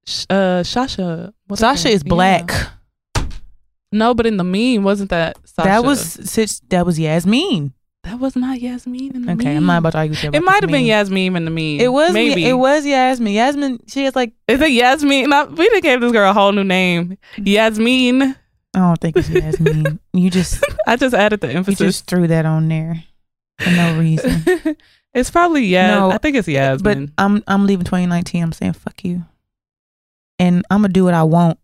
[0.06, 1.35] Sh- Uh, Sasha.
[1.55, 2.48] Sasha is black.
[2.51, 3.26] Yeah.
[3.93, 5.68] No, but in the meme, wasn't that Sasha?
[5.68, 6.14] That was
[6.70, 7.74] that was Yasmin.
[8.05, 9.57] That was not Yasmin in the Okay, meme.
[9.59, 10.31] I'm not about to argue with you.
[10.33, 10.85] It might have been.
[10.85, 11.81] Yasmin in the meme.
[11.81, 13.33] It was maybe It was Yasmin.
[13.33, 13.81] Yasmin.
[13.87, 15.29] She has like Is it Yasmin?
[15.29, 17.19] Not, we done gave this girl a whole new name.
[17.37, 18.23] Yasmin.
[18.75, 19.99] I don't think it's Yasmin.
[20.12, 21.79] you just I just added the you emphasis.
[21.79, 23.03] just threw that on there
[23.59, 24.77] for no reason.
[25.15, 25.91] it's probably Yas.
[25.99, 27.07] No, I think it's Yasmin.
[27.07, 28.43] But I'm I'm leaving 2019.
[28.43, 29.25] I'm saying fuck you,
[30.39, 31.59] and I'm gonna do what I want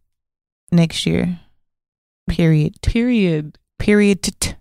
[0.72, 1.38] next year.
[2.28, 2.80] Period.
[2.82, 3.58] Period.
[3.78, 4.56] Period.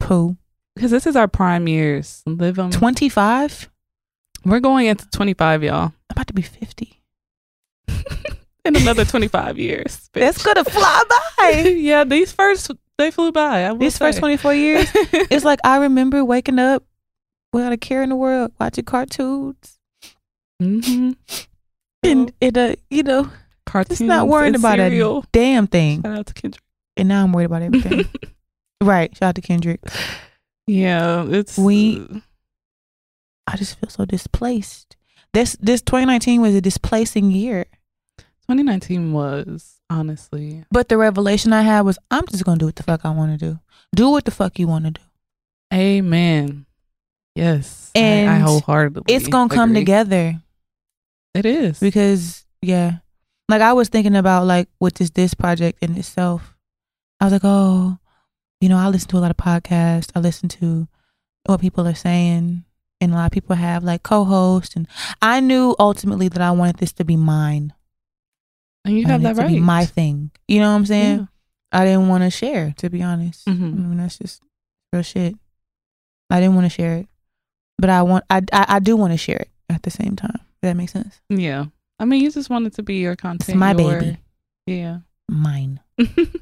[0.00, 0.36] Pooh.
[0.78, 2.22] Because this is our prime years.
[2.24, 2.70] Live them.
[2.70, 3.68] 25.
[4.44, 5.74] We're going into 25, y'all.
[5.74, 7.02] I'm about to be 50.
[8.64, 10.08] In another 25 years.
[10.12, 10.20] bitch.
[10.20, 11.02] That's gonna fly
[11.36, 11.50] by.
[11.76, 13.74] yeah, these first, they flew by.
[13.74, 16.84] These first 24 years, it's like I remember waking up
[17.52, 19.80] without a care in the world, watching cartoons,
[20.62, 21.10] mm-hmm.
[22.04, 23.32] and it uh, you know,
[23.66, 25.22] Cartoons just not worrying about cereal.
[25.22, 26.02] a damn thing.
[26.02, 26.62] Shout out to Kendrick.
[26.96, 28.04] And now I'm worried about everything.
[28.80, 29.16] right.
[29.16, 29.80] Shout out to Kendrick.
[30.68, 32.20] Yeah, it's We- uh,
[33.46, 34.96] I just feel so displaced.
[35.32, 37.64] This this 2019 was a displacing year.
[38.48, 42.82] 2019 was honestly But the revelation I had was I'm just gonna do what the
[42.82, 43.58] fuck I want to do.
[43.94, 45.02] Do what the fuck you want to do.
[45.72, 46.66] Amen.
[47.34, 49.14] Yes, I- I, And wholeheartedly.
[49.14, 50.40] It's gonna come together
[51.34, 52.98] It is because yeah,
[53.48, 56.54] like I was thinking about like with this this project in itself.
[57.20, 57.98] I was like, oh,
[58.60, 60.10] you know, I listen to a lot of podcasts.
[60.14, 60.88] I listen to
[61.46, 62.64] what people are saying,
[63.00, 64.86] and a lot of people have like co-hosts, and
[65.22, 67.72] I knew ultimately that I wanted this to be mine.
[68.84, 69.48] and you have that right.
[69.48, 70.30] be my thing.
[70.46, 71.18] You know what I'm saying?
[71.18, 71.24] Yeah.
[71.72, 73.44] I didn't want to share, to be honest.
[73.46, 73.74] Mhm.
[73.74, 74.42] I mean, that's just
[74.92, 75.34] real shit.
[76.30, 77.08] I didn't want to share it,
[77.78, 80.32] but I want, I, I, I do want to share it at the same time.
[80.62, 81.20] Does that make sense?
[81.28, 81.66] Yeah.
[81.98, 83.58] I mean, you just want it to be your It's content.
[83.58, 84.16] my your- baby,
[84.66, 84.98] Yeah.
[85.28, 86.40] mine, and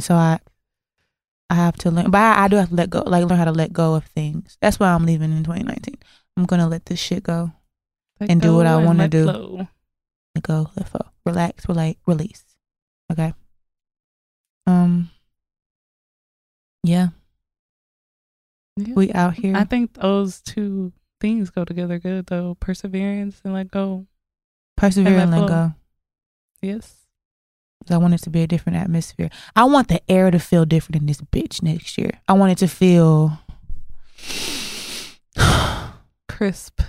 [0.00, 0.38] so I,
[1.52, 3.44] I have to learn, but I, I do have to let go, like learn how
[3.44, 4.56] to let go of things.
[4.62, 5.96] That's why I'm leaving in 2019.
[6.36, 7.52] I'm gonna let this shit go,
[8.20, 9.24] Let And do what I wanna do.
[9.24, 9.68] flow.
[10.34, 12.44] let go, let go, relax, relate, release.
[13.12, 13.34] Okay.
[14.66, 15.10] Um.
[16.82, 17.08] Yeah,
[18.76, 18.94] Yeah.
[18.94, 19.54] we out here.
[19.54, 22.54] I think those two things go together good though.
[22.60, 24.06] Perseverance and let go.
[24.76, 25.74] Persevere and and let let go.
[26.62, 26.96] Yes.
[27.90, 29.30] I want it to be a different atmosphere.
[29.56, 32.20] I want the air to feel different in this bitch next year.
[32.28, 33.38] I want it to feel.
[36.28, 36.80] Crisp.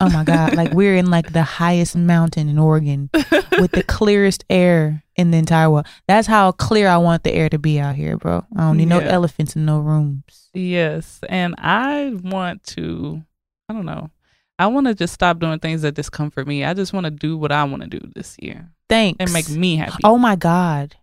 [0.00, 0.54] Oh my god!
[0.54, 3.10] Like we're in like the highest mountain in Oregon
[3.58, 5.86] with the clearest air in the entire world.
[6.06, 8.44] That's how clear I want the air to be out here, bro.
[8.56, 10.50] I don't need no elephants in no rooms.
[10.54, 11.18] yes.
[11.28, 13.22] And I want to
[13.68, 14.10] I don't know.
[14.58, 16.64] I want to just stop doing things that discomfort me.
[16.64, 19.16] I just want to do what I want to do this year Thanks.
[19.20, 19.98] and make me happy.
[20.04, 20.96] Oh my god!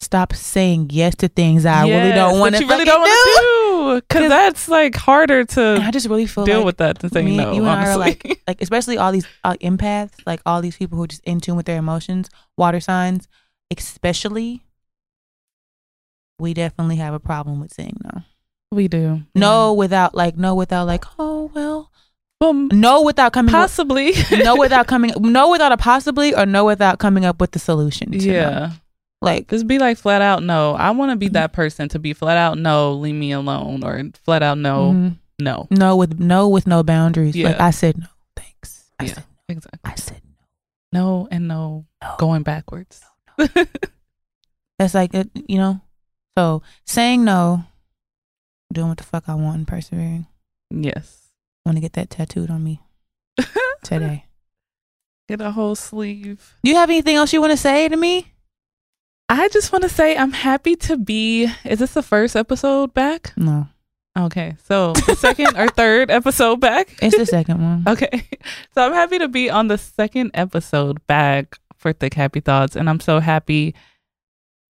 [0.00, 2.62] Stop saying yes to things I really don't want to.
[2.62, 4.00] you really don't want to do.
[4.00, 7.10] Because 'Cause- that's like harder to I just really feel deal like with that than
[7.10, 7.52] saying me, no.
[7.52, 8.20] you and I are honestly.
[8.30, 11.40] like, like especially all these uh, empaths, like all these people who are just in
[11.40, 13.26] tune with their emotions, water signs,
[13.76, 14.62] especially.
[16.38, 18.22] We definitely have a problem with saying no.
[18.72, 19.22] we do.
[19.34, 21.89] No, without like no, without like oh well,
[22.40, 24.12] Well, no, without coming up, possibly.
[24.42, 28.12] no, without coming, no, without a possibly, or no, without coming up with the solution.
[28.12, 28.32] to no.
[28.32, 28.72] yeah.
[29.20, 30.74] like Just be like flat out no.
[30.74, 34.02] I want to be that person to be flat out no, leave me alone, or
[34.24, 35.16] flat out no, mhm.
[35.38, 35.66] no.
[35.70, 37.36] No with no with no boundaries.
[37.36, 37.64] Like Yeah.
[37.66, 38.06] I said no,
[38.36, 38.90] thanks.
[38.98, 39.12] I Yeah.
[39.14, 39.80] said Exactly.
[39.84, 40.22] I said
[40.92, 41.84] No no and no.
[42.02, 42.14] no.
[42.18, 43.02] Going backwards.
[44.78, 45.82] That's like it, you know.
[46.38, 47.64] So saying no,
[48.72, 50.26] doing what the fuck I want, and persevering.
[50.70, 51.18] yes.
[51.70, 52.80] Want to get that tattooed on me
[53.84, 54.24] today.
[55.28, 56.56] Get a whole sleeve.
[56.64, 58.32] Do you have anything else you want to say to me?
[59.28, 61.46] I just want to say I'm happy to be.
[61.64, 63.32] Is this the first episode back?
[63.36, 63.68] No,
[64.18, 66.92] Okay, so the second or third episode back.
[67.00, 67.84] it's the second one.
[67.86, 68.24] Okay,
[68.74, 72.90] so I'm happy to be on the second episode back for Thick Happy Thoughts, and
[72.90, 73.76] I'm so happy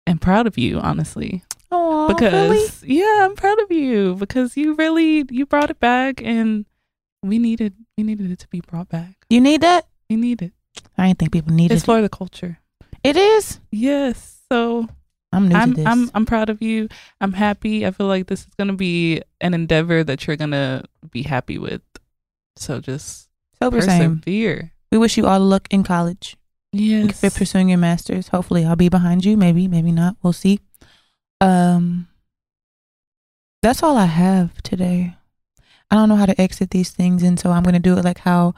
[0.08, 5.26] and proud of you, honestly, Oh, because yeah, I'm proud of you because you really
[5.30, 6.66] you brought it back, and
[7.28, 9.16] we needed we needed it to be brought back.
[9.30, 9.88] you need that?
[10.10, 10.54] We need it.
[10.98, 11.86] I didn't think people needed It's it.
[11.86, 12.60] for the culture.
[13.04, 13.60] It is.
[13.72, 14.42] Yes.
[14.52, 14.88] So
[15.32, 15.86] I'm new I'm to this.
[15.86, 16.88] I'm I'm proud of you.
[17.22, 17.86] I'm happy.
[17.86, 21.82] I feel like this is gonna be an endeavor that you're gonna be happy with.
[22.56, 23.30] So just
[23.62, 24.20] Sober same.
[24.20, 24.72] persevere.
[24.92, 26.38] We wish you all the luck in college.
[26.72, 27.10] Yes.
[27.10, 29.36] If you're pursuing your masters, hopefully I'll be behind you.
[29.38, 30.16] Maybe, maybe not.
[30.22, 30.60] We'll see.
[31.42, 32.08] Um,
[33.62, 35.16] that's all I have today.
[35.90, 38.20] I don't know how to exit these things, and so I'm gonna do it like
[38.20, 38.54] how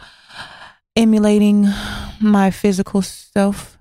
[0.96, 1.68] emulating
[2.20, 3.78] my physical self,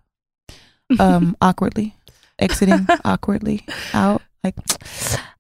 [0.99, 1.95] um, awkwardly
[2.39, 4.23] exiting awkwardly out.
[4.45, 4.55] Like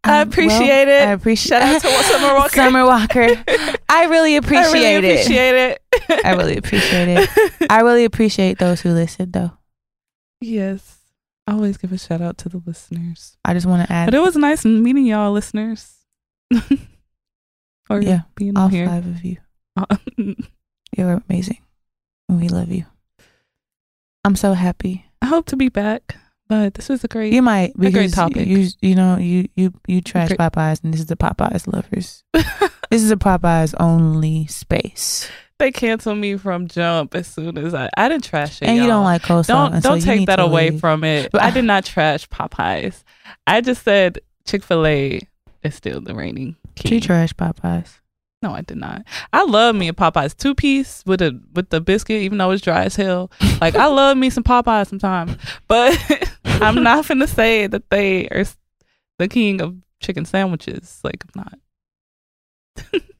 [0.02, 1.08] I um, appreciate well, it.
[1.08, 1.60] I appreciate.
[1.60, 2.54] Shout out to Summer Walker.
[2.54, 3.44] Summer Walker.
[3.88, 5.20] I really appreciate I really it.
[5.20, 6.24] appreciate it.
[6.24, 7.70] I really appreciate it.
[7.70, 9.52] I really appreciate those who listen, though.
[10.40, 10.96] yes.
[11.46, 13.38] I always give a shout out to the listeners.
[13.42, 15.94] I just want to add But it was nice meeting y'all listeners.
[17.90, 18.86] Or Yeah, being all here.
[18.86, 19.36] five of you.
[20.96, 21.58] You're amazing.
[22.28, 22.84] And we love you.
[24.24, 25.06] I'm so happy.
[25.22, 26.16] I hope to be back,
[26.48, 28.46] but this was a great You might great because topic.
[28.46, 32.24] you you know you you you trash Great- Popeyes and this is the Popeyes lovers.
[32.90, 35.28] this is a Popeyes only space,
[35.58, 38.66] they cancel me from jump as soon as I I didn't trash it.
[38.68, 38.90] and you y'all.
[38.98, 39.46] don't like coleslaw.
[39.46, 40.80] don't and so don't you take need that to away leave.
[40.80, 41.30] from it.
[41.32, 43.02] But- I did not trash Popeyes.
[43.46, 45.20] I just said Chick Fil A
[45.62, 47.00] is still the reigning She king.
[47.00, 47.98] trash Popeyes.
[48.42, 49.04] no, I did not.
[49.32, 52.62] I love me a Popeyes two piece with a with the biscuit, even though it's
[52.62, 53.30] dry as hell.
[53.60, 55.36] Like I love me some Popeyes sometimes,
[55.66, 55.96] but
[56.44, 58.44] I'm not gonna say that they are
[59.18, 61.00] the king of chicken sandwiches.
[61.02, 63.02] Like I'm not.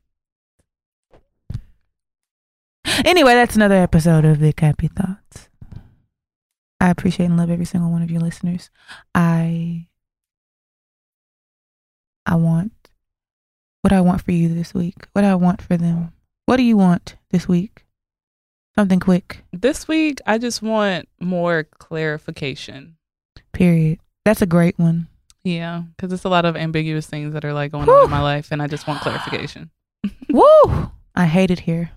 [3.04, 5.48] Anyway, that's another episode of the Happy Thoughts.
[6.80, 8.70] I appreciate and love every single one of your listeners.
[9.14, 9.88] I
[12.26, 12.72] I want
[13.88, 15.06] what I want for you this week.
[15.14, 16.12] What I want for them.
[16.44, 17.86] What do you want this week?
[18.74, 19.44] Something quick.
[19.50, 22.96] This week, I just want more clarification.
[23.54, 23.98] Period.
[24.26, 25.08] That's a great one.
[25.42, 28.20] Yeah, because it's a lot of ambiguous things that are like going on in my
[28.20, 29.70] life, and I just want clarification.
[30.28, 30.90] Woo!
[31.14, 31.92] I hate it here.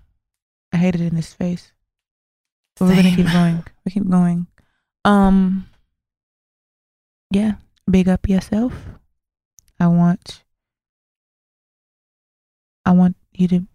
[0.71, 1.73] I hate it in this space.
[2.77, 3.65] But we're gonna keep going.
[3.83, 4.47] We keep going.
[5.03, 5.67] Um
[7.31, 7.55] Yeah.
[7.89, 8.73] Big up yourself.
[9.77, 10.43] I want
[12.85, 13.67] I want you to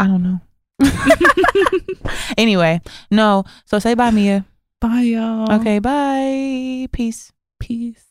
[0.00, 0.40] I don't know.
[2.38, 3.44] anyway, no.
[3.64, 4.46] So say bye Mia.
[4.80, 5.52] Bye, y'all.
[5.54, 6.86] Okay, bye.
[6.92, 7.32] Peace.
[7.58, 8.07] Peace.